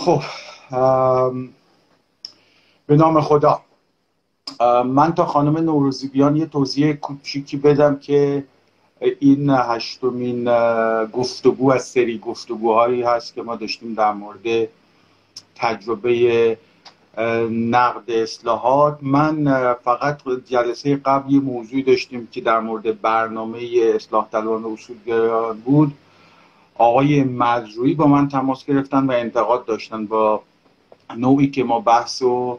خب 0.00 0.22
به 2.86 2.96
نام 2.96 3.20
خدا. 3.20 3.60
من 4.86 5.14
تا 5.14 5.26
خانم 5.26 5.58
نوروزی 5.58 6.08
بیان 6.08 6.36
یه 6.36 6.46
توضیح 6.46 6.92
کوچیکی 6.92 7.56
بدم 7.56 7.96
که 7.96 8.44
این 9.00 9.50
هشتمین 9.50 10.44
گفتگو 11.06 11.72
از 11.72 11.84
سری 11.84 12.18
گفتگوهایی 12.18 13.02
هست 13.02 13.34
که 13.34 13.42
ما 13.42 13.56
داشتیم 13.56 13.94
در 13.94 14.12
مورد 14.12 14.68
تجربه 15.54 16.58
نقد 17.50 18.10
اصلاحات. 18.10 18.98
من 19.02 19.44
فقط 19.84 20.20
جلسه 20.46 20.96
قبل 20.96 21.32
یه 21.32 21.40
موضوعی 21.40 21.82
داشتیم 21.82 22.28
که 22.32 22.40
در 22.40 22.60
مورد 22.60 23.00
برنامه 23.00 23.60
اصلاح 23.94 24.28
طلبان 24.32 24.64
اصولگرایان 24.64 25.60
بود. 25.60 25.92
آقای 26.80 27.24
مزروی 27.24 27.94
با 27.94 28.06
من 28.06 28.28
تماس 28.28 28.64
گرفتن 28.64 29.06
و 29.06 29.10
انتقاد 29.10 29.64
داشتن 29.64 30.06
با 30.06 30.42
نوعی 31.16 31.50
که 31.50 31.64
ما 31.64 31.80
بحث 31.80 32.22
و 32.22 32.58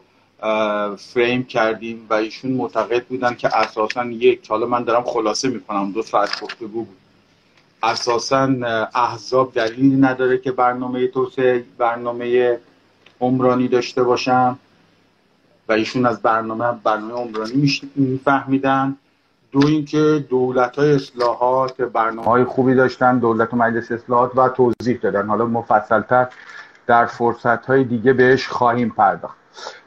فریم 0.96 1.44
کردیم 1.44 2.06
و 2.10 2.14
ایشون 2.14 2.50
معتقد 2.50 3.04
بودن 3.04 3.34
که 3.34 3.56
اساسا 3.56 4.04
یک 4.04 4.48
حالا 4.48 4.66
من 4.66 4.84
دارم 4.84 5.02
خلاصه 5.02 5.48
می‌کنم 5.48 5.92
دو 5.92 6.02
ساعت 6.02 6.40
گفتگو 6.40 6.84
بود. 6.84 6.96
اساسا 7.82 8.48
احزاب 8.94 9.54
دلیلی 9.54 9.96
نداره 9.96 10.38
که 10.38 10.52
برنامه 10.52 11.06
توسعه 11.06 11.64
برنامه 11.78 12.58
عمرانی 13.20 13.68
داشته 13.68 14.02
باشن 14.02 14.58
و 15.68 15.72
ایشون 15.72 16.06
از 16.06 16.22
برنامه 16.22 16.72
برنامه 16.84 17.12
عمرانی 17.12 17.80
میفهمیدن. 17.94 18.96
دو 19.52 19.66
اینکه 19.66 20.26
دولت 20.28 20.76
های 20.76 20.94
اصلاحات 20.94 21.80
برنامه 21.80 22.28
های 22.28 22.44
خوبی 22.44 22.74
داشتن 22.74 23.18
دولت 23.18 23.54
و 23.54 23.56
مجلس 23.56 23.92
اصلاحات 23.92 24.36
و 24.36 24.48
توضیح 24.48 24.98
دادن. 25.02 25.26
حالا 25.26 25.46
مفصلتر 25.46 26.28
در 26.86 27.06
فرصت 27.06 27.66
های 27.66 27.84
دیگه 27.84 28.12
بهش 28.12 28.48
خواهیم 28.48 28.88
پرداخت. 28.88 29.36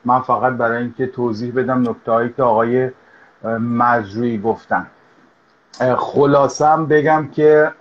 من 0.05 0.21
فقط 0.21 0.53
برای 0.53 0.81
اینکه 0.81 1.07
توضیح 1.07 1.53
بدم 1.55 1.89
نکته 1.89 2.11
هایی 2.11 2.33
که 2.37 2.43
آقای 2.43 2.91
مجروی 3.59 4.37
گفتن. 4.37 4.87
خلاصم 5.97 6.85
بگم 6.85 7.27
که 7.27 7.71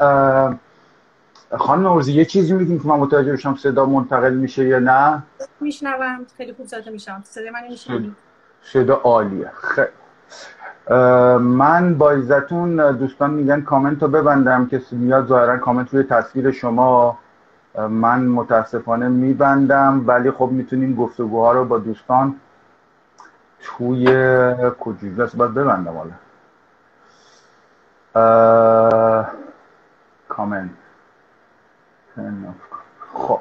خانم 1.59 1.83
نورزی 1.83 2.13
یه 2.13 2.25
چیزی 2.25 2.53
میگیم 2.53 2.81
که 2.81 2.89
من 2.89 2.97
متوجه 2.97 3.33
بشم 3.33 3.55
صدا 3.55 3.87
منتقل 3.87 4.35
میشه 4.35 4.65
یا 4.65 4.79
نه؟ 4.79 5.23
میشنوم. 5.61 6.27
خیلی 6.37 6.53
خوب 6.53 6.67
صدا 6.67 6.91
میشم 6.93 7.23
صدا 7.25 7.51
من 7.51 7.69
میشنوی؟ 7.69 8.13
صدا 8.63 8.95
عالیه. 8.95 9.51
خیلی. 9.63 9.87
من 11.41 11.95
با 11.99 12.11
عزتون 12.11 12.93
دوستان 12.93 13.31
میگن 13.31 13.61
کامنت 13.61 14.03
رو 14.03 14.09
ببندم 14.09 14.67
که 14.67 14.83
میاد 14.93 15.27
ظاهرا 15.27 15.59
کامنت 15.59 15.95
روی 15.95 16.03
تصویر 16.03 16.51
شما 16.51 17.19
من 17.79 18.27
متاسفانه 18.27 19.09
میبندم 19.09 20.05
ولی 20.07 20.31
خب 20.31 20.49
می‌تونیم 20.53 20.95
گفتگوها 20.95 21.53
رو 21.53 21.65
با 21.65 21.79
دوستان 21.79 22.41
توی 23.61 24.07
کجوجه 24.81 25.37
باید 25.37 25.55
ببندم 25.55 25.95
حالا. 25.97 26.13
کامنت. 30.29 30.71
خب. 33.15 33.41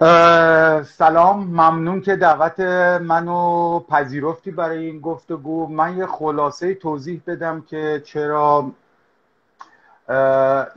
سلام 0.00 1.46
ممنون 1.46 2.00
که 2.00 2.16
دعوت 2.16 2.60
منو 3.00 3.80
پذیرفتی 3.80 4.50
برای 4.50 4.86
این 4.86 5.00
گفتگو. 5.00 5.66
من 5.66 5.96
یه 5.96 6.06
خلاصه 6.06 6.74
توضیح 6.74 7.22
بدم 7.26 7.60
که 7.60 8.02
چرا 8.04 8.70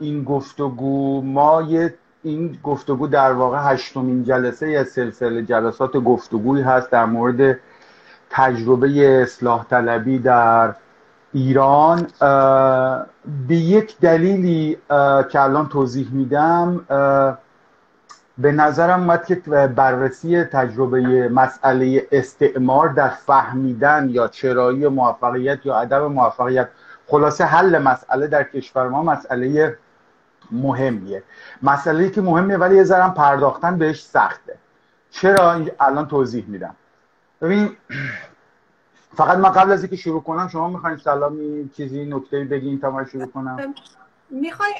این 0.00 0.24
گفتگو. 0.24 1.22
ما 1.22 1.62
یه 1.62 1.94
این 2.22 2.58
گفتگو 2.62 3.06
در 3.06 3.32
واقع 3.32 3.58
هشتمین 3.72 4.24
جلسه 4.24 4.70
یا 4.70 4.84
سلسله 4.84 5.42
جلسات 5.42 5.96
گفتگویی 5.96 6.62
هست 6.62 6.90
در 6.90 7.04
مورد 7.04 7.58
تجربه 8.30 9.22
اصلاح 9.22 9.64
طلبی 9.64 10.18
در 10.18 10.74
ایران. 11.32 12.06
به 13.48 13.56
یک 13.56 13.98
دلیلی 13.98 14.78
که 15.30 15.40
الان 15.40 15.68
توضیح 15.68 16.08
میدم 16.12 16.80
به 18.38 18.52
نظرم 18.52 19.00
اومد 19.00 19.26
که 19.26 19.34
بررسی 19.76 20.44
تجربه 20.44 21.28
مسئله 21.28 22.08
استعمار 22.12 22.88
در 22.88 23.08
فهمیدن 23.08 24.08
یا 24.10 24.28
چرایی 24.28 24.88
موفقیت 24.88 25.66
یا 25.66 25.76
عدم 25.76 26.06
موفقیت 26.06 26.68
خلاصه 27.06 27.44
حل 27.44 27.78
مسئله 27.78 28.26
در 28.26 28.42
کشور 28.42 28.88
ما 28.88 29.02
مسئله 29.02 29.78
مهمیه. 30.50 31.22
مسئله 31.62 32.10
که 32.10 32.20
مهمه 32.20 32.56
ولی 32.56 32.76
یه 32.76 32.84
ذرم 32.84 33.14
پرداختن 33.14 33.78
بهش 33.78 34.04
سخته. 34.04 34.56
چرا؟ 35.10 35.60
الان 35.80 36.08
توضیح 36.08 36.44
میدم. 36.48 36.74
ببین 37.42 37.76
فقط 39.16 39.38
من 39.38 39.50
قبل 39.50 39.72
از 39.72 39.82
اینکه 39.82 39.96
شروع 39.96 40.22
کنم 40.22 40.48
شما 40.48 40.68
می‌خواین 40.68 40.96
سلامی 40.96 41.70
چیزی 41.76 42.04
نکته 42.04 42.44
بگین 42.44 42.80
تا 42.80 42.90
من 42.90 43.04
شروع 43.04 43.26
کنم؟ 43.26 43.74
می‌خوای 44.30 44.72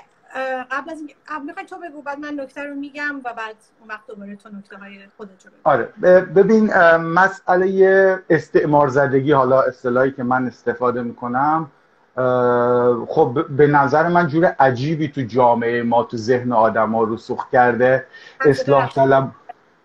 قبل 0.71 0.91
از 0.91 1.03
می‌خوای 1.45 1.67
تو 1.67 1.77
بگو 1.77 2.03
بعد 2.03 2.19
من 2.19 2.41
نکته 2.41 2.65
رو 2.65 2.75
میگم 2.75 3.21
و 3.25 3.35
بعد 3.35 3.57
اون 3.81 3.89
وقت 3.89 4.07
دوباره 4.07 4.37
تو 4.37 4.49
نکته 4.49 4.77
های 4.77 4.99
خودت 5.17 5.47
رو 5.47 5.53
آره 5.65 5.85
ببین 6.23 6.75
مسئله 6.97 8.25
استعمار 8.31 8.89
زدگی 8.89 9.33
حالا 9.33 9.63
اصطلاحی 9.63 10.13
که 10.13 10.23
من 10.23 10.47
استفاده 10.47 11.03
می‌کنم 11.03 11.71
خب 13.09 13.47
به 13.49 13.67
نظر 13.67 14.09
من 14.09 14.27
جور 14.27 14.45
عجیبی 14.45 15.09
تو 15.09 15.21
جامعه 15.21 15.83
ما 15.83 16.03
تو 16.03 16.17
ذهن 16.17 16.53
آدم 16.53 16.95
ها 16.95 17.05
رسوخ 17.05 17.51
کرده. 17.51 18.07
اصلاح 18.41 18.93
طلب 18.93 19.31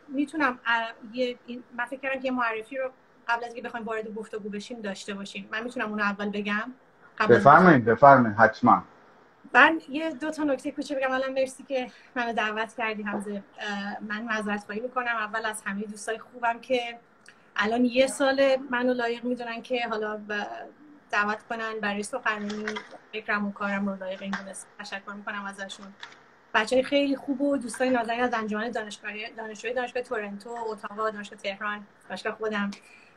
می‌تونم 0.08 0.60
یه 1.14 1.38
من 1.78 1.86
فکر 1.86 2.00
کردم 2.00 2.20
که 2.22 2.32
معرفی 2.32 2.78
رو 2.78 2.90
قبل 3.28 3.44
از 3.44 3.54
اینکه 3.54 3.68
بخوایم 3.68 3.86
وارد 3.86 4.16
گفتگو 4.16 4.50
بشیم 4.50 4.82
داشته 4.82 5.14
باشیم. 5.14 5.50
من 5.52 5.64
می‌تونم 5.64 5.90
اون 5.90 6.02
اول 6.02 6.30
بگم؟ 6.30 6.72
بفرمایید 7.30 7.86
بفرمایید 7.86 8.38
حتما. 8.38 8.84
من 9.54 9.82
یه 9.90 10.10
دو 10.10 10.32
تا 10.32 10.44
نکته 10.44 10.72
کوچه 10.72 10.96
بگم. 10.96 11.12
اولا 11.12 11.28
مرسی 11.28 11.64
که 11.64 11.92
منو 12.16 12.34
دعوت 12.34 12.76
کردی 12.78 13.04
همزه 13.04 13.44
من 14.02 14.22
معذرت 14.22 14.64
خواهی 14.64 14.82
می‌کنم. 14.82 15.16
اول 15.16 15.46
از 15.46 15.62
همه 15.66 15.82
دوستای 15.82 16.18
خوبم 16.18 16.60
که 16.60 17.00
الان 17.56 17.86
یه 17.86 18.08
سال 18.08 18.56
منو 18.70 18.94
لایق 18.94 19.24
می‌دونن 19.24 19.62
که 19.62 19.88
حالا 19.88 20.22
دعوت 21.12 21.44
کنن 21.50 21.80
برای 21.82 22.04
سخنرانی 22.04 22.66
فکرم 23.12 23.48
و 23.48 23.52
کارم 23.52 23.90
رو 23.90 23.96
لایق 23.96 24.22
این 24.22 24.32
دونست. 24.32 24.68
تشکر 24.80 25.14
می‌کنم 25.14 25.46
ازشون. 25.46 25.94
بچه 26.54 26.76
های 26.76 26.84
خیلی 26.84 27.16
خوب 27.16 27.42
و 27.42 27.58
دوستای 27.58 27.90
نازنین 27.90 28.20
از 28.20 28.34
انجمن 28.34 28.72
دانشگاهی 28.72 29.32
دانشجوی 29.32 29.74
دانشگاه 29.74 30.04
تورنتو 30.04 30.50
اتاوا 30.50 31.10
دانشگاه 31.10 31.40
تهران 31.40 31.88
دانشگاه 32.10 32.34
خودم 32.34 32.72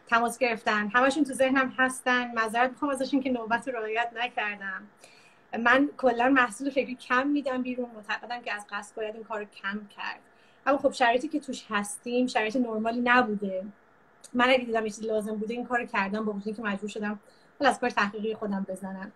تماس 0.06 0.38
گرفتن. 0.38 0.88
همشون 0.88 1.24
تو 1.24 1.32
ذهنم 1.32 1.74
هستن. 1.78 2.32
معذرت 2.32 2.70
می‌خوام 2.70 2.90
ازشون 2.90 3.20
که 3.20 3.30
نوبت 3.30 3.68
رعایت 3.68 4.10
نکردم. 4.16 4.82
من 5.58 5.88
کلا 5.96 6.28
محصول 6.28 6.70
فکری 6.70 6.94
کم 6.94 7.26
میدم 7.26 7.62
بیرون. 7.62 7.90
معتقدم 7.96 8.40
که 8.40 8.54
از 8.54 8.66
قصد 8.70 8.96
باید 8.96 9.14
این 9.14 9.24
کار 9.24 9.44
کم 9.44 9.86
کرد. 9.96 10.20
اما 10.66 10.78
خب 10.78 10.92
شرایطی 10.92 11.28
که 11.28 11.40
توش 11.40 11.64
هستیم 11.70 12.26
شرایط 12.26 12.56
نرمالی 12.56 13.00
نبوده. 13.00 13.64
من 14.34 14.50
اگه 14.50 14.64
دیدم 14.64 14.84
چیزی 14.84 15.06
لازم 15.06 15.36
بوده 15.36 15.54
این 15.54 15.66
کار 15.66 15.84
کردم 15.84 16.24
با 16.24 16.32
وجودی 16.32 16.52
که 16.52 16.62
مجبور 16.62 16.90
شدم 16.90 17.20
از 17.60 17.80
کار 17.80 17.90
تحقیقی 17.90 18.34
خودم 18.34 18.66
بزنم. 18.68 19.12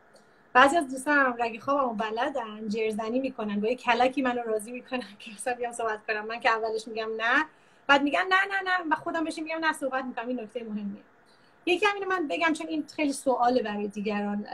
بعضی 0.53 0.77
از 0.77 0.89
دوستان 0.89 1.35
رگی 1.39 1.59
خوابمو 1.59 1.95
بلدن 1.95 2.69
جرزنی 2.69 3.21
می‌کنن. 3.21 3.65
یه 3.65 3.77
کلکی 3.77 4.23
منو 4.23 4.43
راضی 4.43 4.73
می‌کنن 4.73 5.03
که 5.19 5.31
مثلا 5.31 5.55
بیام 5.55 5.73
صحبت 5.73 6.07
کنم. 6.07 6.27
من 6.27 6.41
که 6.41 6.51
اولش 6.51 6.89
میگم 6.89 7.09
نه 7.17 7.45
بعد 7.87 8.03
میگن 8.03 8.25
نه 8.29 8.37
نه 8.55 8.71
نه 8.71 8.95
و 8.95 8.95
خودم 8.95 9.25
بهش 9.25 9.39
میگم 9.39 9.59
نه 9.59 9.73
صحبت 9.73 10.05
می‌کنم. 10.05 10.29
این 10.29 10.41
نکته 10.41 10.65
مهمیه. 10.65 11.03
یکی 11.67 11.87
همین 11.87 12.05
من 12.05 12.29
بگم 12.29 12.53
چون 12.53 12.67
این 12.67 12.85
خیلی 12.97 13.13
سواله 13.13 13.63
برای 13.63 13.89
دیگران 13.89 14.47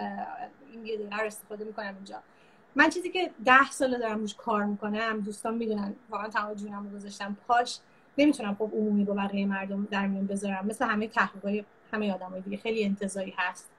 این 0.73 0.87
یه 0.87 0.97
دقیقه 0.97 1.23
استفاده 1.23 1.65
می‌کنم 1.65 1.95
اینجا. 1.95 2.19
من 2.75 2.91
چیزی 2.91 3.11
که 3.11 3.31
ده 3.45 3.71
ساله 3.71 3.99
دارم 3.99 4.21
روش 4.21 4.35
کار 4.35 4.65
می‌کنم 4.65 5.21
دوستان 5.21 5.55
می‌دونن 5.55 5.95
واقعا 6.11 6.29
تمام 6.29 6.55
جونم 6.55 6.85
رو 6.85 6.97
گذاشتم 6.97 7.37
پاش 7.47 7.79
نمی‌تونم 8.19 8.55
خب 8.55 8.71
عمومی 8.75 9.05
با 9.05 9.15
بقیه 9.15 9.47
مردم 9.47 9.89
در 9.91 10.07
میون 10.07 10.27
بذارم. 10.27 10.67
مثل 10.67 10.85
همه 10.85 11.09
تحقیقای 11.09 11.65
همه 11.93 12.15
آدمای 12.15 12.41
دیگه 12.41 12.57
خیلی 12.57 12.85
انتزاعی 12.85 13.35
هست. 13.37 13.71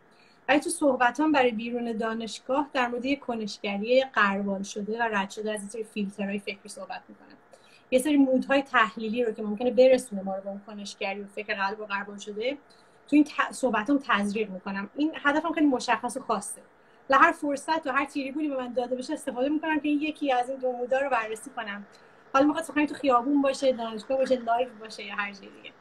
ولی 0.48 0.60
تو 0.60 0.69
صحبتام 0.69 1.31
برای 1.31 1.51
بیرون 1.51 1.98
دانشگاه 1.98 2.69
در 2.74 2.88
مورد 2.88 3.19
کنشگری 3.19 4.04
قربال 4.13 4.63
شده 4.63 5.00
و 5.00 5.04
رد 5.04 5.30
شده 5.30 5.54
از 5.54 5.62
سری 5.69 5.84
فیلترهای 5.84 6.39
فکری 6.39 6.69
صحبت 6.69 7.01
می‌کنم. 7.10 7.38
یه 7.92 8.00
سری 8.00 8.18
mode 8.18 8.47
های 8.47 8.62
تحلیلی 8.62 9.24
رو 9.24 9.31
که 9.31 9.44
ممکنه 9.44 9.72
برسونه 9.72 10.22
ما 10.22 10.36
رو 10.36 10.42
به 10.42 10.60
کنشگری 10.68 11.22
و 11.22 11.28
فکر 11.28 11.56
قلب 11.56 11.80
و 11.80 11.86
غربال 11.86 12.18
شده 12.18 12.57
تو 13.07 13.16
این 13.16 13.28
صحبتام 13.51 14.00
تزریق 14.04 14.50
می‌کنم. 14.50 14.89
این 14.96 15.12
هدفم 15.24 15.51
خیلی 15.51 15.66
مشخص 15.68 16.18
و 16.18 16.19
خاصه. 16.19 16.62
و 17.09 17.17
هر 17.17 17.31
فرصت 17.31 17.88
و 17.88 17.91
هر 17.91 18.05
تریبونی 18.05 18.47
به 18.47 18.57
من 18.57 18.73
داده 18.73 18.95
بشه 18.95 19.13
استفاده 19.13 19.50
می‌کنم 19.50 19.79
که 19.79 19.89
یکی 19.89 20.31
از 20.31 20.50
این 20.50 20.59
دو 20.59 20.71
mode 20.71 20.94
ا 20.94 21.00
رو 21.00 21.09
بررسی 21.09 21.50
کنم. 21.50 21.85
حالا 22.33 22.45
می‌خواد 22.45 22.63
سخنی 22.63 22.88
تو 22.88 22.95
خیابون 22.95 23.41
باشه 23.41 23.71
دانشگاه 23.71 24.17
باشه 24.17 24.35
live 24.36 24.69
باشه 24.79 25.03
یا 25.03 25.15
هر 25.15 25.31
جای 25.31 25.50
دیگه. 25.50 25.71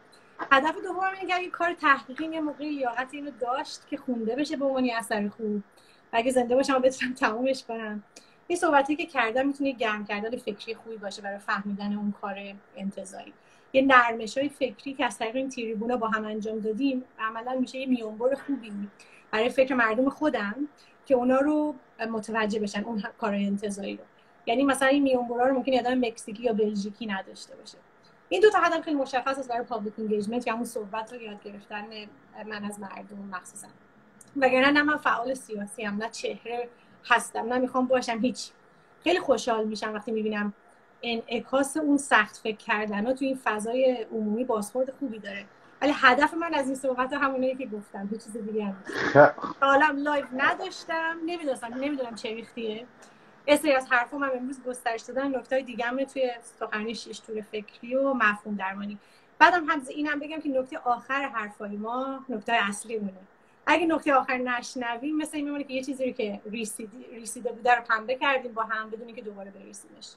هدف 0.52 0.74
دوم 0.82 1.04
اینه 1.04 1.26
که 1.26 1.34
اگه 1.34 1.48
کار 1.48 1.72
تحقیقی 1.72 2.24
یه 2.24 2.40
موقعی 2.40 2.70
لیاقت 2.70 3.14
اینو 3.14 3.30
داشت 3.40 3.88
که 3.88 3.96
خونده 3.96 4.36
بشه 4.36 4.56
به 4.56 4.64
عنوان 4.64 4.90
اثر 4.96 5.28
خوب 5.28 5.56
و 6.12 6.16
اگه 6.16 6.30
زنده 6.30 6.54
باشم 6.54 6.78
بتونم 6.78 7.14
تمومش 7.14 7.64
کنم. 7.64 8.02
این 8.46 8.58
صحبتی 8.58 8.96
که 8.96 9.06
کردم 9.06 9.46
می‌تونه 9.46 9.72
گرم 9.72 10.04
کردن 10.04 10.36
فکری 10.36 10.74
خوبی 10.74 10.96
باشه 10.96 11.22
برای 11.22 11.38
فهمیدن 11.38 11.92
اون 11.92 12.14
کار 12.20 12.36
انتزاعی 12.76 13.32
یه 13.72 13.82
نرمش 13.82 14.38
های 14.38 14.48
فکری 14.48 14.94
که 14.94 15.04
از 15.04 15.19
طریق 15.19 15.36
این 15.36 15.48
تریبونا 15.49 15.96
با 15.96 16.08
هم 16.08 16.24
انجام 16.24 16.58
دادیم 16.58 17.04
عملا 17.19 17.54
میشه 17.60 17.78
یه 17.78 17.86
میونبر 17.86 18.34
خوبی 18.34 18.72
برای 19.30 19.48
فکر 19.48 19.74
مردم 19.74 20.08
خودم. 20.08 20.69
که 21.06 21.14
اونا 21.14 21.38
رو 21.38 21.75
متوجه 22.10 22.60
بشن 22.60 22.84
اون 22.84 23.02
کار 23.19 23.34
انتزاعی 23.34 23.96
رو. 23.96 24.04
یعنی 24.46 24.64
مثلا 24.64 24.88
این 24.88 25.19
رو 25.28 25.54
ممکن 25.54 25.78
آدم 25.78 25.99
مکزیکی 25.99 26.43
یا 26.43 26.52
بلژیکی 26.52 27.06
نداشته 27.06 27.56
باشه. 27.56 27.78
این 28.28 28.40
دو 28.40 28.50
تا 28.50 28.58
هدف 28.58 28.81
خیلی 28.81 28.96
مشخص 28.96 29.38
است 29.38 29.49
برای 29.49 29.62
public 29.62 29.94
engagement 29.99 30.46
یا 30.46 30.54
اون 30.54 30.64
صحبت 30.64 31.12
رو 31.12 31.22
یاد 31.22 31.43
گرفتن 31.43 31.84
من 32.46 32.64
از 32.64 32.81
مردم 32.81 33.19
مخصوصا. 33.31 33.69
وگرنه 34.37 34.70
نه 34.70 34.82
من 34.82 34.96
فعال 34.96 35.34
سیاسی 35.34 35.84
هم 35.84 35.96
نه 35.96 36.08
چهره 36.08 36.69
هستم 37.05 37.52
نه 37.52 37.58
می‌خوام 37.58 37.87
باشم 37.87 38.19
هیچ 38.19 38.50
خیلی 39.05 39.20
خوشحال 39.20 39.64
میشم 39.64 39.94
وقتی 39.94 40.12
می‌بینم 40.12 40.55
انعکاس 41.02 41.76
اون 41.76 41.96
سخت 41.96 42.37
فکر 42.37 42.56
کردن 42.56 43.06
ها 43.06 43.12
تو 43.12 43.25
این 43.25 43.38
فضای 43.44 44.06
عمومی 44.12 44.44
بازخورد 44.44 44.90
خوبی 44.90 45.19
داره. 45.19 45.44
ولی 45.82 45.93
هدف 45.96 46.34
من 46.34 46.55
از 46.55 46.67
این 46.67 46.75
صحبت 46.75 47.12
همونه 47.12 47.55
که 47.55 47.67
گفتم 47.67 48.08
هیچ 48.12 48.25
چیز 48.25 48.37
دیگه 48.37 48.64
هم 48.64 48.76
حالا 49.61 49.94
live 49.96 50.25
نداشتم 50.37 51.19
نمی‌دونستم 51.26 51.75
نمی‌دونم 51.75 52.14
چه 52.14 52.29
ریختیه. 52.29 52.87
اسری 53.46 53.73
از 53.73 53.87
حرفم 53.90 54.17
من 54.17 54.31
امروز 54.37 54.62
گسترش 54.62 55.00
دادن 55.00 55.37
نکته 55.37 55.61
دیگه 55.61 55.84
هم 55.84 56.05
توی 56.05 56.31
سخنرانی 56.61 56.94
شش 56.94 57.20
فکری 57.52 57.94
و 57.94 58.14
مفهوم 58.14 58.56
درمانی. 58.56 58.99
بعدم 59.38 59.64
هم 59.64 59.82
اینم 59.88 60.19
بگم 60.19 60.40
که 60.40 60.49
نکته 60.49 60.79
آخر 60.79 61.29
حرفای 61.29 61.76
ما 61.76 62.25
نکته 62.29 62.52
اصلی 62.52 62.99
مونه 62.99 63.12
اگه 63.67 63.87
نکته 63.87 64.14
آخر 64.14 64.37
نشنویم 64.37 65.17
مثل 65.17 65.37
این 65.37 65.44
میمونه 65.44 65.64
که 65.64 65.75
یه 65.75 65.82
چیزی 65.82 66.06
رو 66.06 66.12
که 66.12 66.40
ریسیده 67.12 67.52
بوده 67.52 67.75
رو 67.75 67.82
پنبه 67.82 68.14
کردیم 68.14 68.52
با 68.52 68.62
هم 68.62 68.90
بدونی 68.90 69.12
که 69.12 69.23
دوباره 69.23 69.50
بریسیمش. 69.50 70.08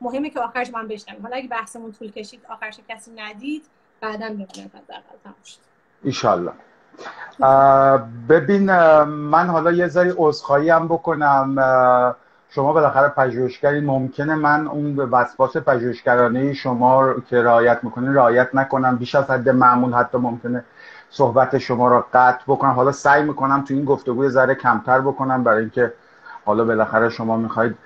مهمه 0.00 0.30
که 0.30 0.40
آخرش 0.40 0.70
من 0.70 0.88
بشنویم. 0.88 1.22
حالا 1.22 1.36
اگه 1.36 1.48
بحثمون 1.48 1.92
طول 1.92 2.10
کشید 2.10 2.46
آخرش 2.48 2.78
کسی 2.88 3.10
ندید 3.10 3.64
بعدا 4.02 4.28
شد. 5.44 5.58
ایشالله 6.02 6.52
ببین 8.28 8.72
من 9.06 9.46
حالا 9.48 9.72
یه 9.72 9.88
ذری 9.88 10.12
عذرخواهی 10.16 10.70
هم 10.70 10.88
بکنم 10.88 11.54
شما 12.50 12.72
بالاخره 12.72 13.08
پژوهشگری 13.08 13.80
ممکنه 13.80 14.34
من 14.34 14.66
اون 14.66 14.96
وسواس 14.96 15.56
پژوهشگرانه 15.56 16.52
شما 16.52 17.14
که 17.30 17.42
رعایت 17.42 17.78
می‌کنه 17.82 18.12
رعایت 18.14 18.48
نکنم. 18.54 18.96
بیش 18.96 19.14
از 19.14 19.30
حد 19.30 19.48
معمول 19.48 19.94
حتی 19.94 20.18
ممکنه 20.18 20.64
صحبت 21.10 21.58
شما 21.58 21.88
را 21.88 22.06
قطع 22.14 22.42
بکنم. 22.46 22.70
حالا 22.70 22.92
سعی 22.92 23.22
می‌کنم 23.22 23.64
تو 23.64 23.74
این 23.74 23.84
گفتگوی 23.84 24.28
ذره 24.28 24.54
کمتر 24.54 25.00
بکنم 25.00 25.44
برای 25.44 25.60
اینکه 25.60 25.92
حالا 26.44 26.64
بالاخره 26.64 27.08
شما 27.08 27.36
می‌خواید 27.36 27.76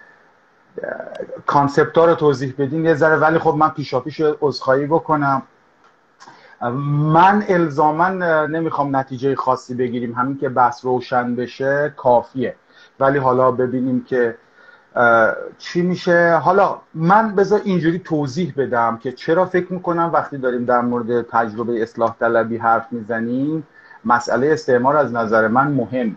کانسپت 1.47 1.99
رو 1.99 2.15
توضیح 2.15 2.55
بدین 2.59 2.85
یه 2.85 2.95
ذره. 2.95 3.17
ولی 3.17 3.39
خب 3.39 3.55
من 3.55 3.69
پیشا 3.69 4.01
پیش 4.01 4.23
عذرخواهی 4.41 4.87
بکنم. 4.87 5.43
من 6.63 7.45
الزاما 7.49 8.09
نمی‌خوام 8.47 8.97
نتیجه 8.97 9.35
خاصی 9.35 9.75
بگیریم. 9.75 10.13
همین 10.13 10.39
که 10.39 10.49
بحث 10.49 10.85
روشن 10.85 11.37
بشه 11.37 11.93
کافیه. 11.97 12.57
ولی 13.01 13.19
حالا 13.19 13.51
ببینیم 13.51 14.05
که 14.05 14.37
چی 15.59 15.83
میشه. 15.83 16.37
حالا 16.37 16.79
من 16.95 17.35
بذار 17.35 17.61
اینجوری 17.65 17.99
توضیح 17.99 18.55
بدم 18.57 18.97
که 18.97 19.13
چرا 19.13 19.47
فکر 19.47 19.73
می‌کنم 19.73 20.11
وقتی 20.13 20.39
داریم 20.39 20.65
در 20.65 20.81
مورد 20.81 21.23
تجربه 21.23 21.83
اصلاح 21.83 22.17
طلبی 22.21 22.57
حرف 22.57 22.87
می‌زنیم 22.91 23.67
مسئله 24.05 24.53
استعمار 24.53 24.97
از 24.97 25.13
نظر 25.13 25.49
من 25.49 25.73
مهم. 25.73 26.17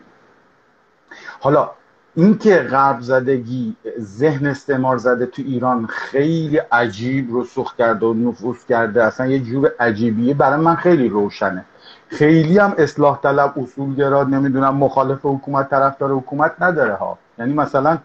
حالا 1.39 1.71
اینکه 2.15 2.55
غرب 2.57 3.01
زدگی 3.01 3.75
ذهن 3.99 4.45
استعمار 4.47 4.97
زده 4.97 5.25
تو 5.25 5.41
ایران 5.41 5.85
خیلی 5.85 6.57
عجیب 6.57 7.27
رسوخ 7.31 7.75
کرده 7.75 8.05
و 8.05 8.13
نفوذ 8.13 8.65
کرده 8.69 9.03
اصلا 9.03 9.27
یه 9.27 9.39
جور 9.39 9.71
عجیبیه 9.79 10.33
برای 10.33 10.61
من 10.61 10.75
خیلی 10.75 11.09
روشنه. 11.09 11.65
خیلی 12.07 12.57
هم 12.57 12.73
اصلاح 12.77 13.19
طلب 13.21 13.53
اصولگرا 13.59 14.23
نمی‌دونم 14.23 14.75
مخالف 14.75 15.19
حکومت 15.23 15.69
طرفدار 15.69 16.11
حکومت 16.11 16.51
نداره 16.59 16.93
ها. 16.93 17.17
یعنی 17.39 17.53
مثلا 17.53 17.97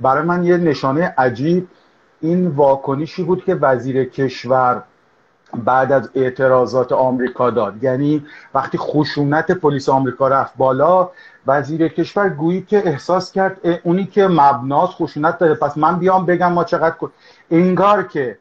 برای 0.00 0.22
من 0.22 0.44
یه 0.44 0.56
نشانه 0.56 1.14
عجیب 1.18 1.68
این 2.20 2.46
واکنشی 2.46 3.22
بود 3.22 3.44
که 3.44 3.54
وزیر 3.54 4.04
کشور 4.04 4.82
بعد 5.56 5.92
از 5.92 6.10
اعتراضات 6.14 6.92
آمریکا 6.92 7.50
داد. 7.50 7.84
یعنی 7.84 8.26
وقتی 8.54 8.78
خشونت 8.78 9.52
پلیس 9.52 9.88
آمریکا 9.88 10.28
رفت 10.28 10.52
بالا 10.56 11.10
وزیر 11.46 11.88
کشور 11.88 12.28
گویی 12.28 12.62
که 12.62 12.88
احساس 12.88 13.32
کرد 13.32 13.56
اونی 13.82 14.04
که 14.04 14.28
مبناس 14.28 14.90
خشونت 14.90 15.38
داره 15.38 15.54
پس 15.54 15.78
من 15.78 15.98
بیام 15.98 16.26
بگم 16.26 16.52
ما 16.52 16.64
چقدر 16.64 16.94
انگار 17.50 18.02
که 18.02 18.38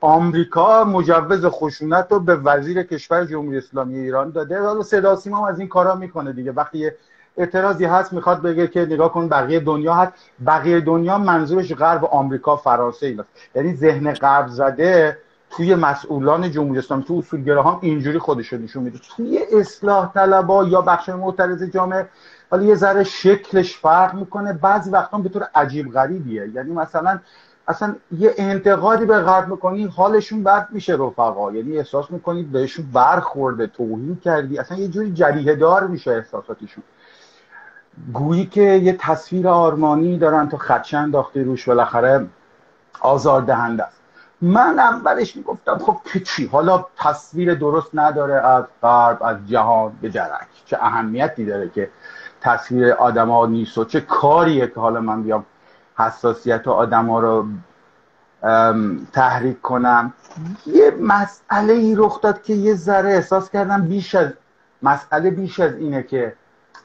آمریکا 0.00 0.84
مجوز 0.84 1.46
خشونت 1.46 2.06
رو 2.10 2.20
به 2.20 2.36
وزیر 2.36 2.82
کشور 2.82 3.24
جمهوری 3.24 3.58
اسلامی 3.58 3.98
ایران 3.98 4.30
داده 4.30 4.62
حالا 4.62 4.82
صدا 4.82 5.16
سیما 5.16 5.48
از 5.48 5.58
این 5.58 5.68
کارا 5.68 5.94
می‌کنه 5.94 6.32
دیگه. 6.32 6.52
وقتی 6.52 6.90
اعتراضی 7.36 7.84
هست 7.84 8.12
می‌خواد 8.12 8.42
بگه 8.42 8.66
که 8.66 8.80
نگاه 8.80 9.12
کن 9.12 9.28
بقیه 9.28 9.60
دنیا 9.60 9.94
هست. 9.94 10.12
بقیه 10.46 10.80
دنیا 10.80 11.18
منظورش 11.18 11.72
غرب 11.72 12.04
آمریکا 12.04 12.56
فرانسه 12.56 13.06
اینا 13.06 13.24
یعنی 13.54 13.74
ذهن 13.74 14.12
غرب 14.12 14.48
زده 14.48 15.18
توی 15.50 15.74
مسئولان 15.74 16.50
جمهوری 16.50 16.78
اسلامی 16.78 17.04
تو 17.04 17.14
اصولگراهان 17.14 17.78
اینجوری 17.80 18.18
خودش 18.18 18.52
نشون 18.52 18.82
میده. 18.82 18.98
توی 19.16 19.40
اصلاح 19.52 20.12
طلبا 20.12 20.64
یا 20.64 20.80
بخش 20.80 21.08
معترض 21.08 21.62
جامعه 21.62 22.08
حالا 22.50 22.62
یه 22.62 22.74
ذره 22.74 23.04
شکلش 23.04 23.76
فرق 23.76 24.14
می‌کنه. 24.14 24.52
بعضی 24.52 24.90
وقتا 24.90 25.18
به 25.18 25.28
طور 25.28 25.48
عجیب 25.54 25.92
غریبیه. 25.92 26.48
یعنی 26.54 26.72
مثلا 26.72 27.20
اصلا 27.68 27.96
یه 28.18 28.34
انتقادی 28.36 29.04
به 29.04 29.18
غرب 29.18 29.48
می‌کنی 29.48 29.84
حالشون 29.84 30.42
بد 30.42 30.68
میشه 30.70 30.92
رفقا. 30.92 31.52
یعنی 31.52 31.78
احساس 31.78 32.10
می‌کنید 32.10 32.52
بهشون 32.52 32.86
برخورده 32.92 33.66
توهین 33.66 34.16
کردی. 34.24 34.58
اصلا 34.58 34.78
یه 34.78 34.88
جوری 34.88 35.12
جریه 35.12 35.54
دار 35.54 35.86
میشه 35.86 36.10
احساساتشون. 36.10 36.84
گویی 38.12 38.46
که 38.46 38.62
یه 38.62 38.96
تصویر 39.00 39.48
آرمانی 39.48 40.18
دارن 40.18 40.48
تو 40.48 40.56
خدشه 40.56 40.98
انداخته 40.98 41.42
روش 41.42 41.68
بالاخره 41.68 42.26
آزار 43.00 43.42
دهنده 43.42 43.84
است. 43.84 43.99
من 44.42 44.78
اولش 44.78 45.36
می‌گفتم 45.36 45.78
خب 45.78 46.00
که 46.04 46.20
چی؟ 46.20 46.46
حالا 46.46 46.86
تصویر 46.96 47.54
درست 47.54 47.90
نداره 47.94 48.34
از 48.34 48.64
غرب 48.82 49.22
از 49.22 49.36
جهان 49.46 49.92
به 50.00 50.10
جرک 50.10 50.48
چه 50.66 50.78
اهمیتی 50.80 51.44
داره 51.44 51.68
که 51.68 51.90
تصویر 52.40 52.92
آدما 52.92 53.46
نیست 53.46 53.78
و 53.78 53.84
چه 53.84 54.00
کاریه 54.00 54.66
که 54.66 54.80
حالا 54.80 55.00
من 55.00 55.22
بیام 55.22 55.44
حساسیت 55.96 56.68
آدما 56.68 57.20
رو 57.20 57.46
تحریک 59.12 59.60
کنم؟ 59.60 60.12
یه 60.66 60.90
مسئله 61.00 61.72
ای 61.72 61.94
رخ 61.98 62.20
داد 62.20 62.42
که 62.42 62.54
یه 62.54 62.74
ذره 62.74 63.10
احساس 63.10 63.50
کردم 63.50 63.82
بیش 63.82 64.14
از 64.14 64.32
مسئله 64.82 65.30
بیش 65.30 65.60
از 65.60 65.74
اینه 65.74 66.02
که 66.02 66.36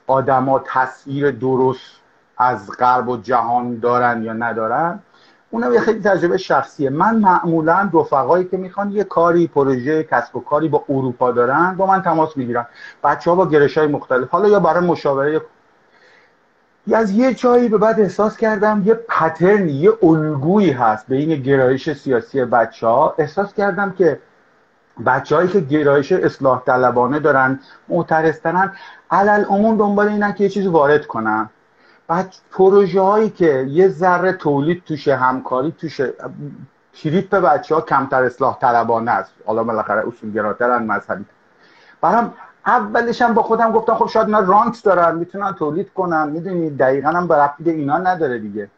آدما 0.07 0.59
تصویر 0.59 1.31
درست 1.31 1.91
از 2.37 2.71
غرب 2.79 3.09
و 3.09 3.17
جهان 3.17 3.79
دارن 3.79 4.23
یا 4.23 4.33
ندارن. 4.33 4.99
اونم 5.49 5.73
یه 5.73 5.79
خیلی 5.79 5.99
تجربه 5.99 6.37
شخصیه. 6.37 6.89
من 6.89 7.15
معمولا 7.15 7.89
رفقایی 7.93 8.45
که 8.45 8.57
می‌خوان 8.57 8.91
یه 8.91 9.03
کاری 9.03 9.47
پروژه 9.47 10.03
کسب 10.03 10.35
و 10.35 10.39
کاری 10.39 10.67
با 10.67 10.83
اروپا 10.89 11.31
دارن 11.31 11.75
با 11.77 11.85
من 11.85 12.01
تماس 12.01 12.37
می‌گیرن. 12.37 12.65
بچه 13.03 13.29
ها 13.29 13.35
با 13.35 13.49
گرش 13.49 13.77
های 13.77 13.87
مختلف. 13.87 14.29
حالا 14.29 14.47
یا 14.47 14.59
برای 14.59 14.87
مشاوره 14.87 15.41
یا 16.87 16.97
از 16.97 17.11
یه 17.11 17.33
جایی 17.33 17.69
به 17.69 17.77
بعد 17.77 17.99
احساس 17.99 18.37
کردم 18.37 18.83
یه 18.85 18.93
پترنی 18.93 19.71
یه 19.71 19.91
الگویی 20.03 20.71
هست 20.71 21.05
بین 21.07 21.41
گرایش 21.41 21.93
سیاسی 21.93 22.45
بچه 22.45 22.87
ها 22.87 23.15
احساس 23.17 23.53
کردم 23.53 23.91
که 23.91 24.19
بچههایی 25.05 25.49
که 25.49 25.59
گرایش 25.59 26.11
اصلاح 26.11 26.61
طلبانه 26.65 27.19
دارن 27.19 27.59
معترضترن 27.89 28.71
علل 29.11 29.43
عموم 29.43 29.77
دنبال 29.77 30.07
اینن 30.07 30.33
که 30.33 30.43
یه 30.43 30.49
چیزی 30.49 30.67
وارد 30.67 31.05
کنن. 31.05 31.49
بعد 32.07 32.35
پروژه 32.51 33.01
هایی 33.01 33.29
که 33.29 33.67
یه 33.69 33.87
ذره 33.87 34.33
تولید 34.33 34.83
توشه 34.83 35.15
همکاری 35.15 35.71
توشه. 35.71 36.13
تریپ 37.01 37.35
بچه 37.35 37.75
ها 37.75 37.81
کمتر 37.81 38.23
اصلاح 38.23 38.59
طلبانه 38.59 39.11
است. 39.11 39.31
حالا 39.45 39.63
بالاخره 39.63 40.07
اصولگراترن 40.07 40.83
مذهبی. 40.83 41.25
برام 42.01 42.33
اولش 42.65 43.21
هم 43.21 43.33
با 43.33 43.43
خودم 43.43 43.71
گفتم 43.71 43.95
خب 43.95 44.07
شاید 44.07 44.25
اینا 44.25 44.39
رانت 44.39 44.83
دارن 44.83 45.15
می‌تونن 45.17 45.53
تولید 45.53 45.93
کنن. 45.93 46.29
می‌دونی 46.29 46.69
دقیقا 46.69 47.09
هم 47.09 47.27
به 47.59 47.71
اینا 47.71 47.97
نداره 47.97 48.39
دیگه. 48.39 48.69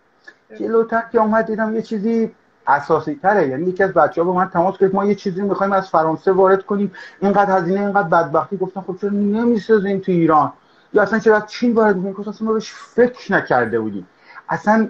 جلوتر 0.60 1.04
که 1.12 1.20
اومد 1.20 1.46
دیدم 1.46 1.76
یه 1.76 1.82
چیزی 1.82 2.32
اساسی 2.68 3.20
تره 3.22 3.48
یعنی 3.48 3.66
یکی 3.66 3.84
از 3.84 3.94
بچه 3.94 4.22
ها 4.22 4.28
با 4.28 4.34
من 4.34 4.50
تماس 4.50 4.78
گرفت 4.78 4.96
ما 4.96 5.06
یه 5.06 5.16
چیزی 5.16 5.42
می‌خوایم 5.42 5.74
از 5.74 5.90
فرانسه 5.90 6.32
وارد 6.32 6.66
کنیم. 6.66 6.92
اینقدر 7.20 7.58
هزینه 7.58 7.80
اینقدر 7.80 8.08
بدبختی. 8.08 8.58
گفتم 8.58 8.82
خب 8.88 8.98
چرا 9.02 9.10
نمی‌سازیم 9.10 10.00
تو 10.00 10.12
ایران؟ 10.12 10.54
یا 10.98 11.04
اصلا 11.04 11.20
چرا 11.20 11.42
چین 11.42 11.74
وارد 11.74 11.96
می‌کنیم 11.96 12.30
اصلا 12.30 12.48
ما 12.48 12.54
بهش 12.54 12.74
فکر 12.74 13.34
نکرده 13.34 13.80
بودیم. 13.80 14.08
اصلا 14.50 14.90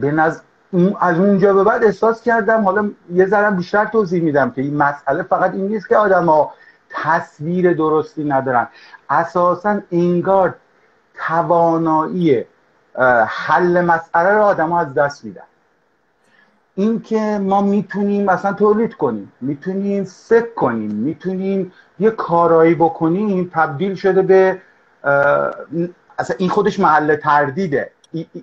به 0.00 0.10
نظر 0.10 0.40
از 1.00 1.18
اونجا 1.18 1.54
به 1.54 1.64
بعد 1.64 1.84
احساس 1.84 2.22
کردم 2.22 2.64
حالا 2.64 2.90
یه 3.12 3.26
ذره 3.26 3.50
بیشتر 3.50 3.84
توضیح 3.84 4.22
میدم 4.22 4.50
که 4.50 4.62
این 4.62 4.76
مسئله 4.76 5.22
فقط 5.22 5.54
این 5.54 5.66
نیست 5.66 5.88
که 5.88 5.96
آدم 5.96 6.26
ها 6.26 6.54
تصویر 6.90 7.72
درستی 7.72 8.24
ندارن. 8.24 8.68
اساسا 9.10 9.80
انگار 9.90 10.54
توانایی 11.14 12.44
حل 13.26 13.80
مسئله 13.80 14.30
رو 14.30 14.42
آدم 14.42 14.68
ها 14.68 14.80
از 14.80 14.94
دست 14.94 15.24
میدن. 15.24 15.42
این 16.74 17.02
که 17.02 17.38
ما 17.42 17.62
می‌تونیم 17.62 18.24
مثلا 18.24 18.52
تولید 18.52 18.94
کنیم 18.94 19.32
می‌تونیم 19.40 20.04
فکر 20.04 20.54
کنیم 20.54 20.90
می‌تونیم 20.90 21.72
یه 21.98 22.10
کارایی 22.10 22.74
بکنیم 22.74 23.50
تبدیل 23.54 23.94
شده 23.94 24.22
به 24.22 24.60
اصلا 26.18 26.36
این 26.38 26.48
خودش 26.48 26.80
محل 26.80 27.16
تردیده. 27.16 27.90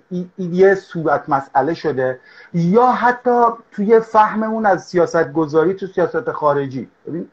این 0.09 0.31
یه 0.37 0.75
صورت 0.75 1.29
مسئله 1.29 1.73
شده. 1.73 2.19
یا 2.53 2.91
حتی 2.91 3.41
توی 3.71 3.99
فهممون 3.99 4.65
از 4.65 4.85
سیاست 4.85 5.33
گذاری 5.33 5.73
تو 5.73 5.87
سیاست 5.87 6.31
خارجی. 6.31 6.89
ببین 7.07 7.29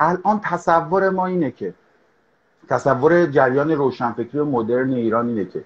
الان 0.00 0.40
تصور 0.40 1.10
ما 1.10 1.26
اینه 1.26 1.50
که 1.50 1.74
تصور 2.68 3.26
جریان 3.26 3.70
روشنفکری 3.70 4.40
مدرن 4.40 4.92
ایران 4.92 5.28
اینه 5.28 5.44
که 5.44 5.64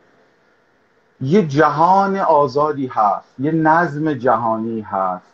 یه 1.21 1.47
جهان 1.47 2.17
آزادی 2.17 2.87
هست 2.87 3.35
یه 3.38 3.52
نظم 3.52 4.12
جهانی 4.12 4.81
هست. 4.81 5.33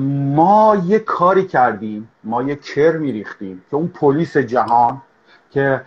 ما 0.00 0.76
یه 0.84 0.98
کاری 0.98 1.46
کردیم 1.46 2.08
ما 2.24 2.42
یه 2.42 2.56
کر 2.56 2.96
میریختیم 2.96 3.64
که 3.70 3.76
اون 3.76 3.88
پلیس 3.88 4.36
جهان 4.36 5.02
که 5.50 5.80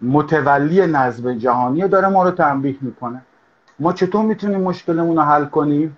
متولی 0.00 0.86
نظم 0.86 1.38
جهانی 1.38 1.88
داره 1.88 2.08
ما 2.08 2.24
رو 2.24 2.30
تنبیه 2.30 2.76
می‌کنه. 2.80 3.22
ما 3.78 3.92
چطور 3.92 4.24
می‌تونیم 4.24 4.60
مشکلمون 4.60 5.16
رو 5.16 5.22
حل 5.22 5.44
کنیم؟ 5.44 5.96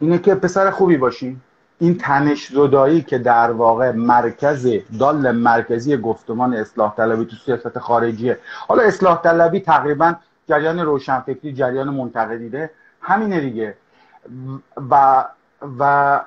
اینه 0.00 0.18
که 0.18 0.34
پسر 0.34 0.70
خوبی 0.70 0.96
باشیم. 0.96 1.42
این 1.78 1.98
تنش 1.98 2.52
زدایی 2.52 3.02
که 3.02 3.18
در 3.18 3.50
واقع 3.50 3.90
مرکز 3.90 4.68
دال 4.98 5.30
مرکزی 5.30 5.96
گفتمان 5.96 6.54
اصلاح 6.54 6.94
طلبی 6.96 7.24
تو 7.24 7.36
سیاست 7.36 7.78
خارجیه. 7.78 8.38
حالا 8.68 8.82
اصلاح 8.82 9.22
طلبی 9.22 9.60
تقریبا 9.60 10.14
جریان 10.48 10.80
روشنفکری 10.80 11.52
جریان 11.52 11.88
منتقدیده 11.88 12.70
همینه 13.00 13.40
دیگه. 13.40 13.76
و 14.90 15.24
و 15.78 16.20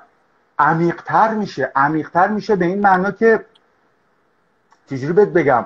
عمیقتر 0.58 1.34
میشه 1.34 1.72
عمیقتر 1.76 2.28
میشه 2.28 2.56
به 2.56 2.64
این 2.64 2.80
معنا 2.80 3.10
که 3.10 3.44
چجوری 4.90 5.12
بگم؟ 5.12 5.64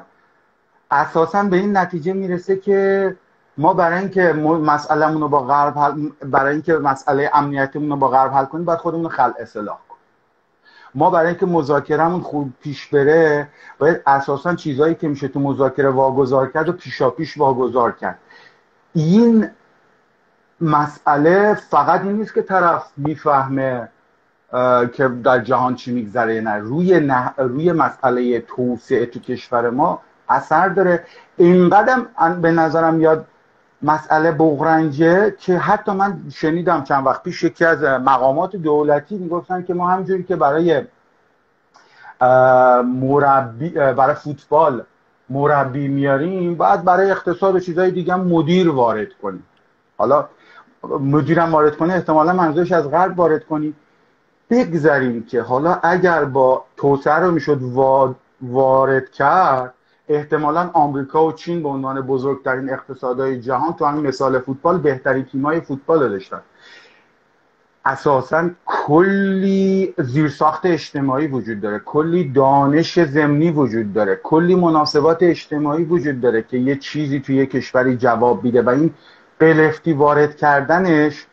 اساسا 0.93 1.43
به 1.43 1.57
این 1.57 1.77
نتیجه 1.77 2.13
می‌رسه 2.13 2.57
که 2.57 3.17
ما 3.59 3.75
برای 3.75 3.99
اینکه 3.99 4.33
مسئلهمون 4.33 5.21
رو 5.21 5.29
با 5.29 5.41
غرب 5.41 5.79
حل 5.79 6.09
برای 6.31 6.53
اینکه 6.53 6.75
مسئله 6.75 7.31
امنیتمون 7.35 7.91
رو 7.91 7.97
با 7.97 8.09
غرب 8.09 8.33
حل 8.33 8.45
کنیم 8.45 8.65
باید 8.65 8.79
خودمون 8.79 9.09
خلع 9.09 9.35
اصلاح 9.39 9.79
کنیم. 9.89 10.01
ما 10.95 11.11
برای 11.11 11.29
اینکه 11.29 11.47
مذاکرهمون 11.47 12.21
خوب 12.21 12.53
پیش 12.61 12.89
بره 12.89 13.49
باید 13.79 14.01
اساسا 14.07 14.55
چیزهایی 14.55 14.95
که 14.95 15.09
میشه 15.09 15.29
تو 15.29 15.41
مذاکره 15.41 15.89
واگذار 15.89 16.51
کرد 16.51 16.69
و 16.69 16.73
پیشا 16.73 17.11
پیش 17.11 17.39
واگذار 17.39 17.93
کرد. 17.93 18.19
این 18.95 19.51
مسئله 20.61 21.55
فقط 21.55 22.01
این 22.01 22.13
نیست 22.13 22.35
که 22.35 22.43
طرف 22.43 22.93
می‌فهمه 22.97 23.89
که 24.93 25.09
در 25.09 25.39
جهان 25.39 25.75
چی 25.75 25.93
میگذره 25.93 26.41
نه. 26.41 26.55
روی, 26.55 27.01
نه، 27.01 27.35
روی 27.37 27.73
مسئله 27.73 28.41
توسعه 28.41 29.07
تو 29.07 29.21
کشور 29.21 29.71
ما 29.71 30.01
اثر 30.33 30.69
داره. 30.69 31.05
اینقدر 31.37 32.03
به 32.43 32.51
نظرم 32.51 33.01
یاد 33.01 33.27
مسئله 33.83 34.33
بغرنجه 34.33 35.35
که 35.39 35.59
حتی 35.59 35.93
من 35.93 36.23
شنیدم 36.35 36.85
چند 36.85 37.07
وقت 37.07 37.23
پیش 37.23 37.43
یکی 37.43 37.65
از 37.65 37.83
مقامات 37.83 38.57
دولتی 38.57 39.19
می‌گفتن 39.19 39.63
که 39.63 39.75
ما 39.75 39.89
همجوری 39.89 40.23
که 40.23 40.37
برای 40.37 40.83
مربی 42.85 43.69
برای 43.71 44.15
فوتبال 44.15 44.83
مربی 45.29 45.89
میاریم 45.89 46.55
بعد 46.55 46.85
برای 46.85 47.11
اقتصاد 47.11 47.55
و 47.55 47.61
چیزهای 47.61 47.91
دیگه 47.91 48.15
مدیر 48.15 48.71
وارد 48.71 49.09
کنیم. 49.23 49.45
حالا 49.99 50.29
مدیرم 51.01 51.53
وارد 51.53 51.77
کنه 51.77 51.95
احتمالا 51.95 52.33
منظورش 52.33 52.73
از 52.73 52.91
غرب 52.91 53.19
وارد 53.19 53.45
کنیم. 53.45 53.77
بگذاریم 54.51 55.27
که 55.27 55.43
حالا 55.43 55.79
اگر 55.83 56.25
با 56.25 56.65
توسعه 56.77 57.15
رو 57.15 57.31
می‌شد 57.31 57.61
وارد 58.43 59.11
کرد 59.11 59.75
احتمالا 60.15 60.71
آمریکا 60.73 61.27
و 61.27 61.33
چین 61.33 61.63
به 61.63 61.69
عنوان 61.69 62.01
بزرگترین 62.01 62.71
اقتصادهای 62.71 63.41
جهان 63.41 63.73
تو 63.73 63.85
همین 63.85 64.07
مثال 64.07 64.39
فوتبال 64.39 64.79
بهترین 64.79 65.25
تیمای 65.25 65.61
فوتبال 65.61 66.09
داشتن. 66.09 66.41
اساسا 67.85 68.51
کلی 68.67 69.95
زیرساخت 69.99 70.67
اجتماعی 70.67 71.27
وجود 71.27 71.61
داره 71.61 71.79
کلی 71.79 72.25
دانش 72.25 73.01
زمینی 73.01 73.51
وجود 73.51 73.93
داره 73.93 74.21
کلی 74.23 74.55
مناسبات 74.55 75.23
اجتماعی 75.23 75.85
وجود 75.85 76.21
داره 76.21 76.43
که 76.43 76.57
یه 76.57 76.77
چیزی 76.77 77.21
توی 77.21 77.37
یه 77.37 77.47
کشوری 77.47 77.97
جواب 77.97 78.43
بیده 78.43 78.63
و 78.63 78.69
این 78.69 78.95
قلفتی 79.41 79.93
وارد 79.93 80.37
کردنش 80.37 81.27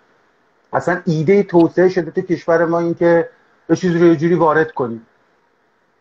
اصلا 0.74 1.02
ایده 1.06 1.44
توسعه 1.44 1.90
شده 1.90 2.12
تو 2.12 2.22
کشور 2.22 2.66
ما 2.66 2.80
این 2.80 2.94
که 2.94 3.30
یه 3.70 3.76
چیزی 3.76 4.00
رو 4.00 4.16
جوری 4.16 4.36
وارد 4.36 4.72
کنیم. 4.72 5.08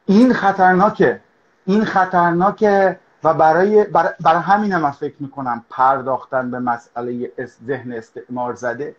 این 0.06 0.32
خطرناکه. 0.32 1.20
این 1.68 1.84
خطرناکه 1.84 2.98
و 3.24 3.34
برای 3.34 3.84
برای 4.20 4.42
همین 4.42 4.76
من 4.76 4.90
فکر 4.90 5.14
می‌کنم 5.20 5.64
پرداختن 5.70 6.50
به 6.50 6.58
مسئله 6.58 7.32
ذهن 7.66 7.92
استعمار 7.92 8.54
زده. 8.54 8.96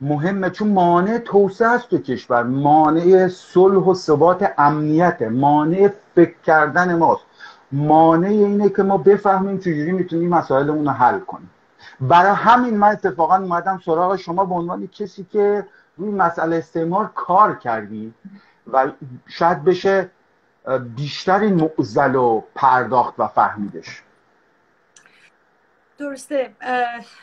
مهمه 0.00 0.50
چون 0.50 0.68
مانع 0.68 1.18
توسعه 1.18 1.68
است 1.68 1.88
تو 1.88 1.98
کشور. 1.98 2.42
مانع 2.42 3.28
صلح 3.28 3.84
و 3.84 3.94
ثبات 3.94 4.52
امنیت. 4.58 5.22
مانع 5.22 5.90
فکر 6.14 6.34
کردن 6.44 6.96
ماست. 6.96 7.22
مانع 7.72 8.28
اینه 8.28 8.68
که 8.68 8.82
ما 8.82 8.98
بفهمیم 8.98 9.58
چجوری 9.58 9.92
می‌تونیم 9.92 10.30
مسائلمون 10.30 10.84
رو 10.84 10.90
حل 10.90 11.18
کنیم. 11.20 11.50
برای 12.00 12.32
همین 12.32 12.76
من 12.76 12.88
اتفاقا 12.88 13.36
اومدم 13.36 13.80
سراغ 13.84 14.16
شما 14.16 14.44
به 14.44 14.54
عنوان 14.54 14.86
کسی 14.86 15.26
که 15.32 15.66
روی 15.96 16.10
مسئله 16.10 16.56
استعمار 16.56 17.10
کار 17.14 17.54
کردی 17.54 18.14
و 18.72 18.86
شاید 19.26 19.64
بشه 19.64 20.10
بیشتر 20.96 21.40
این 21.40 21.54
معزل 21.54 22.14
و 22.14 22.42
پرداخت 22.54 23.14
و 23.18 23.26
فهمیدش. 23.26 24.02
درسته. 25.98 26.52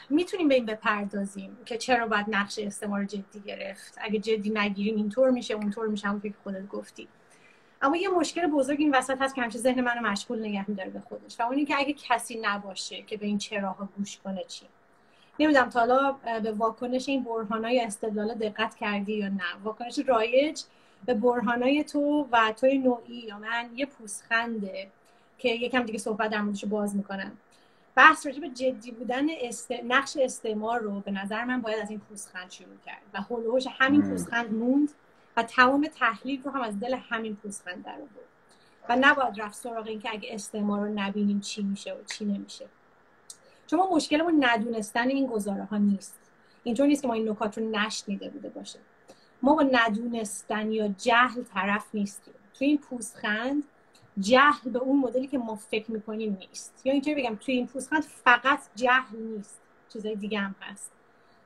می‌تونیم 0.09 0.47
به 0.47 0.55
این 0.55 0.65
بپردازیم 0.65 1.57
که 1.65 1.77
چرا 1.77 2.07
باید 2.07 2.25
نقش 2.29 2.59
استعمار 2.59 3.03
جدی 3.03 3.39
گرفت. 3.45 3.97
اگه 4.01 4.19
جدی 4.19 4.49
نگیریم 4.49 4.95
اینطور 4.95 5.29
میشه 5.29 5.53
اونطور 5.53 5.87
میشه 5.87 6.07
همون 6.07 6.21
که 6.21 6.33
خودت 6.43 6.67
گفتی. 6.67 7.07
اما 7.81 7.97
یه 7.97 8.09
مشکل 8.09 8.47
بزرگ 8.47 8.79
این 8.79 8.95
وسط 8.95 9.21
هست 9.21 9.35
که 9.35 9.41
همچه 9.41 9.57
ذهن 9.57 9.81
منو 9.81 10.01
مشغول 10.01 10.39
نگه 10.39 10.69
میداره 10.69 10.89
به 10.89 10.99
خودش. 10.99 11.39
و 11.39 11.43
اون 11.43 11.65
که 11.65 11.75
اگه 11.77 11.93
کسی 11.93 12.39
نباشه 12.41 13.01
که 13.01 13.17
به 13.17 13.25
این 13.25 13.37
چراها 13.37 13.89
گوش 13.97 14.17
کنه 14.17 14.43
چی؟ 14.43 14.65
نمی‌دونم 15.39 15.69
تا 15.69 15.79
حالا 15.79 16.15
به 16.43 16.51
واکنش 16.51 17.09
این 17.09 17.23
برهانای 17.23 17.81
استدلال 17.81 18.33
دقت 18.33 18.75
کردی 18.75 19.13
یا 19.13 19.29
نه؟ 19.29 19.43
واکنش 19.63 19.99
رایج 20.07 20.61
به 21.05 21.13
برهانای 21.13 21.83
تو 21.83 22.27
و 22.31 22.53
توی 22.57 22.77
نوعی 22.77 23.15
یا 23.15 23.39
من 23.39 23.69
یه 23.75 23.85
پوسخنده 23.85 24.91
که 25.37 25.49
یکم 25.49 25.83
دیگه 25.83 25.99
صحبت 25.99 26.31
در 26.31 26.41
موردش 26.41 26.65
باز 26.65 26.95
می‌کنم. 26.95 27.31
بحث 27.95 28.25
راجع 28.25 28.39
به 28.39 28.49
جدی 28.49 28.91
بودن 28.91 29.27
است... 29.41 29.71
نقش 29.71 30.17
استعمار 30.17 30.79
رو 30.79 30.99
به 30.99 31.11
نظر 31.11 31.43
من 31.43 31.61
باید 31.61 31.79
از 31.79 31.89
این 31.89 31.99
پوسخند 31.99 32.51
شروع 32.51 32.77
کرد 32.85 33.01
و 33.13 33.21
هلوهوش 33.21 33.67
همین 33.71 34.01
پوسخند 34.01 34.53
موند 34.53 34.89
و 35.37 35.43
تمام 35.43 35.87
تحلیل 35.87 36.43
رو 36.43 36.51
هم 36.51 36.61
از 36.61 36.79
دل 36.79 36.93
همین 36.93 37.35
پوسخند 37.35 37.85
در 37.85 37.97
بود 37.97 38.23
و 38.89 38.97
نباید 39.01 39.41
رفت 39.41 39.55
سراغ 39.55 39.87
این 39.87 39.99
که 39.99 40.09
اگه 40.11 40.33
استعمار 40.33 40.87
رو 40.87 40.93
نبینیم 40.93 41.39
چی 41.39 41.63
میشه 41.63 41.93
و 41.93 42.03
چی 42.03 42.25
نمیشه. 42.25 42.65
چون 43.67 43.79
ما 43.79 43.95
مشکلمون 43.95 44.45
ندونستن 44.45 45.07
این 45.07 45.27
گزاره 45.27 45.63
ها 45.63 45.77
نیست. 45.77 46.19
اینطور 46.63 46.87
نیست 46.87 47.01
که 47.01 47.07
ما 47.07 47.13
این 47.13 47.29
نکات 47.29 47.57
رو 47.57 47.69
نشنیده 47.69 48.29
بوده 48.29 48.49
باشه 48.49 48.79
ما 49.43 49.55
با 49.55 49.63
ندونستن 49.71 50.71
یا 50.71 50.87
جهل 50.87 51.43
طرف 51.53 51.85
نیستیم. 51.93 52.33
توی 52.53 52.67
این 52.67 52.77
پوسخند 52.77 53.63
جهل 54.19 54.69
به 54.71 54.79
اون 54.79 54.99
مدلی 54.99 55.27
که 55.27 55.37
ما 55.37 55.55
فکر 55.55 55.91
می‌کنیم 55.91 56.37
نیست. 56.39 56.81
یا 56.85 56.93
اینطوری 56.93 57.15
بگم 57.15 57.35
توی 57.35 57.53
این 57.53 57.67
پوسخند 57.67 58.03
فقط 58.03 58.59
جهل 58.75 59.17
نیست. 59.17 59.61
چیزای 59.89 60.15
دیگه 60.15 60.39
هم 60.39 60.55
هست. 60.61 60.91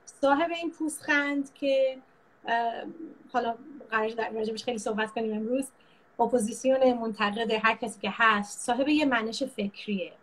صاحب 0.05 0.51
این 0.51 0.71
پوزخند 0.71 1.53
که 1.53 1.97
حالا 3.33 3.55
قراره 3.91 4.09
در 4.09 4.29
راجبش 4.29 4.63
خیلی 4.63 4.77
صحبت 4.77 5.11
کنیم 5.11 5.33
امروز 5.33 5.67
اپوزیسیون 6.19 6.93
منتقد 6.93 7.51
هر 7.51 7.75
کسی 7.75 7.99
که 7.99 8.09
هست 8.13 8.59
صاحب 8.59 8.87
یه 8.87 9.05
منش 9.05 9.43
فکریه. 9.43 10.13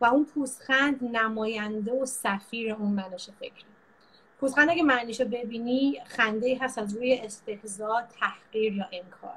و 0.00 0.04
اون 0.04 0.24
پوزخند 0.24 1.04
نماینده 1.04 1.92
و 1.92 2.06
سفیر 2.06 2.72
اون 2.74 2.90
منش 2.90 3.30
فکری 3.30 3.75
پوزخند 4.40 4.70
اگه 4.70 4.82
معنیشو 4.82 5.24
ببینی 5.24 6.00
خنده 6.04 6.58
هست 6.60 6.78
از 6.78 6.96
روی 6.96 7.14
استهزا 7.14 8.02
تحقیر 8.20 8.72
یا 8.72 8.88
انکار. 8.92 9.36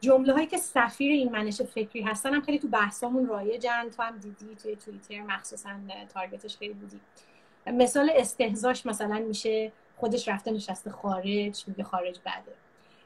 جمله 0.00 0.32
هایی 0.32 0.46
که 0.46 0.56
سفیر 0.56 1.12
این 1.12 1.32
منش 1.32 1.62
فکری 1.62 2.02
هستن 2.02 2.34
هم 2.34 2.40
خیلی 2.40 2.58
تو 2.58 2.68
بحثامون 2.68 3.26
رایجن 3.26 3.88
تو 3.96 4.02
هم 4.02 4.18
دیدی 4.18 4.56
توی 4.62 4.76
توییتر 4.76 5.20
مخصوصا 5.20 5.70
تارگتش 6.14 6.56
خیلی 6.56 6.74
بودی. 6.74 7.00
مثال 7.66 8.10
استهزاش 8.14 8.86
مثلا 8.86 9.18
میشه 9.18 9.72
خودش 9.96 10.28
رفته 10.28 10.50
نشسته 10.50 10.90
خارج 10.90 11.64
میگه 11.66 11.84
خارج 11.84 12.18
بده. 12.20 12.54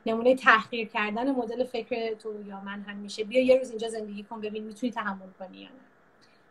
نمونه 0.07 0.35
تحقیر 0.35 0.88
کردن 0.88 1.31
مدل 1.31 1.64
فکر 1.64 2.14
تو 2.14 2.42
یا 2.49 2.61
من 2.61 2.81
هم 2.81 2.97
میشه. 2.97 3.25
بیا 3.25 3.45
یه 3.45 3.59
روز 3.59 3.71
اینجا 3.71 3.88
زندگی 3.88 4.23
کن 4.23 4.40
ببین 4.40 4.64
می‌تونی 4.64 4.92
تحمل 4.92 5.31
کنی 5.38 5.59
یا 5.59 5.69
نه. 5.69 5.75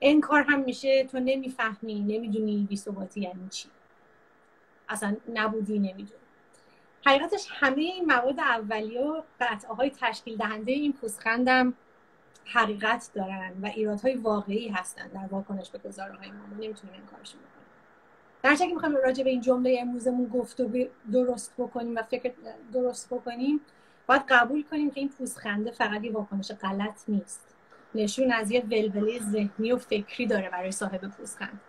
انکار 0.01 0.41
هم 0.41 0.59
میشه 0.59 1.03
تو 1.03 1.19
نمی‌فهمی 1.19 1.99
نمی‌دونی 1.99 2.67
بیثباتی 2.69 3.21
یعنی 3.21 3.49
چی. 3.49 3.69
اصلا 4.91 5.15
نبودی 5.33 5.79
نمی‌دونی. 5.79 6.21
حقیقتش 7.05 7.47
همه 7.49 7.81
این 7.81 8.05
مواد 8.05 8.39
اولیه 8.39 9.01
و 9.01 9.21
قطعه 9.39 9.73
های 9.73 9.91
تشکیل 10.01 10.37
دهنده 10.37 10.71
این 10.71 10.93
پوزخندم 10.93 11.73
حقیقت 12.45 13.09
دارن 13.13 13.53
و 13.61 13.65
ایرادهای 13.65 14.15
واقعی 14.15 14.69
هستن 14.69 15.07
در 15.07 15.27
واکنش 15.31 15.69
به 15.69 15.77
گزارهای 15.77 16.31
ما. 16.31 16.37
ما 16.37 16.55
نمی‌تونیم 16.55 16.95
انکارشون 16.95 17.41
بکنیم. 17.41 17.67
در 18.43 18.55
که 18.55 18.73
می‌خوایم 18.73 18.95
راجع 18.95 19.23
به 19.23 19.29
این 19.29 19.41
جمله 19.41 19.77
امروزمون 19.81 20.27
گفت 20.27 20.59
و 20.59 20.69
درست 21.11 21.53
بکنیم 21.57 21.95
و 21.95 22.03
فکر 22.03 22.33
درست 22.73 23.13
بکنیم 23.13 23.61
باید 24.07 24.21
قبول 24.29 24.63
کنیم 24.63 24.91
که 24.91 24.99
این 24.99 25.09
پوزخنده 25.09 25.71
فقط 25.71 26.03
یه 26.03 26.11
واکنش 26.11 26.51
غلط 26.51 27.03
نیست. 27.07 27.55
نشون 27.95 28.31
از 28.31 28.51
یه 28.51 28.61
ولوله 28.65 29.19
ذهنی 29.19 29.71
و 29.71 29.77
فکری 29.77 30.25
داره 30.25 30.49
برای 30.49 30.71
صاحب 30.71 31.01
پوزخند 31.01 31.59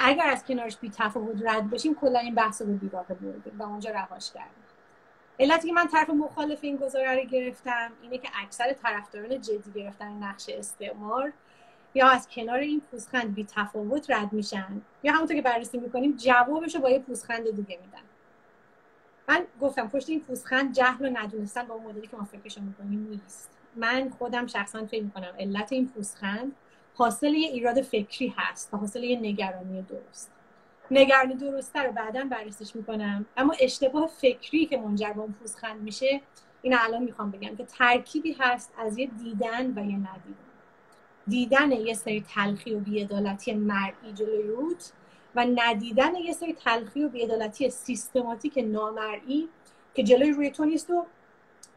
اگر 0.00 0.26
از 0.26 0.44
کنارش 0.44 0.76
بی 0.76 0.90
تفاوت 0.90 1.42
رد 1.46 1.70
بشیم 1.70 1.94
کلا 1.94 2.18
این 2.18 2.34
بحث 2.34 2.62
رو 2.62 2.68
بیراه 2.68 3.06
بردیم 3.06 3.58
و 3.58 3.62
اونجا 3.62 3.90
رهاش 3.90 4.32
کردیم. 4.32 4.64
علتی 5.40 5.68
که 5.68 5.74
من 5.74 5.86
طرف 5.86 6.10
مخالف 6.10 6.58
این 6.62 6.76
گزاره 6.76 7.14
رو 7.14 7.28
گرفتم 7.28 7.92
اینه 8.02 8.18
که 8.18 8.28
اکثر 8.42 8.72
طرفداران 8.72 9.40
جدی 9.40 9.72
گرفتن 9.74 10.12
نقش 10.12 10.48
استعمار 10.48 11.32
یا 11.94 12.08
از 12.08 12.28
کنار 12.28 12.58
این 12.58 12.80
پوزخند 12.80 13.34
بی 13.34 13.44
تفاوت 13.44 14.10
رد 14.10 14.32
میشن 14.32 14.82
یا 15.02 15.12
همونطور 15.12 15.36
که 15.36 15.42
بررسی 15.42 15.78
می‌کنیم 15.78 16.16
جوابش 16.16 16.74
رو 16.74 16.80
با 16.80 16.90
یه 16.90 16.98
پوزخند 16.98 17.50
دیگه 17.50 17.78
میدن. 17.84 18.02
من 19.28 19.44
گفتم 19.60 19.88
پشت 19.88 20.08
این 20.08 20.20
پوزخند 20.20 20.72
جهل 20.72 21.06
و 21.06 21.18
ندونستن 21.18 21.62
با 21.62 21.74
اون 21.74 21.84
مدلی 21.84 22.06
که 22.06 22.16
ما 22.16 22.24
فکرشو 22.24 22.60
می‌کنیم 22.60 23.06
نیست. 23.10 23.50
من 23.76 24.10
خودم 24.18 24.46
شخصا 24.46 24.86
فکر 24.86 25.02
می‌کنم 25.04 25.32
علت 25.38 25.72
این 25.72 25.88
پوزخند 25.88 26.52
حاصل 26.98 27.34
یه 27.34 27.48
ایراد 27.48 27.82
فکری 27.82 28.34
هست 28.36 28.74
و 28.74 28.76
حاصل 28.76 29.04
یه 29.04 29.18
نگرانی 29.20 29.82
درست. 29.82 30.30
نگرانی 30.90 31.34
درسته 31.34 31.82
رو 31.82 31.92
بعدا 31.92 32.24
بررسیش 32.24 32.76
می‌کنم 32.76 33.26
اما 33.36 33.54
اشتباه 33.60 34.06
فکری 34.06 34.66
که 34.66 34.76
منجر 34.76 35.12
به 35.12 35.20
اون 35.20 35.32
پوزخند 35.32 35.82
میشه 35.82 36.20
این 36.62 36.74
الان 36.78 37.02
می‌خوام 37.02 37.30
بگم 37.30 37.56
که 37.56 37.64
ترکیبی 37.64 38.36
هست 38.38 38.72
از 38.78 38.98
یه 38.98 39.06
دیدن 39.06 39.66
و 39.66 39.86
یه 39.86 39.96
ندیدن. 39.96 40.48
دیدن 41.26 41.72
یه 41.72 41.94
سری 41.94 42.20
تلخی 42.34 42.74
و 42.74 42.80
بیعدالتی 42.80 43.54
مرئی 43.54 44.12
جلوی 44.14 44.42
روت 44.42 44.92
و 45.34 45.46
ندیدن 45.54 46.14
یه 46.14 46.32
سری 46.32 46.52
تلخی 46.52 47.04
و 47.04 47.08
بیعدالتی 47.08 47.70
سیستماتیک 47.70 48.58
نامرئی 48.66 49.48
که 49.94 50.02
جلوی 50.02 50.32
روی 50.32 50.50
تو 50.50 50.64
نیست 50.64 50.90
و 50.90 51.06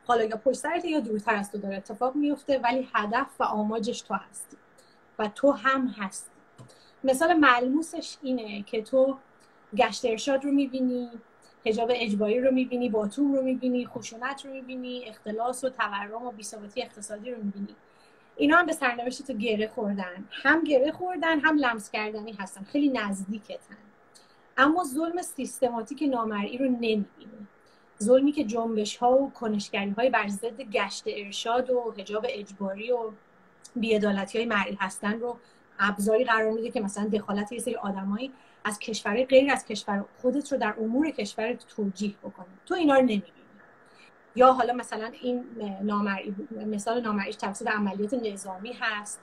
حالا 0.06 0.24
یا 0.24 0.38
پشت 0.38 0.66
یا 0.86 1.00
دورتر 1.00 1.36
از 1.36 1.52
تو 1.52 1.58
داره 1.58 1.78
اتفاق 1.78 2.16
میفته 2.16 2.60
ولی 2.60 2.90
هدف 2.94 3.28
و 3.40 3.44
آماجش 3.44 4.02
تو 4.02 4.14
هستی. 4.14 4.61
و 5.22 5.28
تو 5.28 5.52
هم 5.52 5.88
هستی. 5.88 6.32
مثال 7.04 7.34
ملموسش 7.34 8.18
اینه 8.22 8.64
که 8.64 8.82
تو 8.82 9.18
گشت 9.76 10.06
ارشاد 10.06 10.46
رو 10.46 10.52
می‌بینی 10.52 11.10
هجاب 11.66 11.92
اجباری 11.94 12.40
رو 12.40 12.52
می‌بینی 12.52 12.90
باتوم 12.90 13.34
رو 13.34 13.42
می‌بینی 13.42 13.86
خشونت 13.86 14.46
رو 14.46 14.52
می‌بینی 14.52 15.06
اختلاس 15.08 15.64
و 15.64 15.70
تورم 15.70 16.26
و 16.26 16.32
بیثباتی 16.32 16.82
اقتصادی 16.82 17.32
رو 17.32 17.44
می‌بینی. 17.44 17.76
اینا 18.36 18.58
هم 18.58 18.66
به 18.66 18.74
سرنوشت 18.74 19.28
تو 19.28 19.34
گره 19.34 19.68
خوردن. 19.68 20.26
هم 20.32 20.64
گره 20.64 20.92
خوردن 20.92 21.40
هم 21.40 21.58
لمس 21.58 21.92
کردنی 21.92 22.32
هستن. 22.32 22.64
خیلی 22.64 22.90
نزدیکتن. 22.90 23.78
اما 24.58 24.84
ظلم 24.84 25.22
سیستماتیک 25.22 26.04
نامرئی 26.04 26.58
رو 26.58 26.66
نمی‌بینی. 26.66 27.48
ظلمی 28.04 28.32
که 28.32 28.44
جنبش 28.44 28.98
ها 28.98 29.18
و 29.18 29.32
کنشگری 29.32 29.90
های 29.90 30.10
بر 30.10 30.28
ضد 30.28 30.62
گشت 30.62 31.04
ارشاد 31.08 31.70
و 31.70 31.94
حجاب 31.98 32.26
اجباری 32.30 32.92
و 32.92 33.12
بیعدالتی 33.76 34.38
های 34.38 34.48
مرئی 34.48 34.78
هستن 34.80 35.20
رو 35.20 35.38
ابزاری 35.80 36.24
قرار 36.26 36.52
میده 36.52 36.72
که 36.72 36.82
مثلا 36.82 37.08
دخالت 37.08 37.52
یه 37.52 37.60
سری 37.60 37.76
آدمایی 37.76 38.34
از 38.64 38.80
کشور 38.80 39.24
غیر 39.24 39.52
از 39.52 39.66
کشور 39.66 40.06
خودت 40.22 40.52
رو 40.52 40.58
در 40.58 40.76
امور 40.80 41.10
کشور 41.10 41.54
توجیه 41.54 42.16
بکنه. 42.24 42.46
تو 42.66 42.74
اینا 42.74 42.96
رو 42.96 43.02
نمی‌بینی. 43.02 43.32
یا 44.36 44.54
حالا 44.54 44.74
مثلا 44.74 45.12
این 45.22 45.46
نامرئی 45.82 46.36
مثال 46.52 47.02
نامرئیش 47.02 47.36
توسط 47.36 47.68
عملیات 47.68 48.14
نظامی 48.14 48.74
هست 48.80 49.22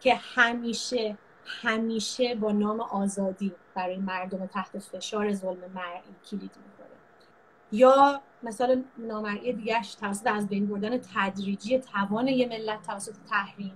که 0.00 0.14
همیشه 0.14 1.16
همیشه 1.44 2.34
با 2.34 2.52
نام 2.52 2.80
آزادی 2.80 3.52
برای 3.74 3.96
مردم 3.96 4.46
تحت 4.46 4.78
فشار 4.78 5.32
ظلم 5.32 5.70
مرئی 5.74 6.02
کلید 6.30 6.42
می‌خوره 6.42 6.77
یا 7.72 8.22
مثلا 8.42 8.84
نامرئی 8.98 9.52
دیگهش 9.52 9.94
توسط 9.94 10.26
از 10.26 10.48
بین 10.48 10.66
بردن 10.66 11.00
تدریجی 11.14 11.78
توان 11.78 12.28
یه 12.28 12.48
ملت 12.48 12.82
توسط 12.82 13.14
تحریم 13.30 13.72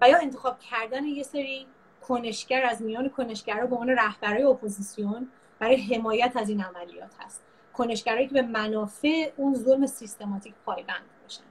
و 0.00 0.08
یا 0.08 0.18
انتخاب 0.18 0.58
کردن 0.58 1.04
یه 1.04 1.22
سری 1.22 1.66
کنشگر 2.00 2.64
از 2.64 2.82
میان 2.82 3.08
کنشگرها 3.08 3.66
به 3.66 3.76
عنوان 3.76 3.88
رهبرای 3.88 4.42
اپوزیسیون 4.42 5.28
برای 5.58 5.76
حمایت 5.76 6.32
از 6.36 6.48
این 6.48 6.60
عملیات 6.60 7.14
هست. 7.20 7.42
کنشگرایی 7.72 8.26
که 8.26 8.34
به 8.34 8.42
منافع 8.42 9.32
اون 9.36 9.54
ظلم 9.54 9.86
سیستماتیک 9.86 10.54
پایبند 10.66 11.04
باشن. 11.22 11.42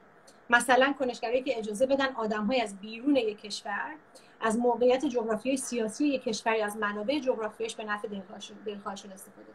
مثلا 0.49 0.93
کنشگرایی 0.99 1.43
که 1.43 1.59
اجازه 1.59 1.85
بدن 1.85 2.15
آدمهای 2.15 2.61
از 2.61 2.77
بیرون 2.77 3.15
یک 3.15 3.41
کشور 3.41 3.95
از 4.41 4.57
موقعیت 4.57 5.05
جغرافیایی 5.05 5.57
سیاسی 5.57 6.07
یک 6.07 6.23
کشوری 6.23 6.61
از 6.61 6.77
منابع 6.77 7.19
جغرافیایش 7.19 7.75
به 7.75 7.83
نفع 7.83 8.07
دلخواهشون 8.65 9.11
استفاده 9.11 9.47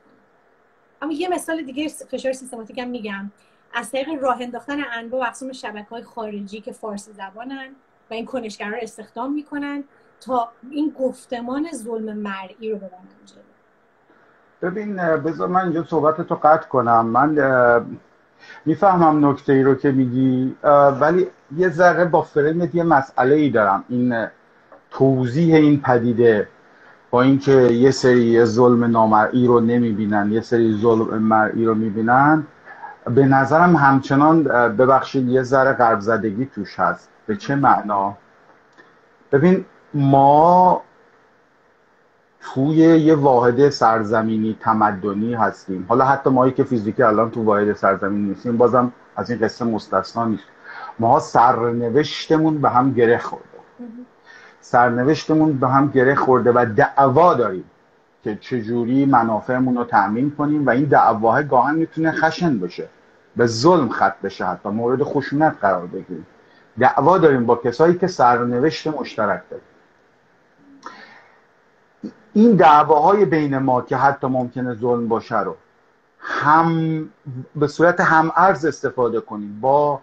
اما 1.03 1.13
یه 1.13 1.29
مثال 1.29 1.63
دیگه 1.63 1.89
فشار 1.89 2.33
سیستماتیک 2.33 2.79
هم 2.79 2.89
میگم. 2.89 3.31
از 3.75 3.91
طریق 3.91 4.09
راه 4.23 4.43
انداختن 4.43 4.77
انواع 4.93 5.23
و 5.23 5.25
اقسام 5.27 5.53
شبکه 5.53 5.89
های 5.91 6.03
خارجی 6.03 6.61
که 6.61 6.73
فارسی 6.73 7.13
زبانن 7.13 7.69
و 8.11 8.15
این 8.15 8.27
کنشگرها 8.27 8.71
رو 8.71 8.79
استخدام 8.83 9.33
می‌کنن 9.33 9.85
تا 10.21 10.49
این 10.71 10.95
گفتمان 10.99 11.67
ظلم 11.75 12.17
مرئی 12.17 12.71
رو 12.71 12.77
ببرن 12.77 12.91
جلو. 13.27 14.71
ببین 14.71 14.97
بذار 14.97 15.49
من 15.49 15.61
اینجا 15.61 15.85
صحبت 15.85 16.21
تو 16.21 16.35
قطع 16.35 16.69
کنم. 16.69 17.07
من 17.07 17.37
می‌فهمم 18.65 19.27
نکته 19.27 19.53
ای 19.53 19.63
رو 19.63 19.75
که 19.75 19.91
میگی 19.91 20.57
ولی 21.01 21.27
یه 21.57 21.69
ذره 21.69 22.05
با 22.05 22.23
فرمت 22.23 22.75
یه 22.75 22.83
مسئله 22.83 23.35
ای 23.35 23.51
دارم. 23.51 23.85
این 23.89 24.27
توضیح 24.91 25.55
این 25.55 25.81
پدیده 25.81 26.49
اینکه 27.23 27.53
یه 27.53 27.91
سری 27.91 28.45
ظلم 28.45 28.85
نامرئی 28.85 29.47
رو 29.47 29.61
نمی‌بینن 29.61 30.33
یه 30.33 30.41
سری 30.41 30.79
ظلم 30.81 31.23
مرئی 31.23 31.65
رو 31.65 31.75
می‌بینن 31.75 32.47
به 33.15 33.27
نظرم 33.27 33.77
همچنان 33.77 34.43
ببخشید 34.77 35.29
یه 35.29 35.43
ذره 35.43 35.73
قرب 35.73 36.01
زدگی 36.01 36.47
توش 36.47 36.81
هست. 36.81 37.09
به 37.27 37.37
چه 37.37 37.57
معنا؟ 37.57 38.17
ببین 39.33 39.65
ما 39.95 40.83
توی 42.41 42.77
یه 42.77 43.15
واحد 43.15 43.69
سرزمینی 43.69 44.57
تمدنی 44.61 45.35
هستیم. 45.35 45.87
حالا 45.89 46.05
حتی 46.05 46.31
مایی 46.31 46.53
که 46.53 46.65
فیزیکی 46.65 47.03
الان 47.03 47.31
تو 47.31 47.43
واحد 47.43 47.73
سرزمینی 47.73 48.29
نیستیم 48.29 48.57
بازم 48.57 48.93
از 49.17 49.31
این 49.31 49.39
قصه 49.41 49.65
مستثنا 49.65 50.25
نیست. 50.25 50.45
ما 50.99 51.21
سرنوشتمون 51.21 52.59
به 52.59 52.71
هم 52.71 52.93
گره 52.93 53.19
خورده. 53.19 53.47
سرنوشتمون 54.61 55.59
به 55.59 55.69
هم 55.69 55.89
گره 55.89 56.15
خورده 56.15 56.53
و 56.53 56.67
دعوا 56.77 57.35
داریم 57.35 57.65
که 58.25 58.37
چجوری 58.37 59.07
منافعمون 59.07 59.77
رو 59.77 59.85
تأمین 59.85 60.31
کنیم 60.31 60.67
و 60.67 60.71
این 60.71 60.85
دعواه 60.85 61.43
گاهن 61.43 61.75
می‌تونه 61.75 62.13
خشن 62.13 62.59
بشه 62.59 62.89
به 63.37 63.47
ظلم 63.47 63.89
خط 63.89 64.21
بشه 64.21 64.47
حتی 64.47 64.69
مورد 64.69 65.03
خشونت 65.03 65.57
قرار 65.61 65.87
بگیریم. 65.87 66.27
دعوا 66.79 67.19
داریم 67.19 67.47
با 67.47 67.57
کسایی 67.57 67.95
که 67.99 68.07
سرنوشت 68.07 68.87
مشترک 68.87 69.43
داریم. 69.51 69.67
این 72.33 72.57
دعواهای 72.57 73.25
بین 73.25 73.59
ما 73.59 73.83
که 73.83 73.97
حتی 73.97 74.27
ممکنه 74.27 74.75
ظلم 74.75 75.09
باشه 75.09 75.41
رو 75.41 75.57
هم 76.21 77.09
به 77.57 77.67
صورت 77.67 78.01
هم 78.01 78.33
ارز 78.37 78.65
استفاده 78.65 79.21
کنیم 79.21 79.61
با 79.61 80.01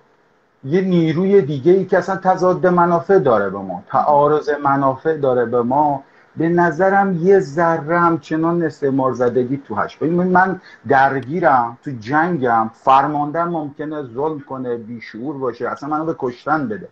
یه 0.65 0.82
نیروی 0.82 1.41
دیگه 1.41 1.71
ای 1.71 1.86
که 1.86 1.97
اصلا 1.97 2.15
تضاد 2.15 2.67
منافع 2.67 3.19
داره 3.19 3.49
به 3.49 3.58
ما 3.58 3.84
تعارض 3.88 4.49
منافع 4.49 5.17
داره 5.17 5.45
به 5.45 5.62
ما. 5.62 6.04
به 6.38 6.49
نظرم 6.49 7.28
یه 7.28 7.39
ذره 7.39 7.99
همچنان 7.99 8.63
استعمار 8.63 9.13
زدگی 9.13 9.58
تو 9.58 9.76
هش 9.76 10.02
من 10.02 10.62
درگیرم 10.88 11.78
تو 11.84 11.91
جنگم. 11.99 12.69
فرماندن 12.73 13.43
ممکنه 13.43 14.04
ظلم 14.04 14.39
کنه 14.39 14.78
بیشعور 14.78 15.38
باشه 15.38 15.69
اصلا 15.69 15.89
منو 15.89 16.06
به 16.06 16.15
کشتن 16.19 16.67
بده. 16.67 16.88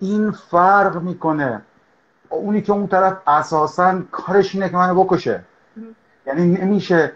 این 0.00 0.30
فرق 0.30 1.02
می‌کنه. 1.02 1.60
اونی 2.28 2.62
که 2.62 2.72
اون 2.72 2.86
طرف 2.86 3.16
اساسا 3.26 4.02
کارش 4.12 4.54
اینه 4.54 4.68
که 4.68 4.76
منو 4.76 5.04
بکشه. 5.04 5.40
یعنی 6.26 6.46
نمیشه 6.46 7.12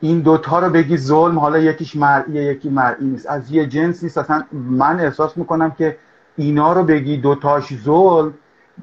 این 0.00 0.20
دوتا 0.20 0.58
رو 0.58 0.70
بگی 0.70 0.96
ظلم 0.96 1.38
حالا 1.38 1.58
یکیش 1.58 1.96
مرئیه 1.96 2.44
یکی 2.44 2.68
مرئی 2.68 3.04
نیست. 3.04 3.26
از 3.26 3.50
یه 3.50 3.66
جنس 3.66 4.02
نیست. 4.02 4.18
اصلا 4.18 4.44
من 4.52 5.00
احساس 5.00 5.36
می‌کنم 5.36 5.70
که 5.70 5.96
اینا 6.36 6.72
رو 6.72 6.84
بگی 6.84 7.16
دوتاش 7.16 7.74
ظلم 7.74 8.34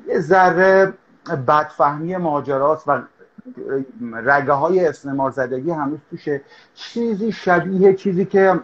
یه 0.08 0.20
ذره 0.20 0.94
بدفهمی 1.48 2.18
ماجراست 2.18 2.88
و 2.88 3.02
رگه 4.14 4.54
های 4.54 4.86
استعمار 4.86 5.32
زدگی 5.32 5.72
هنوز 5.72 6.00
توشه. 6.10 6.42
چیزی 6.76 7.32
شبیه 7.32 7.94
چیزی 7.94 8.26
که 8.26 8.60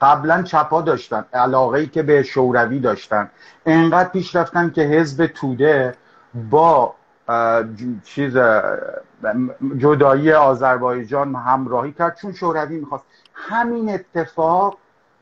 قبلا 0.00 0.42
چپا 0.42 0.82
داشتن 0.82 1.24
علاقه 1.32 1.78
ای 1.78 1.86
که 1.86 2.02
به 2.02 2.22
شوروی 2.22 2.80
داشتن. 2.80 3.30
انقدر 3.66 4.08
پیش 4.08 4.36
رفتن 4.36 4.70
که 4.70 4.82
حزب 4.82 5.26
توده 5.26 5.94
با 6.50 6.94
چیز 8.04 8.36
جدایی 9.78 10.32
آذربایجان 10.32 11.34
همراهی 11.34 11.92
کرد. 11.92 12.16
چون 12.16 12.32
شوروی 12.32 12.78
می‌خواست. 12.78 13.04
همین 13.34 13.94
اتفاق 13.94 14.78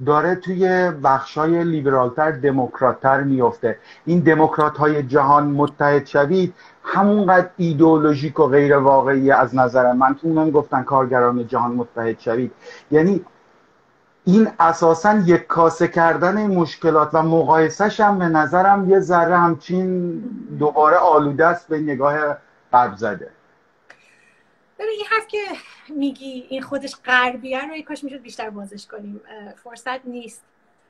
داره 0.06 0.34
توی 0.34 0.90
بخشای 1.04 1.64
لیبرالتر 1.64 2.30
دموکراتتر 2.30 3.20
میفته 3.22 3.78
این 4.06 4.20
دموکرات 4.20 4.78
های 4.78 5.02
جهان 5.02 5.46
متحد 5.46 6.06
شوید 6.06 6.54
همونقدر 6.84 7.48
ایدئولوژیک 7.56 8.40
و 8.40 8.46
غیر 8.46 8.76
واقعی 8.76 9.30
از 9.30 9.54
نظر 9.54 9.92
من 9.92 10.14
تو 10.14 10.26
اونم 10.26 10.50
گفتن 10.50 10.82
کارگران 10.82 11.46
جهان 11.46 11.72
متحد 11.72 12.20
شوید. 12.20 12.52
یعنی 12.90 13.24
این 14.32 14.50
اساسا 14.58 15.22
یک 15.26 15.46
کاسه 15.46 15.88
کردن 15.88 16.46
مشکلات 16.46 17.10
و 17.12 17.22
مقایسش 17.22 18.00
هم 18.00 18.18
به 18.18 18.24
نظرم 18.24 18.90
یه 18.90 19.00
ذره 19.00 19.36
همچین 19.36 20.18
دوباره 20.58 20.96
آلوده 20.96 21.46
است 21.46 21.68
به 21.68 21.78
نگاه 21.78 22.36
قبل 22.72 22.96
زده. 22.96 23.30
ببین 24.78 24.90
این 24.90 25.06
حرف 25.10 25.26
که 25.26 25.38
میگی 25.88 26.46
این 26.48 26.62
خودش 26.62 26.96
غربیه 27.04 27.60
رو 27.64 27.82
کاش 27.82 28.04
می‌شد 28.04 28.22
بیشتر 28.22 28.50
بازش 28.50 28.86
کنیم. 28.86 29.20
فرصت 29.64 30.06
نیست. 30.06 30.42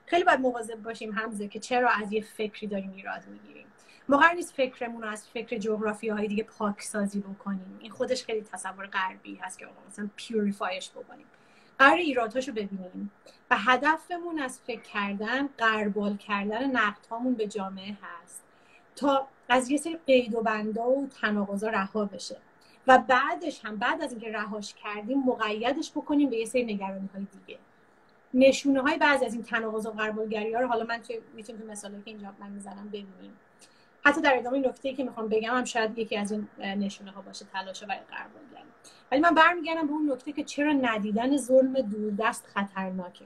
خیلی 0.06 0.24
باید 0.24 0.40
مواظب 0.40 0.82
باشیم 0.82 1.12
همزه 1.12 1.48
که 1.48 1.58
چرا 1.58 1.90
از 1.90 2.12
یه 2.12 2.22
فکری 2.22 2.66
داریم 2.66 2.92
ایراد 2.96 3.20
می‌گیریم. 3.32 3.66
ما 4.08 4.22
نیست 4.34 4.54
فکرمون 4.54 5.02
رو 5.02 5.08
از 5.08 5.26
فکر 5.26 5.58
جغرافی 5.58 6.08
های 6.08 6.28
دیگه 6.28 6.44
پاکسازی 6.58 7.20
بکنیم. 7.20 7.78
این 7.80 7.90
خودش 7.90 8.24
خیلی 8.24 8.42
تصور 8.52 8.86
غربی 8.86 9.34
هست 9.42 9.58
که 9.58 9.66
مثلا 9.88 10.08
پیوریفایش 10.16 10.90
بکنیم. 10.90 11.26
قرار 11.80 11.96
ایرادهاشو 11.96 12.52
ببینیم. 12.52 13.10
و 13.50 13.56
هدفمون 13.58 14.38
از 14.38 14.60
فکر 14.66 14.80
کردن 14.80 15.46
قربال 15.58 16.16
کردن 16.16 16.70
نقد 16.70 17.36
به 17.36 17.46
جامعه 17.46 17.96
هست 18.02 18.44
تا 18.96 19.28
از 19.48 19.70
یه 19.70 19.76
سری 19.76 19.98
قید 20.06 20.34
و 20.34 20.42
بندا 20.42 20.90
و 20.90 21.08
تناقضا 21.20 21.68
رها 21.68 22.04
بشه. 22.04 22.36
و 22.86 22.98
بعدش 22.98 23.64
هم 23.64 23.76
بعد 23.76 24.02
از 24.02 24.12
اینکه 24.12 24.32
رهاش 24.32 24.74
کردیم 24.74 25.22
مقیدش 25.22 25.90
بکنیم 25.90 26.30
به 26.30 26.36
یه 26.36 26.44
سری 26.44 26.64
نگرانی 26.64 27.08
های 27.14 27.26
دیگه. 27.46 27.58
نشونه 28.34 28.80
های 28.80 28.98
بعضی 28.98 29.24
از 29.24 29.34
این 29.34 29.42
تناقض 29.42 29.86
و 29.86 29.90
قربالگری 29.90 30.54
ها 30.54 30.60
رو 30.60 30.66
حالا 30.66 30.84
من 30.84 31.00
می‌تونم 31.34 31.58
تو 31.58 31.66
مثالی 31.66 32.02
که 32.04 32.10
اینجا 32.10 32.34
من 32.40 32.50
می‌زنم 32.50 32.88
ببینیم. 32.88 33.36
حتی 34.04 34.20
در 34.20 34.38
ادامه 34.38 34.58
نکته 34.58 34.94
که 34.94 35.04
می‌خوام 35.04 35.28
بگم 35.28 35.56
هم 35.56 35.64
شاید 35.64 35.98
یکی 35.98 36.16
از 36.16 36.32
این 36.32 36.48
نشونه 36.58 37.10
ها 37.10 37.22
باشه 37.22 37.44
تلاش 37.44 37.82
برای 37.82 38.00
قربالگری. 38.00 38.70
ولی 39.10 39.20
من 39.20 39.34
برمیگردم 39.34 39.86
به 39.86 39.92
اون 39.92 40.12
نکته 40.12 40.32
که 40.32 40.44
چرا 40.44 40.72
ندیدن 40.72 41.36
ظلم 41.36 41.80
دوردست 41.80 42.46
خطرناکه. 42.46 43.24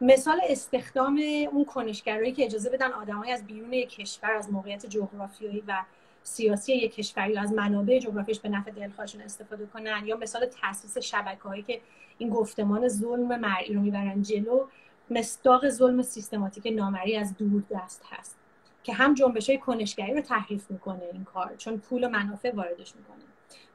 مثال 0.00 0.40
استخدام 0.48 1.20
اون 1.52 1.64
کنشگرایی 1.64 2.32
که 2.32 2.44
اجازه 2.44 2.70
بدن 2.70 2.92
آدمای 2.92 3.32
از 3.32 3.46
بیرون 3.46 3.72
یک 3.72 3.88
کشور 3.88 4.30
از 4.30 4.52
موقعیت 4.52 4.86
جغرافیایی 4.86 5.62
و 5.68 5.82
سیاسی 6.22 6.72
یک 6.76 6.94
کشوری 6.94 7.38
از 7.38 7.52
منابع 7.52 7.98
جغرافیش 7.98 8.40
به 8.40 8.48
نفع 8.48 8.70
دلخواهشون 8.70 9.20
استفاده 9.20 9.66
کنن 9.66 10.02
یا 10.06 10.16
مثال 10.16 10.46
تاسیس 10.46 10.98
شبکه 10.98 11.42
هایی 11.42 11.62
که 11.62 11.80
این 12.18 12.30
گفتمان 12.30 12.88
ظلم 12.88 13.40
مرئی 13.40 13.74
رو 13.74 13.80
می‌برن 13.80 14.22
جلو 14.22 14.66
مصداق 15.10 15.68
ظلم 15.68 16.02
سیستماتیک 16.02 16.72
نامری 16.76 17.16
از 17.16 17.36
دور 17.36 17.62
دست 17.70 18.02
هست 18.10 18.36
که 18.82 18.92
هم 18.92 19.14
جنبش 19.14 19.50
های 19.50 19.58
کنشگری 19.58 20.14
رو 20.14 20.20
تحریف 20.20 20.70
می‌کنه 20.70 21.02
این 21.12 21.24
کار 21.24 21.54
چون 21.58 21.78
پول 21.78 22.04
و 22.04 22.08
منافع 22.08 22.54
واردش 22.54 22.96
می‌کنه. 22.96 23.25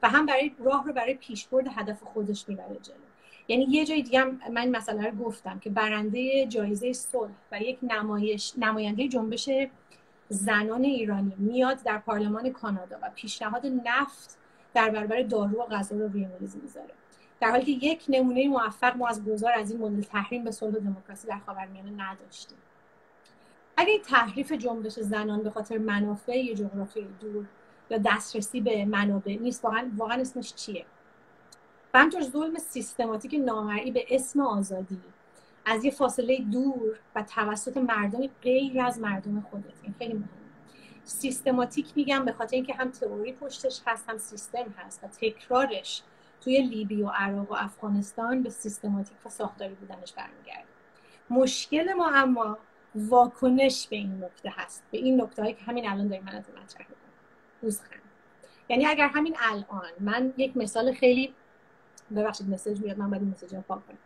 و 0.03 0.09
هم 0.09 0.25
برای 0.25 0.51
راه 0.59 0.85
رو 0.85 0.93
برای 0.93 1.13
پیشبرد 1.13 1.67
هدف 1.67 2.03
خودش 2.03 2.49
می‌بره 2.49 2.75
جلو. 2.81 2.95
یعنی 3.47 3.63
یه 3.69 3.85
جای 3.85 4.01
دیگه 4.01 4.23
من 4.51 4.69
مسئله 4.69 5.09
رو 5.09 5.17
گفتم 5.17 5.59
که 5.59 5.69
برنده 5.69 6.45
جایزه 6.47 6.93
صلح 6.93 7.31
و 7.51 7.61
یک 7.61 7.79
نمایش 7.83 8.53
نماینده 8.57 9.07
جنبش 9.07 9.49
زنان 10.29 10.83
ایرانی 10.83 11.33
میاد 11.37 11.83
در 11.83 11.97
پارلمان 11.97 12.49
کانادا 12.49 12.97
و 13.01 13.09
پیشنهاد 13.15 13.65
نفت 13.65 14.37
در 14.73 14.89
برابر 14.89 15.21
دارو 15.21 15.61
و 15.61 15.65
غذا 15.65 15.95
رو 15.95 16.07
روی 16.07 16.27
می‌ذاره. 16.63 16.93
در 17.39 17.51
حالی 17.51 17.79
که 17.79 17.87
یک 17.87 18.05
نمونه 18.09 18.47
موفق 18.47 18.97
ما 18.97 19.07
از 19.07 19.25
گذار 19.25 19.51
از 19.53 19.71
این 19.71 19.81
مدل 19.81 20.01
تحریم 20.01 20.43
به 20.43 20.51
صلح 20.51 20.75
و 20.75 20.79
دموکراسی 20.79 21.27
در 21.27 21.39
خاورمیانه 21.45 21.91
نداشتیم. 22.03 22.57
این 23.77 24.01
تحریف 24.01 24.51
جنبش 24.51 24.99
زنان 24.99 25.43
به 25.43 25.49
خاطر 25.49 25.77
منافع 25.77 26.53
جغرافی 26.53 27.07
دور 27.19 27.45
یا 27.91 27.97
دسترسی 27.97 28.61
به 28.61 28.85
منابع 28.85 29.37
نیست. 29.41 29.65
واقعا 29.65 29.91
واقعا 29.97 30.21
اسمش 30.21 30.53
چیه؟ 30.53 30.85
و 31.93 32.09
ظلم 32.21 32.57
سیستماتیک 32.57 33.33
نامرئی 33.33 33.91
به 33.91 34.05
اسم 34.09 34.41
آزادی. 34.41 35.01
از 35.65 35.85
یه 35.85 35.91
فاصله 35.91 36.37
دور 36.51 36.99
و 37.15 37.23
توسط 37.23 37.77
مردم 37.77 38.27
غیر 38.41 38.81
از 38.81 38.99
مردم 38.99 39.41
خودت. 39.51 39.65
این 39.83 39.95
خیلی 39.99 40.13
مهمه. 40.13 40.27
سیستماتیک 41.03 41.85
میگم 41.95 42.25
به 42.25 42.31
خاطر 42.31 42.55
اینکه 42.55 42.73
هم 42.73 42.91
تئوری 42.91 43.33
پشتش 43.33 43.81
هست 43.85 44.09
هم 44.09 44.17
سیستم 44.17 44.73
هست 44.77 45.03
و 45.03 45.07
تکرارش 45.07 46.01
توی 46.41 46.61
لیبی 46.61 47.03
و 47.03 47.07
عراق 47.07 47.51
و 47.51 47.55
افغانستان 47.55 48.43
به 48.43 48.49
سیستماتیک 48.49 49.17
و 49.25 49.29
ساختاری 49.29 49.73
بودنش 49.73 50.13
برمیگرده. 50.13 50.67
مشکل 51.29 51.93
ما 51.93 52.09
اما 52.09 52.57
واکنش 52.95 53.87
به 53.87 53.95
این 53.95 54.23
نکته 54.23 54.53
هست. 54.55 54.83
به 54.91 54.97
این 54.97 55.21
نکته 55.21 55.41
هایی 55.41 55.53
که 55.53 55.63
همین 55.63 55.89
الان 55.89 56.07
داریم 56.07 56.25
من 56.25 56.35
مطرح 56.35 56.85
می‌کنم 57.63 58.01
یعنی 58.69 58.85
اگر 58.85 59.07
همین 59.07 59.35
الان 59.39 59.91
من 59.99 60.33
یک 60.37 60.57
مثال 60.57 60.93
خیلی 60.93 61.33
ببخشید 62.15 62.49
مسیج 62.49 62.81
میاد 62.81 62.97
من 62.97 63.09
باید 63.09 63.21
این 63.21 63.31
مسیج 63.31 63.55
رو 63.55 63.61
پاک 63.61 63.87
کنم. 63.87 63.97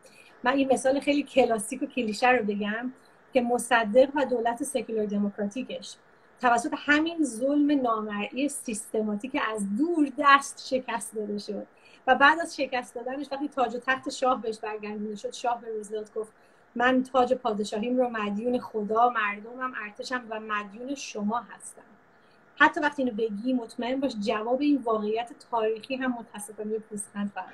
من 0.44 0.54
این 0.54 0.74
مثال 0.74 1.00
خیلی 1.00 1.24
کلاسیک 1.24 1.84
و 1.84 1.86
کلیشه 1.86 2.30
رو 2.30 2.46
بگم 2.46 2.94
که 3.34 3.42
مصدق 3.42 4.10
و 4.16 4.26
دولت 4.26 4.64
سکولار 4.64 5.06
دموکراتیکش 5.06 5.96
توسط 6.42 6.74
همین 6.78 7.24
ظلم 7.24 7.82
نامرئی 7.82 8.50
سیستماتیک 8.50 9.42
از 9.54 9.76
دور 9.78 10.12
دست 10.20 10.68
شکست 10.68 11.16
داده 11.16 11.38
شد 11.38 11.68
و 12.08 12.16
بعد 12.16 12.40
از 12.40 12.56
شکست 12.56 12.96
دادنش 12.96 13.26
وقتی 13.32 13.48
تاج 13.48 13.76
و 13.76 13.80
تخت 13.80 14.10
شاه 14.10 14.42
بهش 14.42 14.60
برگردونده 14.60 15.16
شد 15.16 15.34
شاه 15.34 15.62
به 15.62 15.68
روزولت 15.68 16.14
گفت 16.14 16.32
من 16.76 17.04
تاج 17.04 17.34
پادشاهیم 17.34 17.98
رو 17.98 18.10
مدیون 18.10 18.60
خدا 18.60 19.10
مردمم 19.10 19.74
ارتشم 19.84 20.24
و 20.30 20.40
مدیون 20.40 20.96
شما 20.96 21.40
هستم. 21.40 21.95
حتی 22.58 22.80
وقتی 22.80 23.04
اینو 23.04 23.16
بگی 23.16 23.54
مطمئن 23.54 24.00
باش 24.00 24.16
جواب 24.20 24.62
این 24.62 24.78
واقعیت 24.78 25.32
تاریخی 25.52 25.96
هم 25.96 26.12
متاسفانه 26.12 26.80
پوزخند 26.80 27.32
خواهد 27.34 27.54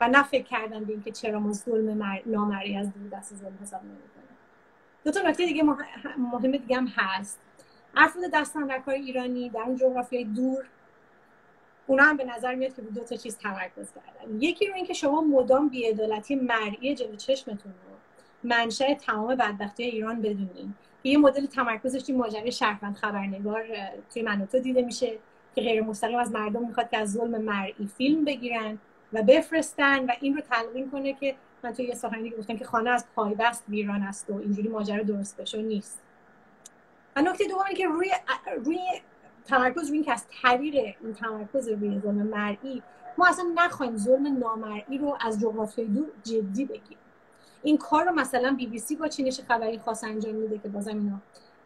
و 0.00 0.08
نه 0.08 0.22
فکر 0.22 0.44
کردن 0.44 0.84
به 0.84 0.92
اینکه 0.92 1.10
چرا 1.10 1.40
ما 1.40 1.52
ظلم 1.52 1.96
مر... 1.96 2.22
نامری 2.26 2.76
از 2.76 2.92
دور 2.92 3.08
دست 3.08 3.34
ظلم 3.34 3.58
حساب 3.62 3.82
نمی‌کنیم. 3.82 4.36
دو 5.04 5.10
تا 5.10 5.20
نکته 5.20 5.46
دیگه 5.46 5.62
مهم 6.18 6.50
دیگه 6.50 6.76
هم 6.76 6.86
هست. 6.96 7.40
افراد 7.96 8.30
دستان 8.34 8.66
در 8.66 8.78
کار 8.78 8.94
ایرانی 8.94 9.48
در 9.48 9.60
اون 9.60 9.76
جغرافیای 9.76 10.24
دور 10.24 10.64
اونا 11.86 12.02
هم 12.02 12.16
به 12.16 12.24
نظر 12.24 12.54
میاد 12.54 12.74
که 12.76 12.82
دو 12.82 13.04
تا 13.04 13.16
چیز 13.16 13.38
تمرکز 13.38 13.88
کردن. 13.92 14.42
یکی 14.42 14.66
رو 14.66 14.74
اینکه 14.74 14.92
شما 14.92 15.20
مدام 15.20 15.68
بیعدالتی 15.68 16.34
مرئی 16.34 16.94
جلو 16.94 17.16
چشمتون 17.16 17.72
رو 17.72 17.96
منشأ 18.44 18.94
تمام 18.94 19.34
بدبختی 19.34 19.82
ایران 19.82 20.20
بدونین. 20.20 20.74
یه 21.08 21.18
مدل 21.18 21.46
تمرکزش 21.46 22.02
این 22.08 22.18
ماجرای 22.18 22.52
شهروند 22.52 22.96
خبرنگار 22.96 23.64
توی 24.12 24.22
مناطق 24.22 24.58
دیده 24.58 24.82
میشه 24.82 25.18
که 25.54 25.60
غیر 25.60 25.82
مستقیم 25.82 26.18
از 26.18 26.32
مردم 26.32 26.66
می‌خواد 26.66 26.90
که 26.90 26.98
از 26.98 27.12
ظلم 27.12 27.42
مرئی 27.42 27.90
فیلم 27.96 28.24
بگیرن 28.24 28.78
و 29.12 29.22
بفرستن 29.22 30.04
و 30.04 30.12
این 30.20 30.34
رو 30.34 30.40
تلقین 30.40 30.90
کنه 30.90 31.12
که 31.12 31.34
من 31.62 31.72
توی 31.72 31.84
یه 31.84 31.94
سخنرانی 31.94 32.30
گفتم 32.30 32.56
که 32.56 32.64
خانه 32.64 32.90
از 32.90 33.04
پایبست 33.16 33.64
ویران 33.68 34.02
است 34.02 34.30
و 34.30 34.34
اینجوری 34.34 34.68
ماجرا 34.68 35.02
درست 35.02 35.36
بشه 35.36 35.62
نیست. 35.62 36.00
و 37.16 37.22
نکته 37.22 37.44
دومی 37.44 37.74
که 37.74 37.86
روی 37.88 38.10
روی 38.64 38.78
تمرکز 39.44 39.88
روی 39.88 40.02
که 40.02 40.12
از 40.12 40.24
طریق 40.42 40.74
این 40.74 41.14
تمرکز 41.14 41.68
روی 41.68 42.00
ظلم 42.00 42.26
مرئی 42.26 42.82
ما 43.18 43.26
اصلا 43.26 43.44
نخواهیم 43.54 43.96
ظلم 43.96 44.38
نامرئی 44.38 44.98
رو 44.98 45.18
از 45.20 45.40
جغرافیای 45.40 45.88
دور 45.88 46.06
جدی 46.22 46.64
بگیریم. 46.64 46.98
این 47.66 47.78
کار 47.78 48.04
رو 48.04 48.12
مثلا 48.12 48.54
بی 48.54 48.66
بی 48.66 48.78
سی 48.78 48.96
با 48.96 49.08
چینش 49.08 49.40
خبری 49.40 49.78
خاص 49.78 50.04
انجام 50.04 50.34
میده 50.34 50.58
که 50.58 50.68
بازم 50.68 50.90
اینو 50.90 51.16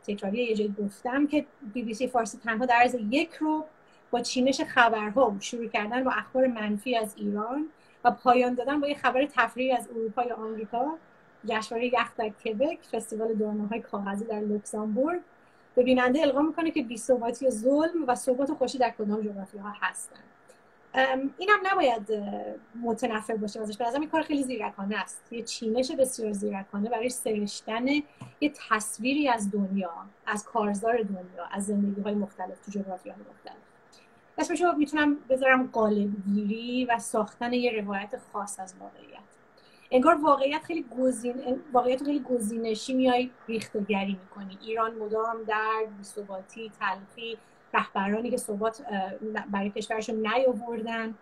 تکراری 0.06 0.44
یه 0.44 0.54
جایی 0.54 0.74
گفتم 0.78 1.26
که 1.26 1.46
بی 1.72 1.82
بی 1.82 1.94
سی 1.94 2.08
فارسی 2.08 2.38
تنها 2.38 2.66
در 2.66 2.74
عرض 2.74 2.96
یک 3.10 3.34
روز 3.34 3.64
با 4.10 4.20
چینش 4.20 4.60
خبرها 4.60 5.36
شروع 5.40 5.66
کردن 5.66 6.04
با 6.04 6.10
اخبار 6.10 6.46
منفی 6.46 6.96
از 6.96 7.14
ایران 7.16 7.66
و 8.04 8.10
پایان 8.10 8.54
دادن 8.54 8.80
با 8.80 8.88
یه 8.88 8.94
خبر 8.94 9.26
تفریحی 9.26 9.72
از 9.72 9.88
اروپا 9.88 10.22
یا 10.22 10.36
آمریکا. 10.36 10.86
جشنواره 11.44 11.86
یخ 11.86 12.16
در 12.16 12.28
کبک 12.28 12.78
فستیوال 12.92 13.34
درناهای 13.34 13.80
کاغذی 13.80 14.24
در 14.24 14.40
لوکزامبورگ. 14.40 15.20
به 15.74 15.82
بیننده 15.82 16.22
القا 16.22 16.42
می‌کنه 16.42 16.70
که 16.70 16.82
بی‌ثباتی 16.82 17.50
ظلم 17.50 18.04
و 18.06 18.14
ثبات 18.14 18.52
خوشی 18.52 18.78
در 18.78 18.90
کدام 18.90 19.20
جغرافی 19.20 19.58
ها 19.58 19.74
هستن 20.94 21.30
این 21.38 21.48
هم 21.50 21.60
نباید 21.72 22.08
متنفر 22.82 23.36
باشه 23.36 23.60
ازش. 23.60 23.76
به 23.76 24.00
این 24.00 24.08
کار 24.08 24.22
خیلی 24.22 24.42
زیرکانه 24.42 25.00
است. 25.00 25.32
یه 25.32 25.42
چینش 25.42 25.90
بسیار 25.90 26.32
زیرکانه 26.32 26.90
برای 26.90 27.08
سرشتن 27.08 27.86
یه 28.40 28.52
تصویری 28.70 29.28
از 29.28 29.50
دنیا 29.50 29.92
از 30.26 30.44
کارزار 30.44 31.02
دنیا 31.02 31.44
از 31.50 31.66
زندگی 31.66 32.00
های 32.00 32.14
مختلف 32.14 32.60
تو 32.60 32.70
جغرافی 32.70 33.10
های 33.10 33.18
مختلف 33.20 33.56
اسمش 34.38 34.60
رو 34.62 34.72
می‌تونم 34.72 35.16
بذارم 35.28 35.66
قالبگیری 35.66 36.84
و 36.84 36.98
ساختن 36.98 37.52
یه 37.52 37.82
روایت 37.82 38.14
خاص 38.32 38.60
از 38.60 38.74
واقعیت. 38.80 39.20
انگار 39.90 40.14
واقعیت 40.14 40.64
خیلی 40.64 40.86
گزین 40.98 41.60
واقعیت 41.72 42.04
خیلی 42.04 42.20
گزینشی 42.20 42.94
میای 42.94 43.30
ریختگری 43.48 44.18
می‌کنی. 44.22 44.58
ایران 44.62 44.94
مدام 44.94 45.36
در 45.46 45.84
بی‌ثباتی 45.98 46.72
تلخی 46.80 47.38
رهبرانی 47.74 48.30
که 48.30 48.36
ثبات 48.36 48.82
برای 49.50 49.70
کشورشون 49.70 50.26
نیاوردن. 50.26 51.14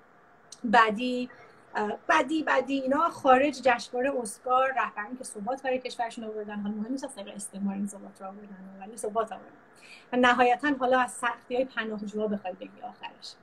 بعدی 0.64 1.30
بعدی 2.06 2.42
بعدی 2.42 2.80
اینا 2.80 3.08
خارج 3.08 3.62
جشنواره 3.62 4.12
اسکار 4.20 4.72
رهبرانی 4.76 5.16
که 5.16 5.24
ثبات 5.24 5.62
برای 5.62 5.78
کشورشون 5.78 6.24
آوردن. 6.24 6.60
حالا 6.60 6.74
مهم 6.74 6.92
نیست 6.92 7.04
اصلا 7.04 7.24
استعمار 7.32 7.74
این 7.74 7.86
ثبات 7.86 8.20
رو 8.20 8.26
آوردن 8.26 8.78
ولی 8.80 8.96
ثبات 8.96 9.32
آوردن. 9.32 9.52
و 10.12 10.16
نهایتا 10.16 10.68
حالا 10.80 11.00
از 11.00 11.12
سختی 11.12 11.54
های 11.54 11.64
پناهجوها 11.64 12.26
بخوای 12.26 12.52
بگی 12.52 12.80
آخرش. 12.82 13.34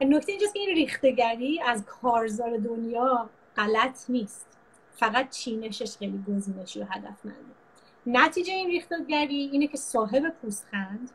نکته 0.00 0.32
اینجاست 0.32 0.54
که 0.54 0.60
این 0.60 0.76
ریختگری 0.76 1.60
از 1.60 1.84
کارزار 1.84 2.56
دنیا 2.56 3.30
غلط 3.56 4.10
نیست. 4.10 4.46
فقط 4.96 5.30
چینشش 5.30 5.96
خیلی 5.96 6.24
گزینشی 6.28 6.80
و 6.80 6.84
هدفمنده. 6.84 7.52
نتیجه 8.06 8.52
این 8.52 8.68
ریختگری 8.68 9.48
اینه 9.52 9.66
که 9.66 9.76
صاحب 9.76 10.28
پوستخند 10.42 11.10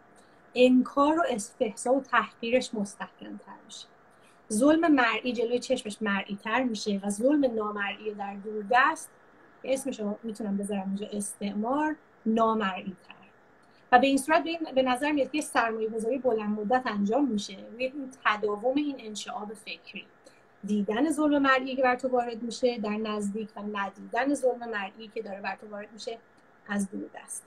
انکار 0.55 1.19
و 1.19 1.23
استحصا 1.29 1.93
و 1.93 2.01
تحقیرش 2.01 2.73
مستحکم 2.73 3.37
تر 3.37 3.53
میشه. 3.65 3.87
ظلم 4.53 4.91
مرئی 4.91 5.33
جلوی 5.33 5.59
چشمش 5.59 6.01
مرئی 6.01 6.35
تر 6.43 6.63
میشه 6.63 7.01
و 7.03 7.09
ظلم 7.09 7.55
نامرئی 7.55 8.13
در 8.13 8.35
دوردست 8.35 9.09
که 9.63 9.73
اسمش 9.73 10.01
می‌تونم 10.23 10.57
بذارم 10.57 10.83
اینجا 10.85 11.07
استعمار 11.17 11.95
نامرئی 12.25 12.95
تر 13.07 13.13
و 13.91 13.99
به 13.99 14.07
این 14.07 14.17
صورت 14.17 14.43
به 14.75 14.83
نظر 14.83 15.11
میاد 15.11 15.31
که 15.31 15.41
سرمایه 15.41 15.89
گذاری 15.89 16.17
بلند 16.17 16.59
مدت 16.59 16.81
انجام 16.85 17.27
میشه. 17.27 17.57
روی 17.71 17.91
تداوم 18.25 18.75
این 18.75 18.95
انشعاب 18.99 19.53
فکری. 19.53 20.05
دیدن 20.63 21.09
ظلم 21.09 21.41
مرئی 21.41 21.75
که 21.75 21.83
بر 21.83 21.95
تو 21.95 22.07
وارد 22.07 22.43
میشه 22.43 22.77
در 22.77 22.97
نزدیک 22.97 23.49
و 23.55 23.61
ندیدن 23.73 24.33
ظلم 24.33 24.69
مرئی 24.69 25.07
که 25.13 25.21
داره 25.21 25.41
بر 25.41 25.55
تو 25.55 25.67
وارد 25.67 25.91
میشه 25.93 26.17
از 26.67 26.91
دور 26.91 27.09
دست 27.15 27.43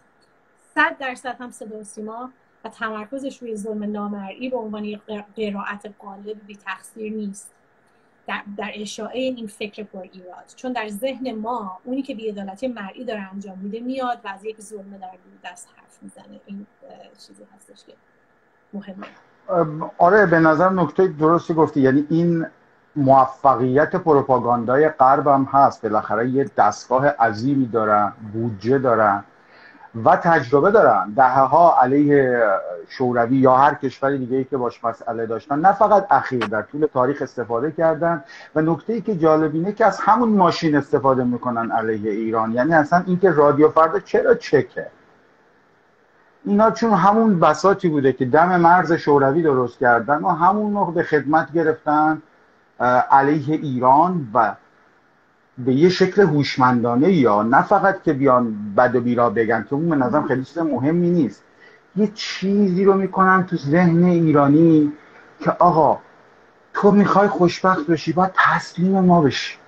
صد 0.74 0.96
درصد 0.98 1.36
هم 1.40 1.50
صدا 1.50 1.84
سیما 1.84 2.30
و 2.64 2.68
تمرکزش 2.68 3.42
روی 3.42 3.56
ظلم 3.56 3.92
نامرئی 3.92 4.48
به 4.48 4.56
عنوان 4.56 5.00
قرائت 5.36 5.86
قالب 5.98 6.46
بی 6.46 6.56
تقصیر 6.56 7.12
نیست. 7.12 7.50
در, 8.26 8.42
در 8.56 8.70
اشاعه 8.74 9.20
این 9.20 9.46
فکر 9.46 9.82
پر 9.82 9.98
ایراد. 10.12 10.44
چون 10.56 10.72
در 10.72 10.88
ذهن 10.88 11.34
ما 11.34 11.78
اونی 11.84 12.02
که 12.02 12.14
بیعدالتی 12.14 12.68
مرئی 12.68 13.04
داره 13.04 13.28
انجام 13.32 13.58
میده 13.58 13.80
میاد 13.80 14.20
و 14.24 14.28
از 14.28 14.44
یک 14.44 14.60
ظلم 14.60 14.98
در 15.00 15.50
دست 15.50 15.68
حرف 15.76 15.98
می‌زنه. 16.02 16.40
این 16.46 16.66
چیزی 17.18 17.42
هستش 17.56 17.84
که 17.84 17.92
مهمه. 18.72 19.06
آره 19.98 20.26
به 20.26 20.40
نظر 20.40 20.68
نکته 20.70 21.06
درستی 21.06 21.54
گفتی. 21.54 21.80
یعنی 21.80 22.06
این 22.10 22.46
موفقیت 22.96 23.96
پروپاگاندای 23.96 24.88
غرب 24.88 25.26
هم 25.26 25.48
هست. 25.52 25.82
بالاخره 25.82 26.28
یه 26.28 26.50
دستگاه 26.56 27.06
عظیمی 27.06 27.66
دارن 27.66 28.12
بودجه 28.32 28.78
دارن. 28.78 29.24
و 30.04 30.16
تجربه 30.16 30.70
دارن. 30.70 31.12
دهه 31.16 31.40
ها 31.40 31.76
علیه 31.82 32.42
شوروی 32.88 33.36
یا 33.36 33.56
هر 33.56 33.74
کشور 33.74 34.16
دیگه 34.16 34.36
ای 34.36 34.44
که 34.44 34.56
باش 34.56 34.84
مسئله 34.84 35.26
داشتن 35.26 35.58
نه 35.58 35.72
فقط 35.72 36.06
اخیر 36.10 36.46
در 36.46 36.62
طول 36.62 36.86
تاریخ 36.94 37.22
استفاده 37.22 37.70
کردن. 37.70 38.24
و 38.54 38.60
نکته 38.60 38.92
ای 38.92 39.00
که 39.00 39.16
جالب 39.16 39.54
اینه 39.54 39.72
که 39.72 39.86
از 39.86 40.00
همون 40.00 40.28
ماشین 40.28 40.76
استفاده 40.76 41.24
می‌کنن 41.24 41.72
علیه 41.72 42.10
ایران. 42.10 42.52
یعنی 42.52 42.74
اصلا 42.74 43.02
اینکه 43.06 43.30
رادیو 43.30 43.68
فردا 43.68 44.00
چرا 44.00 44.34
چکه؟ 44.34 44.86
اینا 46.44 46.70
چون 46.70 46.90
همون 46.90 47.40
بساتی 47.40 47.88
بوده 47.88 48.12
که 48.12 48.24
دم 48.24 48.60
مرز 48.60 48.92
شوروی 48.92 49.42
درست 49.42 49.78
کردن. 49.78 50.18
و 50.24 50.28
همون 50.28 50.72
موقع 50.72 50.92
به 50.92 51.02
خدمت 51.02 51.52
گرفتن 51.52 52.22
علیه 53.10 53.54
ایران 53.54 54.28
و 54.34 54.54
به 55.58 55.72
یه 55.72 55.88
شکل 55.88 56.22
هوشمندانه 56.22 57.12
یا 57.12 57.42
نه 57.42 57.62
فقط 57.62 58.02
که 58.02 58.12
بیان 58.12 58.74
بد 58.76 58.96
و 58.96 59.00
بیرا 59.00 59.30
بگن 59.30 59.66
که 59.68 59.74
اون 59.74 59.88
به 59.88 59.96
نظرم 59.96 60.26
خیلی 60.26 60.44
چیز 60.44 60.58
مهمی 60.58 61.10
نیست. 61.10 61.42
یه 61.96 62.10
چیزی 62.14 62.84
رو 62.84 62.94
می‌کنن 62.94 63.46
تو 63.46 63.56
ذهن 63.56 64.04
ایرانی 64.04 64.92
که 65.40 65.50
آقا 65.50 65.98
تو 66.74 66.90
می‌خوای 66.90 67.28
خوشبخت 67.28 67.86
بشی 67.86 68.12
باید 68.12 68.30
تسلیم 68.34 69.00
ما 69.00 69.20
بشی. 69.20 69.58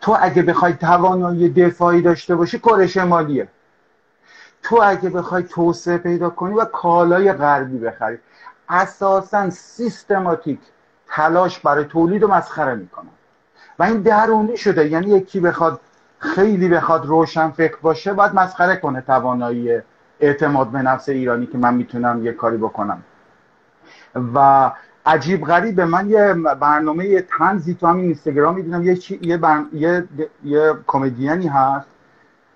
تو 0.00 0.16
اگه 0.20 0.42
بخوای 0.42 0.72
توانایی 0.72 1.48
دفاعی 1.48 2.02
داشته 2.02 2.36
باشی 2.36 2.58
کره 2.58 2.86
شمالیه. 2.86 3.48
تو 4.62 4.80
اگه 4.82 5.10
بخوای 5.10 5.42
توسعه 5.42 5.98
پیدا 5.98 6.30
کنی 6.30 6.54
و 6.54 6.64
کالای 6.64 7.32
غربی 7.32 7.78
بخری. 7.78 8.18
اساسا 8.68 9.50
سیستماتیک 9.50 10.58
تلاش 11.08 11.58
برای 11.58 11.84
تولید 11.84 12.22
و 12.22 12.28
مسخره 12.28 12.74
می‌کنن. 12.74 13.08
و 13.78 13.82
این 13.82 14.00
درونی 14.00 14.56
شده. 14.56 14.88
یعنی 14.88 15.06
یکی 15.06 15.40
بخواد 15.40 15.80
خیلی 16.18 16.68
بخواد 16.68 17.06
روشن 17.06 17.50
فکر 17.50 17.76
باشه 17.82 18.12
باید 18.12 18.34
مسخره 18.34 18.76
کنه 18.76 19.00
توانایی 19.00 19.80
اعتماد 20.20 20.68
به 20.68 20.78
نفس 20.82 21.08
ایرانی 21.08 21.46
که 21.46 21.58
من 21.58 21.74
می‌تونم 21.74 22.24
یه 22.24 22.32
کاری 22.32 22.56
بکنم. 22.56 23.02
و 24.34 24.70
عجیب 25.06 25.44
غریب 25.44 25.80
من 25.80 26.10
یه 26.10 26.34
برنامه 26.60 27.06
یه 27.06 27.26
تنزی 27.38 27.74
تو 27.74 27.86
همین 27.86 28.04
اینستاگرام 28.04 28.54
می‌دونم. 28.54 28.82
یه, 28.82 28.98
یه, 29.22 29.40
یه, 29.72 30.04
یه 30.44 30.74
کمدینی 30.86 31.46
هست 31.46 31.86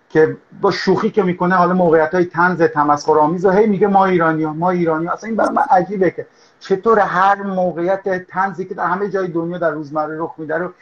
که 0.08 0.36
با 0.60 0.70
شوخی 0.70 1.10
که 1.10 1.22
می‌کنه 1.22 1.54
حالا 1.54 1.74
موقعیت 1.74 2.14
های 2.14 2.24
تنز 2.24 2.62
تمسخرآمیز 2.62 3.44
و 3.44 3.50
هی 3.50 3.66
میگه 3.66 3.86
ما 3.86 4.04
ایرانی 4.04 4.44
ها 4.44 4.52
ما 4.52 4.70
ایرانی 4.70 5.06
ها. 5.06 5.12
اصلا 5.12 5.26
این 5.26 5.36
برای 5.36 5.50
من 5.50 5.62
عجیبه 5.70 6.10
که 6.10 6.26
چطور 6.60 6.98
هر 6.98 7.42
موقعیت 7.42 8.26
تنزی 8.26 8.64
که 8.64 8.74
در 8.74 8.86
همه 8.86 9.08
جای 9.08 9.28
دنیا 9.28 9.58
در 9.58 9.70
روزمره 9.70 10.18
رخ 10.18 10.34
میده 10.38 10.58
رو 10.58 10.72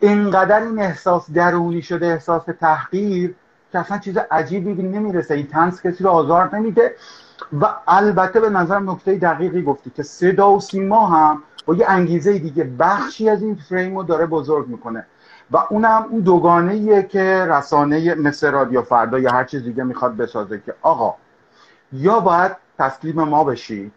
اینقدر 0.00 0.60
این 0.60 0.78
احساس 0.78 1.30
درونی 1.30 1.82
شده 1.82 2.06
احساس 2.06 2.44
تحقیر 2.60 3.34
که 3.72 3.78
اصلا 3.78 3.98
چیز 3.98 4.16
عجیبی 4.30 4.82
نمی‌رسه. 4.82 5.34
این 5.34 5.46
تنز 5.46 5.82
کسی 5.82 6.04
رو 6.04 6.10
آزار 6.10 6.56
نمیده 6.56 6.94
و 7.60 7.74
البته 7.88 8.40
به 8.40 8.50
نظر 8.50 8.78
نکته 8.78 9.14
دقیقی 9.14 9.62
گفتی 9.62 9.90
که 9.90 10.02
صدا 10.02 10.50
و 10.50 10.60
سیما 10.60 11.06
هم 11.06 11.42
با 11.66 11.74
یه 11.74 11.90
انگیزه 11.90 12.38
دیگه 12.38 12.64
بخشی 12.64 13.28
از 13.28 13.42
این 13.42 13.54
فریم 13.54 13.96
رو 13.96 14.02
داره 14.02 14.26
بزرگ 14.26 14.68
می‌کنه. 14.68 15.06
و 15.50 15.56
اونم 15.70 16.06
اون 16.10 16.20
دوگانه 16.20 17.02
که 17.02 17.46
رسانه 17.50 18.14
مثل 18.14 18.50
رادیو 18.50 18.82
فردا 18.82 19.18
یا 19.18 19.30
هر 19.30 19.44
چیز 19.44 19.64
دیگه 19.64 19.84
می‌خواد 19.84 20.16
بسازه 20.16 20.62
که 20.66 20.74
آقا 20.82 21.14
یا 21.92 22.20
باید 22.20 22.52
تسلیم 22.78 23.22
ما 23.22 23.44
بشید. 23.44 23.92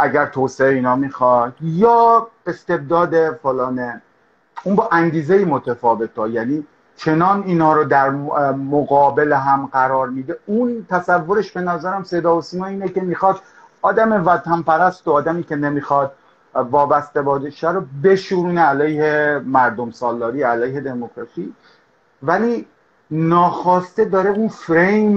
اگر 0.00 0.26
توسعه 0.26 0.74
اینا 0.74 0.96
می‌خواد 0.96 1.54
یا 1.60 2.28
استبداد 2.46 3.32
فلانه. 3.34 4.02
اون 4.64 4.76
با 4.76 4.88
انگیزه 4.92 5.44
متفاوت 5.44 6.18
ها. 6.18 6.28
یعنی 6.28 6.66
چنان 6.96 7.42
اینا 7.46 7.72
رو 7.72 7.84
در 7.84 8.10
مقابل 8.50 9.32
هم 9.32 9.68
قرار 9.72 10.08
میده. 10.08 10.38
اون 10.46 10.86
تصورش 10.90 11.52
به 11.52 11.60
نظرم 11.60 12.02
صدا 12.02 12.36
و 12.36 12.42
سیما 12.42 12.66
اینه 12.66 12.88
که 12.88 13.00
می‌خواد 13.00 13.40
آدم 13.82 14.26
وطن 14.26 14.62
پرست 14.62 15.08
و 15.08 15.12
آدمی 15.12 15.42
که 15.42 15.56
نمی‌خواد 15.56 16.12
وابسته 16.54 17.22
باشه 17.22 17.70
رو 17.70 17.82
بشورونه 18.04 18.60
علیه 18.60 19.40
مردم 19.44 19.90
سالاری 19.90 20.42
علیه 20.42 20.80
دموکراسی. 20.80 21.54
ولی 22.22 22.66
ناخواسته 23.10 24.04
داره 24.04 24.30
اون 24.30 24.48
فریم 24.48 25.16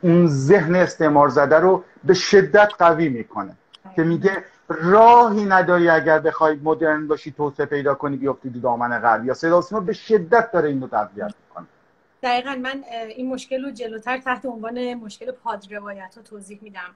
اون 0.00 0.26
ذهن 0.26 0.74
استعمار 0.74 1.28
زده 1.28 1.56
رو 1.56 1.84
به 2.04 2.14
شدت 2.14 2.72
قوی 2.78 3.08
می‌کنه. 3.08 3.56
که 3.96 4.02
میگه 4.02 4.44
راهی 4.68 5.44
نداری 5.44 5.88
اگر 5.88 6.18
بخوای 6.18 6.56
مدرن 6.62 7.08
باشی 7.08 7.32
توسعه 7.32 7.66
پیدا 7.66 7.94
کنی 7.94 8.16
بیافتی 8.16 8.50
دو 8.50 8.60
دامن 8.60 8.98
غربی 8.98 9.26
یا 9.26 9.34
صدا 9.34 9.80
به 9.80 9.92
شدت 9.92 10.52
داره 10.52 10.68
اینو 10.68 10.88
تقویت 10.88 11.34
می‌کنه. 11.48 11.66
دقیقا 12.22 12.54
من 12.62 12.84
این 13.16 13.28
مشکل 13.28 13.64
رو 13.64 13.70
جلوتر 13.70 14.18
تحت 14.18 14.46
عنوان 14.46 14.94
مشکل 14.94 15.30
پادروایت 15.30 16.14
رو 16.16 16.22
توضیح 16.22 16.58
میدم. 16.62 16.94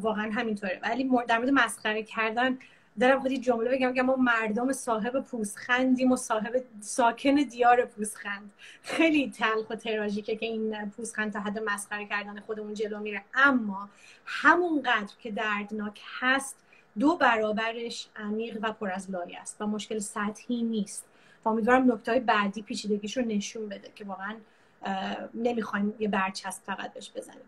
واقعا 0.00 0.30
همینطوره. 0.30 0.80
ولی 0.82 1.10
در 1.28 1.38
مورد 1.38 1.50
مسخره 1.50 2.02
کردن 2.02 2.58
دارم 3.00 3.20
خودی 3.20 3.38
جمله 3.38 3.70
بگم 3.70 3.94
که 3.94 4.02
ما 4.02 4.16
مردم 4.16 4.72
صاحب 4.72 5.20
پوستخندیم 5.20 6.12
و 6.12 6.16
صاحب 6.16 6.62
ساکن 6.80 7.34
دیار 7.34 7.84
پوستخند 7.84 8.50
خیلی 8.82 9.30
تلخ 9.30 9.70
و 9.70 9.74
تراژیکه 9.74 10.36
که 10.36 10.46
این 10.46 10.90
پوستخند 10.90 11.32
تا 11.32 11.40
حد 11.40 11.58
مسخره 11.58 12.06
کردن 12.06 12.40
خودمون 12.40 12.74
جلو 12.74 13.00
میره. 13.00 13.24
اما 13.34 13.88
همونقدر 14.24 15.14
که 15.18 15.30
دردناک 15.30 16.00
هست 16.20 16.56
دو 16.98 17.16
برابرش 17.16 18.08
عمیق 18.16 18.58
و 18.62 18.72
پر 18.72 18.90
از 18.90 19.10
لایه 19.10 19.40
است 19.40 19.56
و 19.60 19.66
مشکل 19.66 19.98
سطحی 19.98 20.62
نیست. 20.62 21.04
و 21.44 21.48
امیدوارم 21.48 21.92
نکته 21.92 22.12
های 22.12 22.20
بعدی 22.20 22.62
پیچیدگیش 22.62 23.16
رو 23.16 23.24
نشون 23.24 23.68
بده 23.68 23.92
که 23.94 24.04
واقعا 24.04 24.36
نمی‌خوایم 25.34 25.94
یه 25.98 26.08
برچسب 26.08 26.62
فقط 26.62 26.92
بهش 26.92 27.12
بزنیم. 27.16 27.44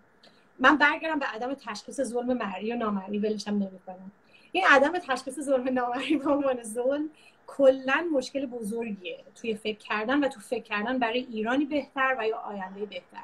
من 0.59 0.77
برگردم 0.77 1.19
به 1.19 1.27
عدم 1.27 1.55
تشخیص 1.55 2.01
ظلم 2.01 2.33
مری 2.33 2.73
و 2.73 2.77
نامری 2.77 3.19
ولشم 3.19 3.51
نمی‌کنم. 3.51 4.13
این 4.55 4.65
عدم 4.71 4.99
تشخیص 4.99 5.41
ظلم 5.41 5.69
نامری 5.69 6.17
به 6.17 6.31
عنوان 6.31 6.63
ظلم 6.63 7.11
کلا 7.47 8.09
مشکل 8.13 8.47
بزرگیه. 8.47 9.25
توی 9.35 9.55
فکر 9.55 9.79
کردن 9.79 10.25
و 10.25 10.29
تو 10.29 10.41
فکر 10.41 10.63
کردن 10.63 10.99
برای 10.99 11.19
ایرانی 11.19 11.65
بهتر 11.65 12.17
و 12.19 12.27
یا 12.27 12.37
آینده 12.37 12.87
بهتر. 12.87 13.23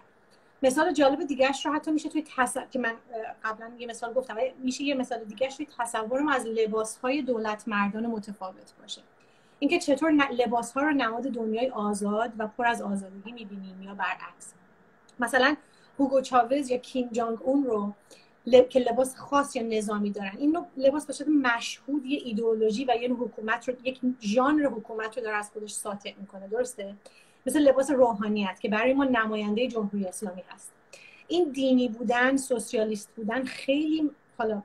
مثال 0.63 0.93
جالب 0.93 1.25
دیگرش 1.25 1.67
رو 1.67 1.73
حتی 1.73 1.91
میشه 1.91 2.09
توی 2.09 2.25
تصور 2.37 2.67
که 2.71 2.79
من 2.79 2.95
قبلا 3.45 3.73
یه 3.79 3.87
مثال 3.87 4.13
گفتم 4.13 4.37
میشه 4.59 4.85
یه 4.85 4.95
مثال 4.95 5.25
دیگرش 5.25 5.57
توی 5.57 5.67
تصورم 5.79 6.29
از 6.29 6.47
لباس 6.47 6.99
های 6.99 7.23
دولت 7.23 7.69
مردان 7.69 8.07
متفاوت 8.07 8.73
باشه. 8.81 9.03
اینکه 9.59 9.79
چطور 9.79 10.13
لباس 10.13 10.73
ها 10.73 10.83
رو 10.83 10.91
نماد 10.91 11.23
دنیای 11.23 11.71
آزاد 11.71 12.33
و 12.39 12.47
پر 12.47 12.67
از 12.67 12.83
آزادگی 12.83 13.33
می‌بینیم 13.33 13.83
یا 13.83 13.95
برعکس. 13.95 14.55
مثلا 15.21 15.57
هوگو 15.99 16.21
چاوز 16.21 16.71
یا 16.71 16.77
کیم 16.77 17.09
جانگ 17.13 17.39
اون 17.43 17.65
رو 17.65 17.93
که 18.45 18.79
لباس 18.79 19.17
خاص 19.17 19.57
یا 19.57 19.63
نظامی 19.63 20.11
دارن. 20.11 20.37
این 20.39 20.59
لباس 20.77 21.07
به 21.07 21.13
شکل 21.13 21.31
مشهود 21.31 22.07
یه 22.07 22.21
ایدئولوژی 22.25 22.85
و 22.85 22.95
یه 23.03 23.13
حکومت 23.13 23.69
رو 23.69 23.75
یک 23.85 24.01
ژانر 24.21 24.67
حکومت 24.67 25.17
رو 25.19 25.23
داره 25.23 25.37
از 25.37 25.51
خودش 25.51 25.73
ساطع 25.73 26.13
می‌کنه 26.21 26.49
درسته؟ 26.49 26.95
مثل 27.47 27.59
لباس 27.59 27.91
روحانیت 27.91 28.61
که 28.61 28.69
برای 28.69 28.93
ما 28.93 29.05
نماینده 29.05 29.69
جمهوری 29.69 30.07
اسلامی 30.07 30.43
هست. 30.49 30.73
این 31.29 31.51
دینی 31.51 31.89
بودن 31.89 32.37
سوسیالیست 32.37 33.11
بودن 33.17 33.45
خیلی 33.45 34.11
حالا 34.39 34.63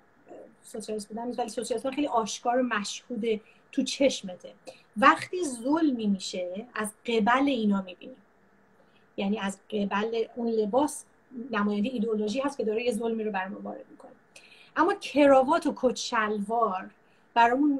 سوسیالیست 0.64 1.08
بودن 1.08 1.32
ولی 1.32 1.50
سوسیالیست 1.50 1.90
خیلی 1.90 2.08
آشکار 2.08 2.60
و 2.60 2.64
مشهود 2.64 3.42
تو 3.72 3.84
چشمته. 3.84 4.54
وقتی 4.98 5.44
ظلمی 5.44 6.08
میشه 6.08 6.66
از 6.76 6.92
قبل 7.06 7.48
اینا 7.48 7.82
می‌بینیم. 7.82 8.18
یعنی 9.18 9.40
از 9.40 9.60
قبل 9.72 10.24
اون 10.36 10.48
لباس 10.48 11.06
نماینده 11.52 11.90
ایدئولوژی 11.90 12.40
هست 12.40 12.58
که 12.58 12.64
داره 12.64 12.84
یه 12.84 12.92
ظلمی 12.92 13.24
رو 13.24 13.32
برامون 13.32 13.62
وارد 13.62 13.86
می‌کنه. 13.92 14.12
اما 14.76 14.94
کراوات 14.94 15.68
و 15.68 15.74
کت 15.76 15.96
شلوار 15.96 16.90
برامون 17.34 17.80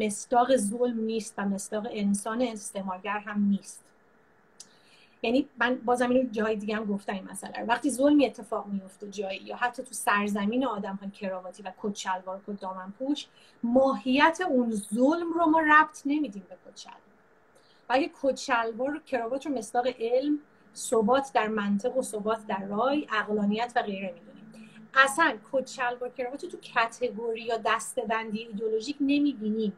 مستاق 0.00 0.56
ظلم 0.56 1.00
نیست 1.00 1.34
و 1.38 1.42
مستاق 1.42 1.86
انسان 1.90 2.42
استعمارگر 2.42 3.18
هم 3.18 3.44
نیست. 3.44 3.84
یعنی 5.22 5.48
من 5.58 5.74
بازم 5.74 6.10
اینو 6.10 6.28
جای 6.30 6.56
دیگه 6.56 6.76
هم 6.76 6.84
گفتم 6.84 7.12
این 7.12 7.28
مسئله 7.30 7.64
وقتی 7.64 7.90
ظلمی 7.90 8.26
اتفاق 8.26 8.66
میفته 8.66 9.10
جایی 9.10 9.40
یا 9.40 9.56
حتی 9.56 9.82
تو 9.82 9.94
سرزمین 9.94 10.66
آدم 10.66 10.98
ها 11.02 11.10
کراواتی 11.10 11.62
و 11.62 11.72
کت 11.82 11.96
شلوار 11.96 12.40
کت 12.46 12.60
دامن 12.60 12.92
پوش 12.98 13.26
ماهیت 13.62 14.40
اون 14.48 14.70
ظلم 14.70 15.32
رو 15.32 15.46
ما 15.46 15.60
ربط 15.60 16.02
نمیدیم 16.06 16.46
به 16.48 16.70
کت 16.70 16.78
شلوار 16.78 17.00
و 17.88 17.92
اگه 17.92 18.10
کت 18.22 18.36
شلوار 18.36 19.02
کراوات 19.06 19.46
رو 19.46 19.52
مصداق 19.52 19.86
علم 19.98 20.38
ثبات 20.76 21.30
در 21.34 21.48
منطق 21.48 21.96
و 21.96 22.02
ثبات 22.02 22.46
در 22.46 22.64
رای 22.64 23.06
اقلانیت 23.12 23.72
و 23.76 23.82
غیره 23.82 24.14
می‌دونیم. 24.14 24.70
اصلا 24.94 25.34
کت 25.52 25.66
شلوار 25.66 26.10
کراوات 26.18 26.44
تو 26.44 26.56
کتگوری 26.56 27.42
یا 27.42 27.56
دستبندی 27.66 28.38
ایدولوژیک 28.38 28.96
نمی‌بینیم. 29.00 29.72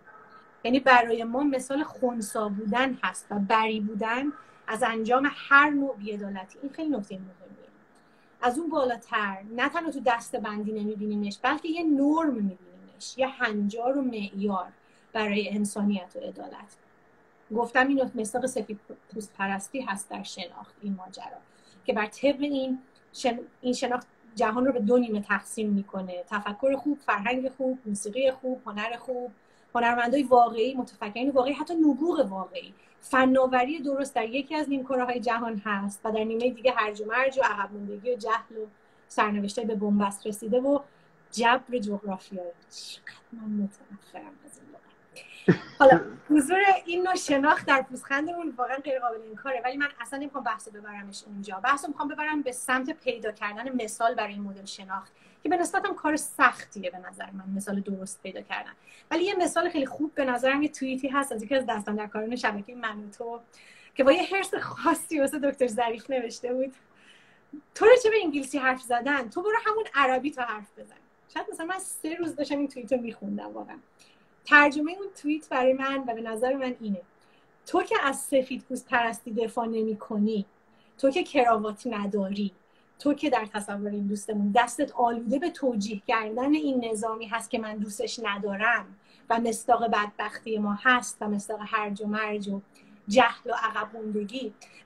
یعنی 0.64 0.81
برای 0.81 1.24
ما 1.24 1.42
مثال 1.42 1.83
خونسا 1.83 2.48
بودن 2.48 2.98
هست 3.02 3.26
و 3.31 3.38
بری 3.38 3.81
بودن 3.81 4.33
از 4.66 4.83
انجام 4.83 5.31
هر 5.35 5.70
نوع 5.70 5.96
بیعدالتی. 5.96 6.59
این 6.62 6.72
خیلی 6.72 6.88
نکته 6.88 7.14
مهمیه. 7.14 7.33
از 8.42 8.59
اون 8.59 8.70
بالاتر 8.70 9.42
نه 9.57 9.68
تنها 9.68 9.90
تو 9.90 10.00
دست 10.07 10.37
بندی 10.37 10.72
نمیبینیمش 10.72 11.38
بلکه 11.42 11.68
یه 11.68 11.83
نرم 11.83 12.35
میبینیمش 12.35 13.18
یه 13.18 13.28
هنجار 13.28 13.98
و 13.98 14.02
معیار 14.02 14.68
برای 15.12 15.48
انسانیت 15.48 16.12
و 16.16 16.18
عدالت. 16.18 16.76
گفتم 17.55 17.88
این 17.88 18.11
مصداق 18.15 18.47
سفید 18.47 18.81
پوست 19.15 19.33
پرستی 19.33 19.81
هست 19.81 20.11
در 20.11 20.23
شناخت 20.23 20.75
این 20.83 20.95
ماجرا 20.95 21.38
که 21.85 21.93
بر 21.93 22.07
طبق 22.07 22.41
این 22.41 22.79
این 23.61 23.73
شناخت 23.73 24.07
جهان 24.35 24.67
رو 24.67 24.73
به 24.73 24.81
دو 24.81 24.99
نیمه 24.99 25.21
تقسیم 25.21 25.71
می‌کنه. 25.71 26.25
تفکر 26.31 26.77
خوب 26.77 26.99
فرهنگ 26.99 27.49
خوب 27.49 27.79
موسیقی 27.87 28.31
خوب 28.31 28.62
هنر 28.67 28.97
خوب. 28.97 29.33
هنرمندای 29.75 30.23
واقعی 30.23 30.75
متفکرین 30.75 31.31
واقعی 31.31 31.53
حتی 31.53 31.75
نبوغ 31.75 32.27
واقعی. 32.31 32.75
فناوری 33.01 33.79
درست 33.79 34.15
در 34.15 34.29
یکی 34.29 34.55
از 34.55 34.69
نیمکره 34.69 35.05
های 35.05 35.21
جهان 35.21 35.62
هست 35.65 36.01
و 36.05 36.12
در 36.12 36.25
نیمه 36.25 36.51
دیگه 36.51 36.73
هرج 36.77 37.01
و 37.01 37.05
مرج 37.05 37.38
و 37.38 37.43
عقب 37.45 37.75
و 37.75 37.97
جهل 37.97 38.57
و 38.57 38.67
سرنوشته 39.09 39.65
به 39.65 39.75
بنبست 39.75 40.27
رسیده 40.27 40.61
و 40.61 40.79
جبر 41.31 41.79
جغرافیایی. 41.79 42.51
چقدر 42.71 43.12
من 43.33 43.49
متنفرم 43.49 44.33
حالا 45.78 46.00
حضور 46.31 46.59
این 46.87 47.02
نوع 47.02 47.14
شناخت 47.14 47.66
در 47.66 47.83
پوزخندمون 47.83 48.55
واقعا 48.57 48.76
غیر 48.76 48.98
قابل 48.98 49.18
انکاره 49.31 49.61
ولی 49.64 49.76
من 49.76 49.88
اصلا 50.00 50.18
نمی‌خوام 50.18 50.44
بحث 50.44 50.68
ببرمش 50.68 51.22
اونجا. 51.26 51.61
بحث 51.61 51.88
می‌خوام 51.88 52.09
ببرم 52.09 52.42
به 52.42 52.52
سمت 52.52 52.90
پیدا 52.90 53.33
کردن 53.33 53.83
مثال 53.83 54.14
برای 54.14 54.33
این 54.33 54.42
مدل 54.42 54.64
شناخت 54.64 55.12
که 55.42 55.48
به 55.48 55.57
نسبت 55.57 55.87
هم 55.87 55.94
کار 55.94 56.16
سختیه 56.16 56.90
به 56.90 56.98
نظر 56.98 57.31
من 57.31 57.44
مثال 57.57 57.81
درست 57.81 58.22
پیدا 58.22 58.40
کردن. 58.40 58.72
ولی 59.11 59.24
یه 59.24 59.35
مثال 59.35 59.68
خیلی 59.68 59.87
خوب 59.87 60.14
به 60.14 60.24
نظرم 60.24 60.62
یه 60.62 60.68
توییتی 60.68 61.09
هست 61.09 61.33
از 61.33 61.42
یکی 61.42 61.55
از 61.55 61.66
دستان 61.66 61.96
در 61.96 62.07
کاران 62.07 62.37
شبکه 62.37 62.74
من 62.74 63.11
تو 63.18 63.40
که 63.94 64.05
با 64.05 64.12
یه 64.12 64.22
حرس 64.22 64.55
خاصی 64.55 65.20
واسه 65.20 65.38
دکتر 65.38 65.66
ظریف 65.66 66.11
نوشته 66.11 66.52
بود. 66.52 66.74
تو 67.74 67.85
رو 67.85 67.92
چه 68.02 68.11
به 68.11 68.16
انگلیسی 68.22 68.59
حرف 68.59 68.81
زدن؟ 68.83 69.28
تو 69.28 69.42
برو 69.42 69.57
همون 69.66 69.85
عربی 69.94 70.31
تو 70.31 70.42
حرف 70.42 70.78
بزن. 70.78 70.94
شاید 71.35 71.46
مثلا 71.52 71.66
من 71.66 71.78
سه 71.78 72.14
روز 72.14 72.37
داشتم 72.37 72.59
این 72.59 72.68
توییت 72.68 72.92
رو 72.92 73.00
میخوندم 73.00 73.52
واقعا. 73.52 73.76
ترجمه 74.44 74.92
اون 74.92 75.09
توییت 75.22 75.48
برای 75.48 75.72
من 75.72 76.05
و 76.07 76.14
به 76.14 76.20
نظر 76.20 76.55
من 76.55 76.74
اینه. 76.81 77.00
تو 77.66 77.83
که 77.83 77.96
از 78.02 78.16
سفید 78.20 78.62
پوست 78.62 78.88
پرستی 78.88 79.33
دفاع 79.33 79.66
نمی 79.66 79.96
کنی 79.96 80.46
تو 80.98 81.11
که 81.11 81.22
کراوات 81.22 81.87
نداری 81.87 82.52
تو 82.98 83.14
که 83.14 83.31
در 83.31 83.46
تصور 83.55 83.90
این 83.90 84.07
دوستمون 84.07 84.52
دستت 84.57 84.92
آلوده 84.92 85.38
به 85.38 85.50
توجیه 85.50 86.02
کردن 86.07 86.55
این 86.55 86.85
نظامی 86.85 87.26
هست 87.26 87.50
که 87.50 87.59
من 87.59 87.76
دوستش 87.76 88.20
ندارم 88.22 88.98
و 89.31 89.40
مستاق 89.40 89.87
بدبختی 89.87 90.59
ما 90.59 90.78
هست 90.83 91.16
و 91.20 91.28
مستاق 91.28 91.61
هرج 91.66 92.02
و 92.02 92.07
مرج 92.07 92.48
و 92.48 92.61
جهل 93.09 93.50
و 93.50 93.55
عقب 93.62 93.88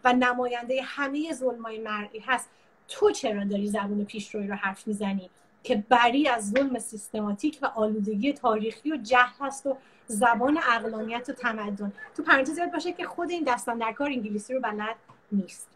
و 0.04 0.12
نماینده 0.12 0.82
همه 0.84 1.32
ظلمای 1.32 1.78
مرئی 1.78 2.18
هست. 2.26 2.48
تو 2.88 3.10
چرا 3.10 3.44
داری 3.44 3.66
زبون 3.66 4.04
پیشروی 4.04 4.46
رو 4.46 4.54
حرف 4.54 4.88
می‌زنی؟ 4.88 5.30
که 5.66 5.84
بری 5.88 6.28
از 6.28 6.50
ظلم 6.50 6.78
سیستماتیک 6.78 7.58
و 7.62 7.66
آلودگی 7.66 8.32
تاریخی 8.32 8.92
و 8.92 8.96
جهل 8.96 9.32
هست 9.40 9.66
و 9.66 9.76
زبان 10.06 10.58
اقلانیت 10.58 11.28
و 11.28 11.32
تمدن. 11.32 11.92
تو 12.16 12.22
پرانتز 12.22 12.58
یاد 12.58 12.72
باشه 12.72 12.92
که 12.92 13.04
خود 13.04 13.30
این 13.30 13.44
دستان 13.46 13.78
در 13.78 13.92
کار 13.92 14.08
انگلیسی 14.08 14.54
رو 14.54 14.60
بلد 14.60 14.96
نیست. 15.32 15.68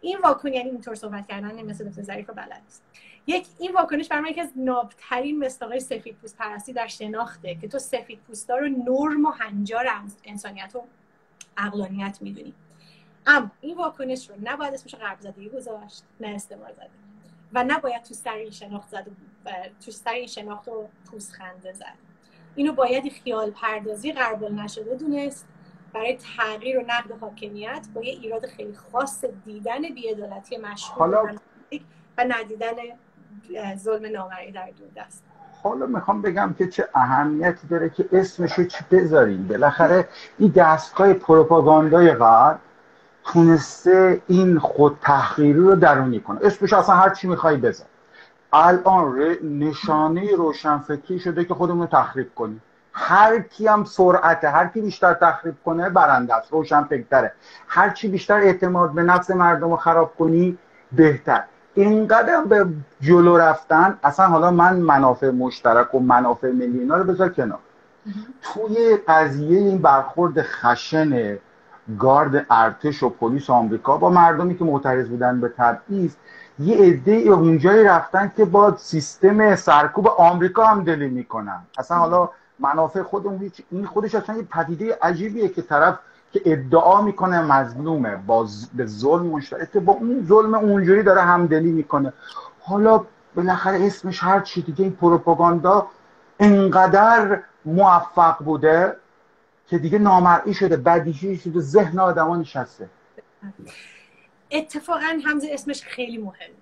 این 0.00 0.18
واکنش 0.18 0.54
یعنی 0.54 0.70
اینطور 0.70 0.94
صحبت 0.94 1.26
کردن 1.26 1.62
مثل 1.62 1.88
دکتر 1.88 2.02
ظریف 2.02 2.28
رو 2.28 2.34
بلد 2.34 2.62
نیست. 2.64 2.82
یک 3.26 3.46
این 3.58 3.72
واکنش 3.72 4.08
برای 4.08 4.30
یکی 4.30 4.40
از 4.40 4.52
نابترین 4.56 5.44
مستاقای 5.44 5.80
سفید 5.80 6.16
پوست 6.16 6.36
پرستی 6.36 6.72
در 6.72 6.86
شناخته 6.86 7.54
که 7.54 7.68
تو 7.68 7.78
سفید 7.78 8.18
پوستا 8.18 8.56
رو 8.56 8.68
نرم 8.68 9.24
و 9.24 9.30
هنجار 9.30 9.86
انسانیت 10.24 10.76
و 10.76 10.82
اقلانیت 11.56 12.18
می‌دونی. 12.20 12.54
اما 13.26 13.50
این 13.60 13.76
واکنش 13.76 14.30
رو 14.30 14.36
نباید 14.42 14.74
اسمش 14.74 14.94
غرب 14.94 15.20
زدگی 15.20 15.48
گذاشت 15.48 16.02
نه 16.20 16.28
استعمار 16.28 16.72
زده 16.72 16.99
و 17.54 17.64
نباید 17.68 18.02
تو 18.02 18.14
سر 18.14 18.34
این 18.34 18.50
شناخت 18.50 18.88
زد 18.88 19.06
و 19.44 19.50
تو 19.84 19.90
سر 19.90 20.10
این 20.10 20.26
شناخت 20.26 20.68
و 20.68 20.88
پوست 21.10 21.32
خنده 21.32 21.72
زد. 21.72 21.94
اینو 22.54 22.72
باید 22.72 23.12
خیال 23.12 23.50
پردازی 23.50 24.12
قربال 24.12 24.54
نشده 24.54 24.94
دونست. 24.94 25.46
برای 25.92 26.18
تغییر 26.36 26.78
و 26.78 26.82
نقد 26.82 27.20
حاکمیت 27.20 27.86
با 27.94 28.02
یه 28.02 28.12
ایراد 28.12 28.46
خیلی 28.46 28.74
خاص 28.92 29.24
دیدن 29.44 29.82
بیعدالتی 29.94 30.56
مشهور 30.56 31.38
و 32.18 32.24
ندیدن 32.24 32.72
ظلم 33.76 34.12
نامرئی 34.12 34.52
در 34.52 34.70
دور 34.78 34.88
دست. 34.96 35.24
حالا 35.62 35.86
می‌خوام 35.86 36.22
بگم 36.22 36.54
که 36.58 36.68
چه 36.68 36.88
اهمیتی 36.94 37.66
داره 37.66 37.90
که 37.90 38.08
اسمش 38.12 38.52
رو 38.52 38.64
چی 38.64 38.84
بذاریم. 38.90 39.48
بالاخره 39.48 40.08
این 40.38 40.52
دستگاه 40.56 41.12
پروپاگاندای 41.12 42.12
غرب 42.12 42.60
تونسته 43.32 44.22
این 44.26 44.58
خود 44.58 44.98
تحقیری 45.02 45.60
رو 45.60 45.74
درونی 45.74 46.20
کنه. 46.20 46.40
اسمش 46.42 46.72
اصلا 46.72 46.94
هر 46.94 47.10
چی 47.10 47.28
می‌خوای 47.28 47.56
بذار. 47.56 47.86
الان 48.52 49.36
نشانه 49.42 50.36
روشنفکری 50.36 51.18
شده 51.18 51.44
که 51.44 51.54
خودمون 51.54 51.80
رو 51.80 51.86
تخریب 51.86 52.34
کنیم. 52.34 52.62
هر 52.92 53.38
کی 53.38 53.66
هم 53.66 53.84
سرعته 53.84 54.48
هر 54.48 54.66
کی 54.66 54.80
بیشتر 54.80 55.14
تخریب 55.14 55.54
کنه 55.64 55.90
برنده 55.90 56.34
است 56.34 56.52
روشنفکره 56.52 57.32
هر 57.68 57.90
چی 57.90 58.08
بیشتر 58.08 58.34
اعتماد 58.34 58.92
به 58.92 59.02
نفس 59.02 59.30
مردم 59.30 59.70
رو 59.70 59.76
خراب 59.76 60.14
کنی 60.18 60.58
بهتر. 60.92 61.42
اینقدر 61.74 62.44
به 62.44 62.66
جلو 63.00 63.36
رفتن 63.36 63.98
اصلا 64.02 64.26
حالا 64.26 64.50
من 64.50 64.76
منافع 64.76 65.30
مشترک 65.30 65.94
و 65.94 66.00
منافع 66.00 66.50
ملی 66.50 66.78
اینا 66.78 66.96
رو 66.96 67.04
بذار 67.04 67.28
کنار. 67.28 67.58
توی 68.42 68.96
قضیه 69.08 69.58
این 69.58 69.78
برخورد 69.78 70.42
خشن 70.42 71.38
گارد 71.98 72.46
ارتش 72.50 73.02
و 73.02 73.08
پلیس 73.08 73.50
آمریکا 73.50 73.96
با 73.96 74.10
مردمی 74.10 74.58
که 74.58 74.64
معترض 74.64 75.08
بودن 75.08 75.40
به 75.40 75.48
تبعیض 75.48 76.14
یه 76.58 76.76
عده 76.76 77.12
اونجایی 77.12 77.84
رفتن 77.84 78.32
که 78.36 78.44
با 78.44 78.76
سیستم 78.76 79.56
سرکوب 79.56 80.08
آمریکا 80.08 80.64
هم 80.64 80.84
دلی 80.84 81.08
می‌کنن. 81.08 81.60
اصلا 81.78 81.96
حالا 81.96 82.28
منافع 82.58 83.02
خودمون 83.02 83.52
این 83.70 83.86
خودش 83.86 84.14
اصلا 84.14 84.36
یه 84.36 84.42
پدیده 84.42 84.98
عجیبیه 85.02 85.48
که 85.48 85.62
طرف 85.62 85.98
که 86.32 86.42
ادعا 86.44 87.02
می‌کنه 87.02 87.42
مظلومه 87.42 88.16
با 88.16 88.46
به 88.74 88.86
ظلم 88.86 89.26
مشترک 89.26 89.76
با 89.76 89.92
اون 89.92 90.26
ظلم 90.28 90.54
اونجوری 90.54 91.02
داره 91.02 91.20
همدلی 91.20 91.72
می‌کنه. 91.72 92.12
حالا 92.62 93.04
بالاخره 93.34 93.86
اسمش 93.86 94.22
هر 94.22 94.40
چی 94.40 94.62
دیگه 94.62 94.84
این 94.84 94.92
پروپاگاندا 94.92 95.86
انقدر 96.40 97.40
موفق 97.64 98.38
بوده 98.44 98.96
که 99.70 99.78
دیگه 99.78 99.98
نامرئی 99.98 100.54
شده 100.54 100.76
بدیهی 100.76 101.36
شده 101.36 101.60
ذهن 101.60 101.98
آدما 101.98 102.36
نشسته. 102.36 102.90
اتفاقا 104.50 105.20
همز 105.24 105.44
اسمش 105.50 105.82
خیلی 105.82 106.18
مهمه. 106.18 106.54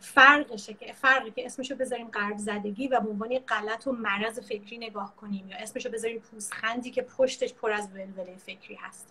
فرقشه 0.00 0.74
که 0.74 0.92
فرقی 0.92 1.30
که 1.30 1.46
اسمشو 1.46 1.74
بذاریم 1.74 2.08
قرب 2.08 2.38
زدگی 2.38 2.88
و 2.88 3.00
به 3.00 3.08
عنوان 3.08 3.38
غلط 3.38 3.86
و 3.86 3.92
مرض 3.92 4.40
فکری 4.40 4.78
نگاه 4.78 5.16
کنیم 5.16 5.48
یا 5.48 5.56
اسمشو 5.56 5.90
بذاریم 5.90 6.18
پوزخندی 6.18 6.90
که 6.90 7.02
پشتش 7.02 7.54
پر 7.54 7.72
از 7.72 7.88
ولوله 7.94 8.36
فکری 8.36 8.74
هست. 8.74 9.08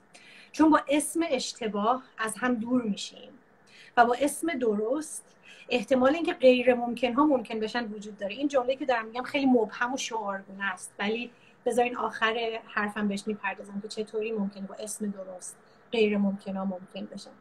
چون 0.52 0.70
با 0.70 0.82
اسم 0.90 1.20
اشتباه 1.30 2.04
از 2.18 2.36
هم 2.38 2.56
دور 2.56 2.82
میشیم 2.82 3.30
و 3.98 4.06
با 4.06 4.16
اسم 4.22 4.58
درست 4.58 5.26
احتمال 5.70 6.16
اینکه 6.16 6.34
غیر 6.34 6.74
ممکن 6.74 7.14
ها 7.14 7.26
ممکن 7.26 7.60
بشن 7.60 7.86
وجود 7.86 8.18
داره. 8.18 8.34
این 8.34 8.48
جمله 8.48 8.76
که 8.76 8.86
دارم 8.86 9.06
میگم 9.06 9.24
خیلی 9.24 9.46
مبهم 9.46 9.94
و 9.94 9.98
شعارگونه 9.98 10.74
است 10.74 10.94
ولی 11.00 11.32
بذارین 11.66 11.98
آخر 11.98 12.60
حرفم 12.66 13.08
بهش 13.08 13.24
می‌پردازم 13.28 13.80
که 13.82 13.88
چطوری 13.88 14.32
ممکنه 14.32 14.68
با 14.68 14.76
اسم 14.80 15.10
درست 15.10 15.58
غیر 15.92 16.18
ممکن 16.18 16.56
ها 16.56 16.66
ممکن 16.66 17.06
بشن 17.06 17.32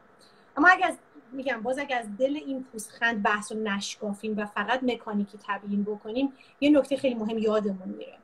اما 0.56 0.68
اگر 0.68 0.94
میگم 1.32 1.62
باز 1.62 1.78
اگر 1.78 1.98
از 1.98 2.16
دل 2.18 2.36
این 2.36 2.64
پوستخند 2.64 3.22
بحث 3.22 3.52
رو 3.52 3.58
نشکافیم 3.58 4.38
و 4.38 4.46
فقط 4.46 4.82
مکانیکی 4.82 5.38
تبیین 5.48 5.84
بکنیم 5.84 6.32
یه 6.60 6.70
نکته 6.70 6.96
خیلی 6.96 7.14
مهم 7.14 7.38
یادمون 7.38 7.88
میره. 7.88 8.14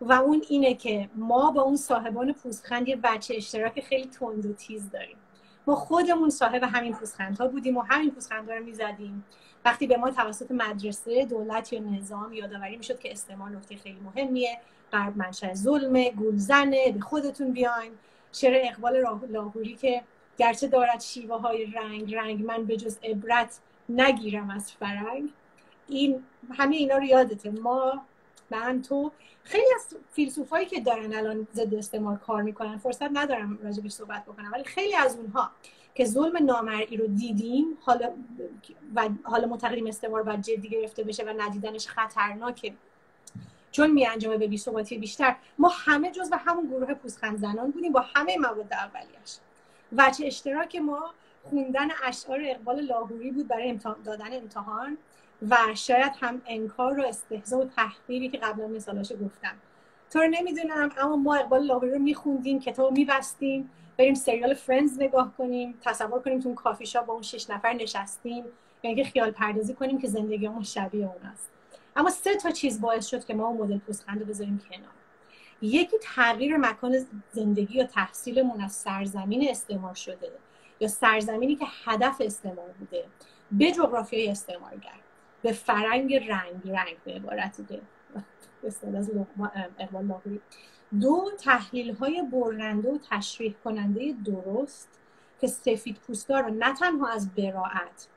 و 0.00 0.12
اون 0.12 0.42
اینه 0.48 0.74
که 0.74 1.08
ما 1.14 1.50
با 1.50 1.62
اون 1.62 1.76
صاحبان 1.76 2.32
پوستخند 2.32 2.88
یه 2.88 2.96
بچه 2.96 3.34
اشتراک 3.36 3.80
خیلی 3.80 4.06
تند 4.06 4.46
و 4.46 4.52
تیز 4.52 4.90
داریم. 4.90 5.16
ما 5.66 5.74
خودمون 5.74 6.30
صاحب 6.30 6.62
همین 6.62 6.94
پوستخندها 6.94 7.48
بودیم 7.48 7.76
و 7.76 7.82
همین 7.82 8.10
پوستخندها 8.10 8.54
رو 8.56 8.64
می‌زدیم. 8.64 9.24
وقتی 9.64 9.86
به 9.86 9.96
ما 9.96 10.10
توسط 10.10 10.50
مدرسه 10.50 11.24
دولت 11.24 11.72
یا 11.72 11.80
نظام 11.80 12.32
یادآوری 12.32 12.76
می‌شد 12.76 12.98
که 12.98 13.12
استعمار 13.12 13.50
نکته 13.50 13.76
خیلی 13.76 14.00
مهمیه. 14.00 14.58
غرب 14.92 15.16
منشأ. 15.16 15.54
ظلمه 15.54 16.10
گولزنه 16.10 16.92
به 16.92 17.00
خودتون 17.00 17.52
بیاین. 17.52 17.92
شعر 18.32 18.60
اقبال 18.64 19.04
لاهوری 19.28 19.74
که 19.74 20.02
گرچه 20.38 20.66
دارد 20.66 21.00
شیوه 21.00 21.40
های 21.40 21.66
رنگ 21.66 22.14
رنگ 22.14 22.44
من 22.44 22.64
به 22.64 22.76
جز 22.76 22.98
عبرت 23.02 23.58
نگیرم 23.88 24.50
از 24.50 24.72
فرنگ. 24.72 25.28
این 25.88 26.24
همه 26.54 26.76
اینا 26.76 26.96
رو 26.96 27.04
یادته. 27.04 27.50
ما 27.50 28.02
من 28.50 28.82
تو. 28.82 29.12
خیلی 29.44 29.66
از 29.74 29.96
فیلسوفایی 30.12 30.66
که 30.66 30.80
دارن 30.80 31.14
الان 31.14 31.46
ضد 31.54 31.74
استعمار 31.74 32.16
کار 32.16 32.42
می‌کنن 32.42 32.78
فرصت 32.78 33.10
ندارم 33.12 33.58
راجبش 33.62 33.92
صحبت 33.92 34.24
بکنم 34.24 34.50
ولی 34.52 34.64
خیلی 34.64 34.94
از 34.94 35.16
اونها 35.16 35.50
که 35.94 36.04
ظلم 36.04 36.44
نامرئی 36.44 36.96
رو 36.96 37.06
دیدیم 37.06 37.78
حالا 37.80 38.10
و 38.94 39.08
حالا 39.22 39.46
معتقدیم 39.46 39.86
استعمار 39.86 40.22
باید 40.22 40.42
جدی 40.42 40.68
گرفته 40.68 41.02
بشه 41.02 41.24
و 41.24 41.34
ندیدنش 41.38 41.88
خطرناکه. 41.88 42.72
چون 43.76 43.90
می 43.90 44.06
انجامه 44.06 44.38
به 44.38 44.46
بیثباتی 44.46 44.98
بیشتر 44.98 45.36
ما 45.58 45.68
همه 45.68 46.10
جز 46.10 46.28
و 46.32 46.36
همون 46.36 46.66
گروه 46.66 46.94
پوزخند 46.94 47.38
زنان 47.38 47.70
بودیم 47.70 47.92
با 47.92 48.04
همه 48.14 48.36
مواد 48.38 48.72
اولیش 48.72 49.36
وچه 49.96 50.26
اشتراک 50.26 50.76
ما 50.76 51.14
خوندن 51.42 51.88
اشعار 52.04 52.40
اقبال 52.44 52.80
لاهوری 52.80 53.30
بود 53.30 53.48
برای 53.48 53.78
دادن 54.04 54.36
امتحان 54.36 54.98
و 55.50 55.56
شاید 55.74 56.12
هم 56.20 56.42
انکار 56.46 57.00
و 57.00 57.06
استهزا 57.06 57.58
و 57.58 57.64
تحقیری 57.64 58.28
که 58.28 58.38
قبلا 58.38 58.68
مثالاشو 58.68 59.14
گفتم. 59.14 59.54
تو 60.10 60.18
رو 60.18 60.26
نمی‌دونم 60.26 60.90
اما 60.98 61.16
ما 61.16 61.34
اقبال 61.34 61.66
لاهوری 61.66 61.90
رو 61.90 61.98
میخوندیم 61.98 62.60
کتاب 62.60 62.92
میبستیم 62.92 63.70
بریم 63.98 64.14
سریال 64.14 64.54
فرندز 64.54 64.98
نگاه 65.00 65.32
کنیم 65.38 65.74
تصور 65.84 66.20
کنیم 66.20 66.40
تو 66.40 66.48
اون 66.48 66.56
کافی 66.56 66.86
شاپ 66.86 67.06
با 67.06 67.12
اون 67.12 67.22
شش 67.22 67.50
نفر 67.50 67.72
نشستیم 67.72 68.44
یعنی 68.82 69.04
خیال 69.04 69.30
پردازی 69.30 69.74
کنیم 69.74 69.98
که 69.98 70.08
زندگی 70.08 70.48
ما 70.48 70.62
شبیه 70.62 71.06
اون 71.06 71.30
است. 71.32 71.55
اما 71.96 72.10
سه 72.10 72.36
تا 72.36 72.50
چیز 72.50 72.80
باعث 72.80 73.06
شد 73.06 73.24
که 73.24 73.34
ما 73.34 73.46
اون 73.46 73.56
مدل 73.56 73.78
پوزخند 73.78 74.20
رو 74.20 74.26
بذاریم 74.26 74.58
کنار. 74.70 74.90
یکی 75.60 75.96
تغییر 76.02 76.56
مکان 76.56 77.06
زندگی 77.32 77.74
یا 77.74 77.86
تحصیلمون 77.86 78.60
از 78.60 78.72
سرزمین 78.72 79.50
استعمار 79.50 79.94
شده 79.94 80.32
یا 80.80 80.88
سرزمینی 80.88 81.56
که 81.56 81.66
هدف 81.84 82.16
استعمار 82.20 82.68
بوده. 82.78 83.04
به 83.52 83.72
جغرافیای 83.72 84.28
استعمارگر 84.28 85.00
به 85.42 85.52
فرنگ 85.52 86.14
رنگ. 86.14 86.70
رنگ 86.70 86.96
به 87.04 87.12
عبارت 87.12 87.60
ده 87.60 87.80
از 88.96 89.10
اقبال 89.78 90.20
دو 91.00 91.30
تحلیل 91.38 91.94
های 91.94 92.22
برنده 92.22 92.90
و 92.90 92.98
تشریح 93.10 93.54
کننده 93.64 94.14
درست 94.24 94.88
که 95.40 95.46
سفید 95.46 95.96
پوستا 96.06 96.40
رو 96.40 96.54
نه 96.54 96.74
تنها 96.74 97.08
از 97.08 97.34
براعت 97.34 98.08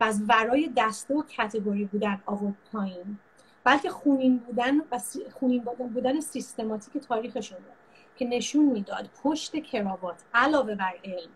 و 0.00 0.04
از 0.04 0.22
ورای 0.28 0.70
دسته 0.76 1.14
و 1.14 1.22
کتگوری 1.22 1.84
بودن 1.84 2.22
آورد 2.26 2.54
پایین. 2.72 3.18
بلکه 3.64 3.90
خونین 3.90 4.38
بودن 4.38 4.78
و 4.78 5.00
خونین 5.32 5.62
بودن 5.94 6.20
سیستماتیک 6.20 7.02
تاریخشون 7.02 7.58
رو 7.58 7.72
که 8.16 8.24
نشون 8.24 8.64
می‌داد 8.64 9.10
پشت 9.22 9.56
کراوات 9.56 10.22
علاوه 10.34 10.74
بر 10.74 10.94
علم 11.04 11.30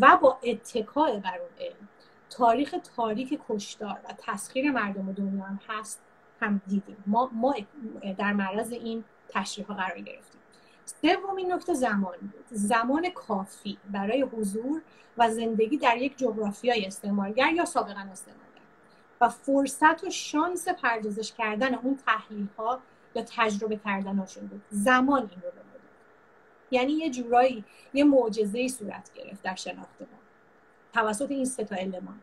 و 0.00 0.18
با 0.22 0.38
اتکاع 0.42 1.18
بر 1.18 1.38
اون 1.38 1.66
علم 1.66 1.88
تاریخ 2.30 2.74
تاریک 2.96 3.40
کشدار 3.48 3.98
و 4.04 4.12
تسخیر 4.18 4.70
مردم 4.70 5.12
دنیا 5.12 5.44
هم 5.44 5.60
هست 5.68 6.00
هم 6.40 6.60
دیدیم. 6.66 7.04
ما, 7.06 7.30
ما 7.32 7.54
در 8.18 8.32
معرض 8.32 8.72
این 8.72 9.04
تشریح 9.28 9.66
ها 9.66 9.74
قرار 9.74 10.00
گرفتیم. 10.00 10.40
سومین 10.84 11.52
نکته 11.52 11.74
زمان 11.74 12.18
بود. 12.20 12.44
زمان 12.50 13.10
کافی 13.10 13.78
برای 13.90 14.22
حضور 14.22 14.82
و 15.18 15.30
زندگی 15.30 15.76
در 15.76 15.96
یک 15.96 16.18
جغرافیای 16.18 16.86
استعمارگر 16.86 17.52
یا 17.52 17.64
سابقا 17.64 18.06
استعمارگر. 18.12 18.49
و 19.20 19.28
فرصت 19.28 20.04
و 20.04 20.10
شانس 20.10 20.68
پردازش 20.68 21.32
کردن 21.32 21.74
اون 21.74 21.98
تحلیل 22.06 22.46
ها 22.58 22.80
یا 23.14 23.24
تجربه 23.36 23.76
کردنشون 23.76 24.46
بود. 24.46 24.62
زمان 24.70 25.20
این 25.20 25.42
رو 25.42 25.50
به 25.50 25.60
یعنی 26.70 26.92
یه 26.92 27.10
جورایی 27.10 27.64
یه 27.94 28.04
معجزه 28.04 28.68
صورت 28.68 29.10
گرفت 29.14 29.42
در 29.42 29.54
شناخت 29.54 30.00
ما. 30.00 30.18
توسط 30.92 31.30
این 31.30 31.44
سه 31.44 31.64
تا 31.64 31.76
المان 31.76 32.20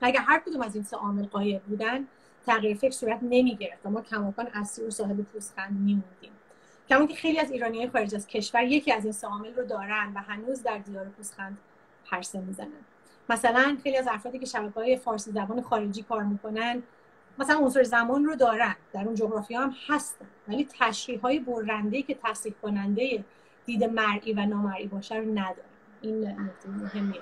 اگر 0.00 0.20
هر 0.20 0.38
کدوم 0.38 0.62
از 0.62 0.74
این 0.74 0.84
سه 0.84 0.96
عامل 0.96 1.26
قایب 1.26 1.62
بودن 1.62 2.06
تغییر 2.46 2.76
فکر 2.76 2.90
صورت 2.90 3.18
نمی 3.22 3.56
گرفت 3.56 3.86
ما 3.86 4.00
کماکان 4.02 4.46
اصلی 4.46 4.86
و 4.86 4.90
صاحب 4.90 5.20
پوزخند 5.20 5.72
میموندیم. 5.72 6.32
کما 6.88 7.06
که 7.06 7.14
خیلی 7.14 7.38
از 7.38 7.50
ایرانی 7.50 7.88
خارج 7.88 8.14
از 8.14 8.26
کشور 8.26 8.62
یکی 8.62 8.92
از 8.92 9.04
این 9.04 9.12
سه 9.12 9.26
عامل 9.26 9.54
رو 9.54 9.64
دارن 9.64 10.12
و 10.14 10.18
هنوز 10.18 10.62
در 10.62 10.78
دیار 10.78 11.04
پوزخند 11.04 11.58
پرسه 12.10 12.40
می‌زنن. 12.40 12.84
مثلا 13.30 13.76
خیلی 13.82 13.96
از 13.96 14.06
افرادی 14.10 14.38
که 14.38 14.46
شبکه 14.46 14.80
های 14.80 14.96
فارسی 14.96 15.30
زبان 15.30 15.62
خارجی 15.62 16.02
کار 16.02 16.22
می‌کنن 16.22 16.82
مثلا 17.38 17.58
عنصر 17.58 17.82
زمان 17.82 18.24
رو 18.24 18.36
دارن. 18.36 18.74
در 18.92 19.04
اون 19.04 19.14
جغرافیا 19.14 19.60
هم 19.60 19.72
هستن. 19.88 20.24
ولی 20.48 20.68
تشریح 20.80 21.20
های 21.20 21.38
برنده 21.38 22.02
که 22.02 22.16
تصریح 22.24 22.54
کننده 22.62 23.24
دید 23.66 23.84
مرئی 23.84 24.32
و 24.32 24.46
نامرئی 24.46 24.86
باشه 24.86 25.16
رو 25.16 25.30
ندارن. 25.30 25.70
این 26.00 26.28
نکته 26.28 26.68
مهمیه. 26.68 27.20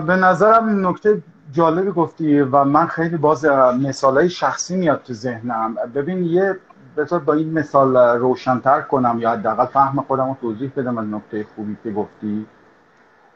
به 0.00 0.16
نظرم 0.16 0.86
نکته 0.86 1.22
جالبی 1.52 1.90
گفتی 1.90 2.40
و 2.40 2.64
من 2.64 2.86
خیلی 2.86 3.16
باز 3.16 3.44
مثال 3.82 4.28
شخصی 4.28 4.76
میاد 4.76 5.02
تو 5.02 5.12
ذهنم. 5.12 5.74
ببین 5.94 6.24
یه 6.24 6.58
بذار 6.96 7.20
با 7.20 7.32
این 7.32 7.52
مثال 7.52 7.96
روشنتر 7.96 8.80
کنم 8.80 9.18
یا 9.20 9.30
حداقل 9.30 9.66
فهم 9.66 10.02
خودم 10.02 10.28
رو 10.28 10.36
توضیح 10.40 10.72
بدم 10.76 10.98
از 10.98 11.06
نکته 11.06 11.46
خوبی 11.56 11.76
که 11.82 11.90
گفتی. 11.90 12.46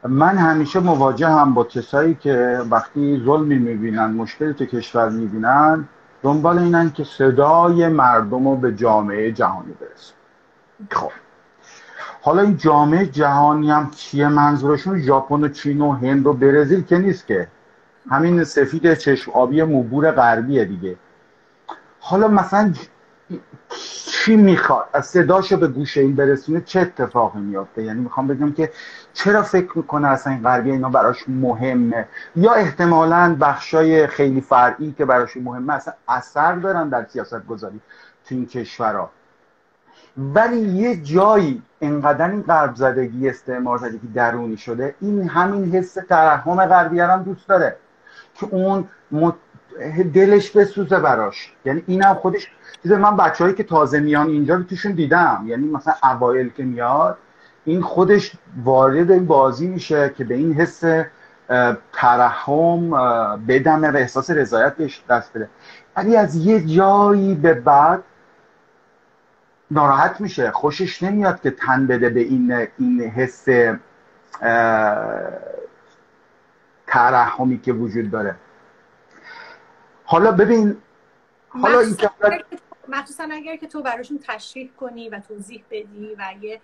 من 0.08 0.38
همیشه 0.38 0.80
مواجه 0.80 1.28
هم 1.28 1.54
با 1.54 1.64
کسایی 1.64 2.14
که 2.14 2.60
وقتی 2.70 3.22
ظلمی 3.24 3.58
می‌بینن 3.58 4.10
مشکلی 4.10 4.54
تو 4.54 4.64
کشور 4.64 5.08
می‌بینن 5.08 5.88
دنبال 6.22 6.58
اینن 6.58 6.90
که 6.90 7.04
صدای 7.04 7.88
مردم 7.88 8.48
رو 8.48 8.56
به 8.56 8.74
جامعه 8.74 9.32
جهانی 9.32 9.72
برسن 9.80 10.14
خب. 10.90 11.12
حالا 12.22 12.42
این 12.42 12.56
جامعه 12.56 13.06
جهانی 13.06 13.70
هم 13.70 13.90
چیه 13.90 14.28
منظورشون؟ 14.28 14.98
ژاپن 14.98 15.44
و 15.44 15.48
چین 15.48 15.80
و 15.80 15.92
هند 15.92 16.26
و 16.26 16.32
برزیل 16.32 16.82
که 16.82 16.98
نیست 16.98 17.26
که. 17.26 17.48
همین 18.10 18.44
سفید 18.44 18.94
چشم 18.94 19.32
آبی 19.32 19.62
موبور 19.62 20.10
غربیه 20.10 20.64
دیگه. 20.64 20.96
حالا 22.00 22.28
مثلا 22.28 22.72
چی 24.06 24.36
می‌خواد؟ 24.36 24.88
از 24.92 25.06
صداشو 25.06 25.56
به 25.56 25.68
گوش 25.68 25.96
این 25.96 26.16
برسونه 26.16 26.60
چه 26.60 26.80
اتفاقی 26.80 27.40
میافته؟ 27.40 27.82
یعنی 27.82 28.00
می‌خوام 28.00 28.26
بگم 28.26 28.52
که 28.52 28.72
چرا 29.12 29.42
فکر 29.42 29.78
می‌کنه 29.78 30.08
اصلا 30.08 30.32
این 30.32 30.42
غربی 30.42 30.70
اینا 30.70 30.88
براش 30.88 31.28
مهمه؟ 31.28 32.08
یا 32.36 32.52
احتمالا 32.52 33.36
بخشای 33.40 34.06
خیلی 34.06 34.40
فرعی 34.40 34.94
که 34.98 35.04
براش 35.04 35.36
مهمه 35.36 35.74
اصلا 35.74 35.94
اثر 36.08 36.54
دارن 36.54 36.88
در 36.88 37.04
سیاست 37.04 37.46
گذاری 37.46 37.80
تو 38.24 38.34
این 38.34 38.46
کشورها 38.46 39.10
ولی 40.16 40.58
یه 40.58 40.96
جایی 40.96 41.62
انقدر 41.80 42.30
این 42.30 42.42
غرب 42.42 42.74
زدگی 42.74 43.28
استعمار 43.28 43.78
زدگی 43.78 44.08
درونی 44.14 44.56
شده 44.56 44.94
این 45.00 45.28
همین 45.28 45.74
حس 45.74 45.94
ترحم 46.08 46.66
غربی 46.66 47.00
هم 47.00 47.22
دوست 47.22 47.48
داره. 47.48 47.76
که 48.34 48.46
اون 48.50 48.88
دلش 50.14 50.50
بسوزه 50.50 50.98
براش. 50.98 51.52
یعنی 51.64 51.82
اینم 51.86 52.14
خودش 52.14 52.50
چیز 52.82 52.92
من 52.92 53.16
بچههایی 53.16 53.56
که 53.56 53.64
تازه 53.64 54.00
میان 54.00 54.26
اینجا 54.26 54.54
رو 54.54 54.62
توشون 54.62 54.92
دیدم. 54.92 55.44
یعنی 55.46 55.68
مثلا 55.68 55.94
اوایل 56.02 56.48
که 56.48 56.64
میاد 56.64 57.18
این 57.64 57.82
خودش 57.82 58.32
وارد 58.64 59.10
این 59.10 59.26
بازی 59.26 59.66
میشه 59.66 60.14
که 60.16 60.24
به 60.24 60.34
این 60.34 60.52
حس 60.54 60.82
ترحم 61.92 62.90
بدمه 63.48 63.90
و 63.90 63.96
احساس 63.96 64.30
رضایت 64.30 64.76
بهش 64.76 65.02
دست 65.10 65.32
بده. 65.32 65.48
ولی 65.96 66.16
از 66.16 66.36
یه 66.36 66.66
جایی 66.66 67.34
به 67.34 67.54
بعد 67.54 68.02
ناراحت 69.70 70.20
میشه. 70.20 70.50
خوشش 70.50 71.02
نمیاد 71.02 71.40
که 71.40 71.50
تن 71.50 71.86
بده 71.86 72.08
به 72.08 72.20
این 72.20 72.66
این 72.78 73.00
حس 73.00 73.46
ترحمی 76.86 77.60
که 77.60 77.72
وجود 77.72 78.10
داره. 78.10 78.34
حالا 80.10 80.32
ببین 80.32 80.76
حالا 81.48 81.80
این 81.80 81.96
مخصوصا 82.88 83.24
اگر 83.32 83.56
که 83.56 83.66
تو 83.66 83.82
براشون 83.82 84.18
تشریح 84.28 84.70
کنی 84.80 85.08
و 85.08 85.20
توضیح 85.28 85.64
بدی 85.70 86.16
و 86.18 86.24
یه 86.40 86.60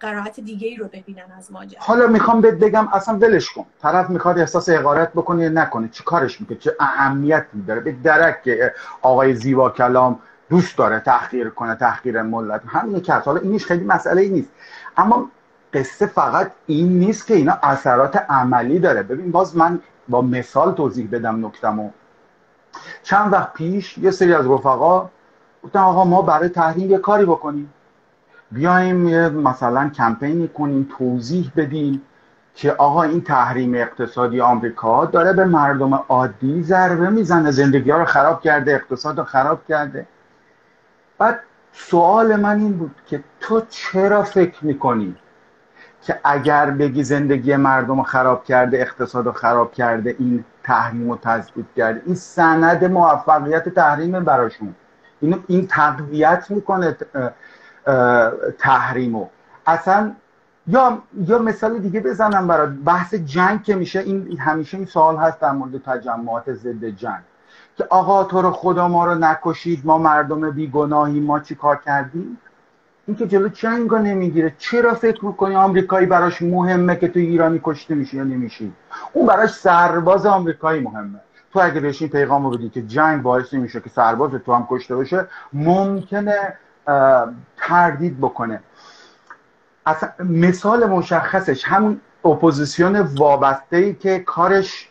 قرائت 0.00 0.40
دیگه 0.40 0.68
ای 0.68 0.76
رو 0.76 0.88
ببینن 0.88 1.32
از 1.38 1.52
ماجرا. 1.52 1.80
حالا 1.80 2.06
می‌خوام 2.06 2.40
بهت 2.40 2.54
بگم 2.54 2.88
اصلا 2.92 3.16
ولش 3.16 3.50
کن. 3.50 3.66
طرف 3.82 4.10
می‌خواد 4.10 4.38
احساس 4.38 4.68
حقارت 4.68 5.12
بکنه 5.12 5.42
یا 5.42 5.48
نکنه 5.48 5.88
چی 5.88 6.04
کارش 6.04 6.40
می‌کنه؟ 6.40 6.58
چه 6.58 6.76
اهمیتی 6.80 7.62
داره؟ 7.66 7.80
به 7.80 7.92
درک 7.92 8.42
که 8.42 8.74
آقای 9.02 9.34
زیبا 9.34 9.70
کلام 9.70 10.18
دوست 10.50 10.78
داره 10.78 11.00
تحقیر 11.00 11.48
کنه 11.48 11.74
تحقیر 11.74 12.22
ملت. 12.22 12.62
همین 12.66 13.00
که 13.00 13.12
حالا 13.12 13.40
اینش 13.40 13.66
خیلی 13.66 13.84
مسئله 13.84 14.22
ای 14.22 14.28
نیست. 14.28 14.50
اما 14.96 15.30
قصه 15.72 16.06
فقط 16.06 16.52
این 16.66 16.98
نیست 16.98 17.26
که 17.26 17.34
اینا 17.34 17.58
اثرات 17.62 18.16
عملی 18.16 18.78
داره. 18.78 19.02
ببین 19.02 19.30
باز 19.30 19.56
من 19.56 19.80
با 20.08 20.22
مثال 20.22 20.74
توضیح 20.74 21.08
بدم 21.12 21.46
نکتمو 21.46 21.90
چند 23.02 23.32
وقت 23.32 23.52
پیش 23.52 23.98
یه 23.98 24.10
سری 24.10 24.34
از 24.34 24.46
رفقا 24.46 25.10
گفتن 25.62 25.78
آقا 25.78 26.04
ما 26.04 26.22
برای 26.22 26.48
تحریم 26.48 26.90
یه 26.90 26.98
کاری 26.98 27.24
بکنیم. 27.24 27.72
بیایم 28.52 29.28
مثلا 29.28 29.88
کمپینی 29.88 30.48
کنیم 30.48 30.88
توضیح 30.98 31.52
بدیم 31.56 32.02
که 32.54 32.72
آقا 32.72 33.02
این 33.02 33.20
تحریم 33.20 33.74
اقتصادی 33.74 34.40
آمریکا 34.40 35.04
داره 35.04 35.32
به 35.32 35.44
مردم 35.44 35.94
عادی 35.94 36.62
ضربه 36.62 37.10
می‌زنه 37.10 37.50
زندگی 37.50 37.90
ها 37.90 37.98
رو 37.98 38.04
خراب 38.04 38.40
کرده 38.40 38.74
اقتصاد 38.74 39.18
رو 39.18 39.24
خراب 39.24 39.66
کرده. 39.68 40.06
بعد 41.18 41.40
سوال 41.72 42.36
من 42.36 42.60
این 42.60 42.72
بود 42.78 42.94
که 43.06 43.24
تو 43.40 43.62
چرا 43.68 44.22
فکر 44.22 44.64
می‌کنی 44.64 45.16
که 46.06 46.20
اگر 46.24 46.70
بگی 46.70 47.04
زندگی 47.04 47.56
مردم 47.56 47.96
رو 47.96 48.02
خراب 48.02 48.44
کرده 48.44 48.80
اقتصاد 48.80 49.26
رو 49.26 49.32
خراب 49.32 49.72
کرده 49.72 50.16
این 50.18 50.44
تحریم 50.62 51.10
رو 51.10 51.18
تثبیت 51.22 51.66
کرده 51.76 52.02
این 52.06 52.14
سند 52.14 52.84
موفقیت 52.84 53.68
تحریم 53.68 54.24
براشون. 54.24 54.74
اینو 55.20 55.38
این 55.46 55.66
تقویت 55.66 56.46
می‌کنه 56.50 56.96
تحریمو. 58.58 59.26
اصلا 59.66 60.12
یا 60.66 61.02
یا 61.26 61.38
مثال 61.38 61.78
دیگه 61.78 62.00
بزنم 62.00 62.46
برای 62.46 62.66
بحث 62.66 63.14
جنگ 63.14 63.62
که 63.62 63.74
میشه 63.74 64.00
این 64.00 64.38
همیشه 64.38 64.76
این 64.76 64.86
سوال 64.86 65.16
هست 65.16 65.40
در 65.40 65.52
مورد 65.52 65.82
تجمعات 65.82 66.52
ضد 66.52 66.84
جنگ. 66.84 67.22
که 67.76 67.86
آقا 67.90 68.24
تو 68.24 68.42
رو 68.42 68.50
خدا 68.50 68.88
ما 68.88 69.04
رو 69.04 69.14
نکشید 69.14 69.86
ما 69.86 69.98
مردم 69.98 70.50
بیگناهی 70.50 71.20
ما 71.20 71.40
چی 71.40 71.54
کار 71.54 71.80
کردیم؟ 71.86 72.38
این 73.06 73.16
که 73.16 73.26
جلو 73.26 73.50
رو 73.88 73.98
نمی‌گیره. 73.98 74.54
چرا 74.58 74.94
فکر 74.94 75.24
می‌کنی 75.24 75.56
آمریکایی 75.56 76.06
براش 76.06 76.42
مهمه 76.42 76.96
که 76.96 77.08
تو 77.08 77.18
ایرانی 77.18 77.60
کشته 77.64 77.94
میشی 77.94 78.16
یا 78.16 78.24
نمیشی؟ 78.24 78.72
اون 79.12 79.26
براش 79.26 79.50
سرباز 79.50 80.26
آمریکایی 80.26 80.80
مهمه. 80.80 81.20
تو 81.52 81.60
اگه 81.62 81.80
بهش 81.80 82.02
این 82.02 82.10
پیغام 82.10 82.44
رو 82.44 82.50
بدی 82.50 82.68
که 82.68 82.82
جنگ 82.82 83.22
باعث 83.22 83.54
نمیشه 83.54 83.80
که 83.80 83.90
سرباز 83.90 84.30
تو 84.30 84.54
هم 84.54 84.66
کشته 84.70 84.96
بشه 84.96 85.26
ممکنه 85.52 86.54
تردید 87.56 88.18
بکنه. 88.18 88.60
اصلا 89.86 90.08
مثال 90.18 90.86
مشخصش 90.86 91.64
همون 91.64 92.00
اپوزیسیون 92.24 92.96
وابسته 92.96 93.76
ای 93.76 93.94
که 93.94 94.18
کارش 94.18 94.88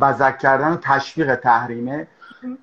بزک 0.00 0.38
کردن 0.38 0.72
و 0.72 0.76
تشویق 0.76 1.34
تحریمه. 1.34 2.06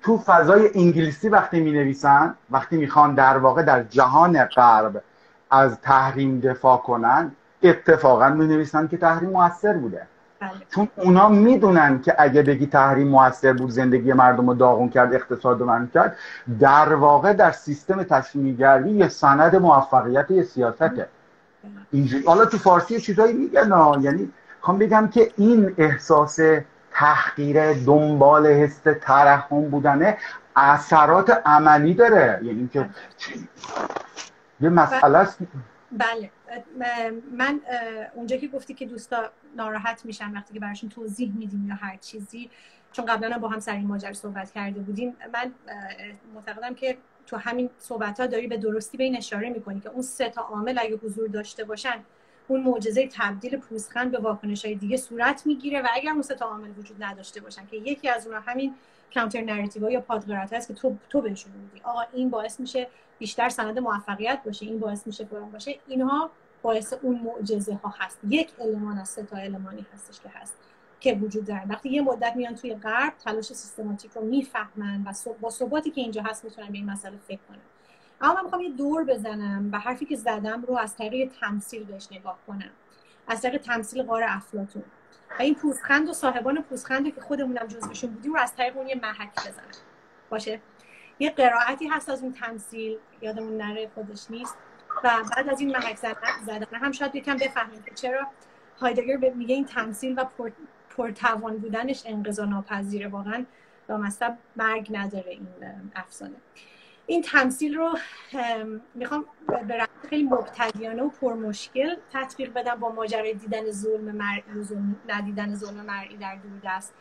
تو 0.02 0.18
فضای 0.18 0.70
انگلیسی 0.74 1.28
وقتی 1.28 1.60
می 1.60 1.72
نویسن 1.72 2.34
وقتی 2.50 2.76
می‌خوان 2.76 3.14
در 3.14 3.38
واقع 3.38 3.62
در 3.62 3.82
جهان 3.82 4.44
غرب 4.44 5.02
از 5.50 5.80
تحریم 5.80 6.40
دفاع 6.40 6.76
کنن 6.76 7.32
اتفاقا 7.62 8.28
می 8.28 8.46
نویسن 8.46 8.88
که 8.88 8.96
تحریم 8.96 9.30
موثر 9.30 9.72
بوده. 9.72 10.06
بله. 10.40 10.50
چون 10.70 10.88
اونا 10.96 11.28
می‌دونن 11.28 12.00
که 12.02 12.14
اگه 12.18 12.42
بگی 12.42 12.66
تحریم 12.66 13.08
موثر 13.08 13.52
بود 13.52 13.70
زندگی 13.70 14.12
مردم 14.12 14.48
رو 14.48 14.54
داغون 14.54 14.88
کرد 14.88 15.14
اقتصاد 15.14 15.60
رو 15.60 15.86
کرد 15.94 16.16
در 16.60 16.94
واقع 16.94 17.32
در 17.32 17.52
سیستم 17.52 18.02
تشمیگری 18.02 18.90
یه 18.90 19.08
سند 19.08 19.56
موفقیت 19.56 20.30
یه 20.30 20.42
سیاسته. 20.42 21.08
اینجوری 21.92 22.24
حالا 22.24 22.44
تو 22.44 22.58
فارسی 22.58 23.00
چیزایی 23.00 23.32
میگن 23.32 24.00
یعنی 24.00 24.32
خوام 24.60 24.78
بگم 24.78 25.08
که 25.08 25.30
این 25.36 25.74
احساس 25.78 26.38
تحقیر 26.98 27.72
دنبال 27.72 28.46
حس 28.46 28.80
ترحم 29.00 29.70
بودنه 29.70 30.18
اثرات 30.56 31.42
عملی 31.46 31.94
داره. 31.94 32.40
یعنی 32.42 32.68
که 32.68 32.88
یه 34.60 34.68
مسئله 34.68 35.18
است. 35.18 35.38
بله 35.92 36.30
من 37.32 37.60
اونجا 38.14 38.36
که 38.36 38.48
گفتی 38.48 38.74
که 38.74 38.86
دوستا 38.86 39.30
ناراحت 39.56 40.04
میشن 40.04 40.32
وقتی 40.32 40.54
که 40.54 40.60
براشون 40.60 40.90
توضیح 40.90 41.32
میدیم 41.36 41.68
یا 41.68 41.74
هر 41.74 41.96
چیزی 41.96 42.50
چون 42.92 43.04
قبلا 43.04 43.38
با 43.38 43.48
هم 43.48 43.60
سر 43.60 43.72
این 43.72 43.86
ماجرا 43.86 44.12
صحبت 44.12 44.50
کرده 44.50 44.80
بودیم 44.80 45.16
من 45.32 45.52
معتقدم 46.34 46.74
که 46.74 46.98
تو 47.26 47.36
همین 47.36 47.70
صحبت 47.78 48.20
ها 48.20 48.26
داری 48.26 48.46
به 48.46 48.56
درستی 48.56 48.96
به 48.96 49.04
این 49.04 49.16
اشاره 49.16 49.50
می‌کنی 49.50 49.80
که 49.80 49.88
اون 49.88 50.02
سه 50.02 50.28
تا 50.28 50.42
عامل 50.42 50.78
اگه 50.78 50.96
حضور 50.96 51.28
داشته 51.28 51.64
باشن 51.64 51.94
اون 52.48 52.60
معجزه 52.60 53.08
تبدیل 53.12 53.56
پوزخند 53.56 54.10
به 54.10 54.18
واکنش 54.18 54.64
های 54.64 54.74
دیگه 54.74 54.96
صورت 54.96 55.46
می‌گیره 55.46 55.82
و 55.82 55.86
اگر 55.92 56.10
اون 56.10 56.22
تا 56.22 56.46
عامل 56.46 56.70
وجود 56.78 57.02
نداشته 57.02 57.40
باشن 57.40 57.66
که 57.66 57.76
یکی 57.76 58.08
از 58.08 58.26
اونها 58.26 58.40
همین 58.40 58.74
counter 59.14 59.40
narrative 59.40 59.90
یا 59.90 60.00
پادروایت 60.00 60.52
هست 60.52 60.68
که 60.68 60.74
تو 60.74 60.96
تو 61.10 61.20
بهشون 61.20 61.52
میگی. 61.52 61.84
آقا 61.84 62.02
این 62.12 62.30
باعث 62.30 62.60
میشه 62.60 62.88
بیشتر 63.18 63.48
سند 63.48 63.78
موفقیت 63.78 64.42
باشه 64.44 64.66
این 64.66 64.78
باعث 64.78 65.06
میشه 65.06 65.24
فلان 65.24 65.50
باشه. 65.50 65.78
اینها 65.86 66.30
باعث 66.62 66.92
اون 67.02 67.20
معجزه 67.20 67.74
ها 67.74 67.94
هست. 67.98 68.18
یک 68.28 68.50
المان 68.60 68.98
از 68.98 69.08
سه 69.08 69.22
تا 69.22 69.36
المانی 69.36 69.86
هستش 69.94 70.20
که 70.20 70.28
هست 70.28 70.54
که 71.00 71.14
وجود 71.14 71.44
دارن. 71.44 71.66
وقتی 71.68 71.88
یه 71.88 72.02
مدت 72.02 72.36
میان 72.36 72.54
توی 72.54 72.74
غرب 72.74 73.12
تلاش 73.24 73.44
سیستماتیک 73.44 74.10
رو 74.12 74.24
می‌فهمن 74.24 75.04
و 75.06 75.32
با 75.40 75.50
ثباتی 75.50 75.90
که 75.90 76.00
اینجا 76.00 76.22
هست 76.22 76.44
می‌تونن 76.44 76.66
به 76.66 76.74
این 76.74 76.90
مسئله 76.90 77.16
فکر 77.28 77.40
کنن. 77.48 77.58
اما 78.20 78.34
من 78.34 78.42
می‌خوام 78.42 78.62
یه 78.62 78.70
دور 78.70 79.04
بزنم 79.04 79.68
و 79.72 79.78
حرفی 79.78 80.04
که 80.04 80.16
زدم 80.16 80.62
رو 80.62 80.76
از 80.76 80.96
طریق 80.96 81.32
تمثیل 81.40 81.84
بهش 81.84 82.08
نگاه 82.12 82.38
کنم. 82.46 82.70
از 83.28 83.42
طریق 83.42 83.60
تمثیل 83.62 84.02
غار 84.02 84.22
افلاتون 84.28 84.82
و 85.38 85.42
این 85.42 85.54
پوزخند 85.54 86.08
و 86.08 86.12
صاحبان 86.12 86.62
پوزخند 86.62 87.14
که 87.14 87.20
خودمونم 87.20 87.66
جزوشون 87.66 88.10
بودیم 88.10 88.34
رو 88.34 88.40
از 88.40 88.54
طریق 88.54 88.76
اون 88.76 88.88
یه 88.88 88.94
محک 89.02 89.30
بزنم. 89.34 89.84
باشه؟ 90.30 90.60
یه 91.18 91.30
قرائتی 91.30 91.86
هست 91.86 92.08
از 92.08 92.22
اون 92.22 92.32
تمثیل. 92.32 92.98
یادمون 93.20 93.56
نره 93.56 93.90
خودش 93.94 94.30
نیست. 94.30 94.56
و 95.04 95.10
بعد 95.36 95.48
از 95.48 95.60
این 95.60 95.76
محک 95.76 95.96
زدن 96.46 96.66
هم 96.72 96.92
شاید 96.92 97.14
یکم 97.14 97.36
بفهمیم 97.36 97.82
که 97.82 97.94
چرا 97.94 98.26
هایدگر 98.80 99.16
میگه 99.16 99.54
این 99.54 99.64
تمثیل 99.64 100.14
و 100.20 100.24
پر 100.24 100.50
پرتوان 100.96 101.56
بودنش 101.56 102.02
انقضا 102.06 102.44
ناپذیره. 102.44 103.08
واقعا 103.08 103.44
مصب 103.88 104.36
مرگ 104.56 104.88
نداره 104.92 105.30
این 105.30 105.48
افسانه. 105.96 106.36
این 107.10 107.22
تمثیل 107.22 107.74
رو 107.74 107.98
می‌خوام 108.94 109.24
به 109.46 109.88
خیلی 110.08 110.22
مبتدیانه 110.22 111.02
و 111.02 111.08
پرمشکل 111.08 111.96
تطبیق 112.12 112.52
بدم 112.52 112.74
با 112.74 112.92
ماجرای 112.92 113.34
دیدن 113.34 113.70
ظلم 113.70 114.04
مرئی 114.04 114.42
ندیدن 115.08 115.54
ظلم 115.54 115.74
مرئی 115.74 116.16
در 116.16 116.36
دوردست 116.36 116.94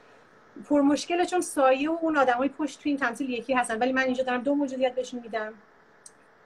پرمشکله 0.70 1.26
چون 1.26 1.42
سایه 1.42 1.90
و 1.92 1.98
اون 2.02 2.18
آدمای 2.18 2.50
پشت 2.50 2.84
تو 2.84 2.90
این 2.90 2.98
تمثیل 2.98 3.30
یکی 3.30 3.54
هستن 3.54 3.80
ولی 3.80 3.92
من 3.92 4.02
اینجا 4.02 4.24
دارم 4.24 4.42
دو 4.42 4.56
موجودیت 4.56 4.96
بهشون 4.96 5.20
میدم. 5.20 5.54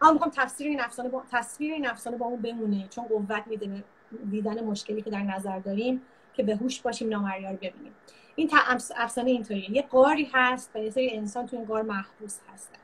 اما 0.02 0.14
می‌خوام 0.14 0.32
تفسیر 0.36 0.68
این 0.68 0.82
افسانه 0.82 1.10
با 1.10 1.24
تصویر 1.32 1.74
این 1.74 1.88
افسانه 1.88 2.18
با 2.18 2.26
اون 2.26 2.42
بمونه 2.42 2.88
چون 2.88 3.06
قوت 3.06 3.44
میده 3.48 3.84
دیدن 4.32 4.64
مشکلی 4.64 5.02
که 5.02 5.10
در 5.10 5.24
نظر 5.24 5.60
داریم 5.60 6.02
که 6.34 6.44
به 6.44 6.56
هوش 6.56 6.82
باشیم 6.82 7.10
نامریا 7.10 7.52
رو 7.52 7.58
ببینیم. 7.58 7.94
این 8.36 8.50
افسانه 8.98 9.32
اینطوریه. 9.32 9.72
یه 9.72 9.82
قاری 9.82 10.30
هست 10.34 10.72
و 10.76 10.80
یه 10.80 10.90
سری 10.90 11.18
انسان 11.18 11.46
تو 11.46 11.58
این 11.58 11.66
قار 11.66 11.82
محبوس 11.82 12.40
هستن. 12.54 12.78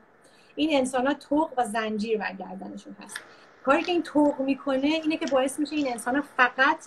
این 0.58 0.78
انسان 0.78 1.06
ها 1.06 1.14
توق 1.14 1.52
و 1.56 1.64
زنجیر 1.64 2.18
بر 2.18 2.32
گردنشون 2.32 2.96
هست. 3.00 3.20
کاری 3.64 3.82
که 3.82 3.92
این 3.92 4.02
توق 4.02 4.40
می‌کنه 4.40 4.86
اینه 4.86 5.16
که 5.16 5.26
باعث 5.26 5.58
میشه 5.58 5.74
این 5.74 5.92
انسان 5.92 6.16
ها 6.16 6.22
فقط 6.36 6.78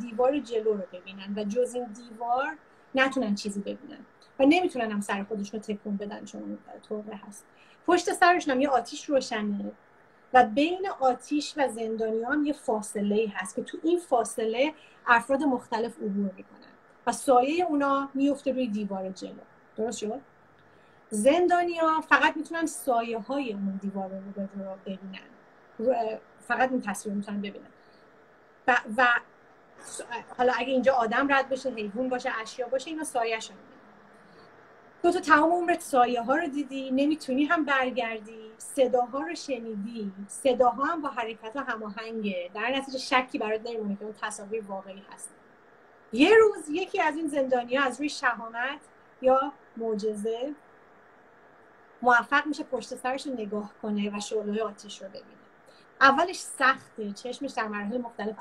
دیوار 0.00 0.38
جلو 0.38 0.74
رو 0.74 0.82
ببینن 0.92 1.34
و 1.36 1.44
جز 1.44 1.74
این 1.74 1.84
دیوار 1.84 2.56
نتونن 2.94 3.34
چیزی 3.34 3.60
ببینن 3.60 4.06
و 4.38 4.44
نمی‌تونن 4.46 4.90
هم 4.90 5.00
سر 5.00 5.22
خودشون 5.22 5.60
رو 5.60 5.74
تکون 5.74 5.96
بدن 5.96 6.24
چون 6.24 6.58
توقه 6.88 7.20
هست. 7.28 7.44
پشت 7.86 8.12
سرشون 8.12 8.54
هم 8.54 8.60
یه 8.60 8.68
آتیش 8.68 9.04
روشنه 9.04 9.72
و 10.32 10.44
بین 10.44 10.88
آتیش 11.00 11.54
و 11.56 11.68
زندانیان 11.68 12.44
یه 12.44 12.52
فاصله 12.52 13.32
هست 13.34 13.56
که 13.56 13.62
تو 13.62 13.78
این 13.82 13.98
فاصله 13.98 14.74
افراد 15.06 15.42
مختلف 15.42 15.96
عبور 15.96 16.30
می‌کنن 16.36 16.72
و 17.06 17.12
سایه 17.12 17.64
اونا 17.64 18.08
میفته 18.14 18.52
روی 18.52 18.66
دیوار 18.68 19.10
جلو. 19.10 19.32
درست 19.76 19.98
شد؟ 19.98 20.20
زندانیا 21.14 22.00
فقط 22.00 22.36
می‌تونن 22.36 22.66
سایه 22.66 23.18
های 23.18 23.52
اون 23.52 23.80
دیوار 23.82 24.08
رو 24.08 24.32
به 24.34 24.48
رو 24.64 24.76
ببینن 24.86 26.18
فقط 26.40 26.70
این 26.70 26.80
تصویر 26.82 27.14
می‌تونن 27.14 27.40
ببینن. 27.40 27.66
و, 28.68 28.76
و 28.96 29.06
حالا 30.38 30.52
اگه 30.56 30.72
اینجا 30.72 30.92
آدم 30.92 31.32
رد 31.32 31.48
بشه 31.48 31.70
حیوان 31.70 32.08
باشه 32.08 32.30
اشیا 32.42 32.68
باشه 32.68 32.90
اینا 32.90 33.04
سایه 33.04 33.40
شون 33.40 33.56
تو 35.02 35.10
تو 35.10 35.20
تمام 35.20 35.52
عمرت 35.52 35.80
سایه 35.80 36.22
ها 36.22 36.36
رو 36.36 36.46
دیدی 36.46 36.90
نمی‌تونی 36.90 37.44
هم 37.44 37.64
برگردی 37.64 38.50
صداها 38.58 39.20
رو 39.20 39.34
شنیدی. 39.34 40.12
صداها 40.28 40.84
هم 40.84 41.02
با 41.02 41.08
حرکت 41.08 41.56
هماهنگه 41.56 42.50
در 42.54 42.70
نتیجه 42.70 42.98
شکی 42.98 43.38
برات 43.38 43.60
نمیمونه 43.64 43.96
که 43.96 44.04
اون 44.04 44.14
تصاویر 44.22 44.64
واقعی 44.68 45.02
هست. 45.12 45.30
یه 46.12 46.30
روز 46.36 46.68
یکی 46.70 47.00
از 47.00 47.16
این 47.16 47.28
زندانیا 47.28 47.82
از 47.82 47.98
روی 47.98 48.08
شهامت 48.08 48.80
یا 49.22 49.52
معجزه 49.76 50.54
موفق 52.04 52.46
میشه 52.46 52.64
پشت 52.64 52.94
سرش 52.94 53.26
رو 53.26 53.32
نگاه 53.32 53.72
کنه 53.82 54.16
و 54.16 54.20
شعله 54.20 54.62
آتیش 54.62 55.02
رو 55.02 55.08
ببینه. 55.08 55.24
اولش 56.00 56.38
سخته 56.38 57.12
چشمش 57.12 57.50
در 57.50 57.68
مراحل 57.68 57.98
مختلف 57.98 58.36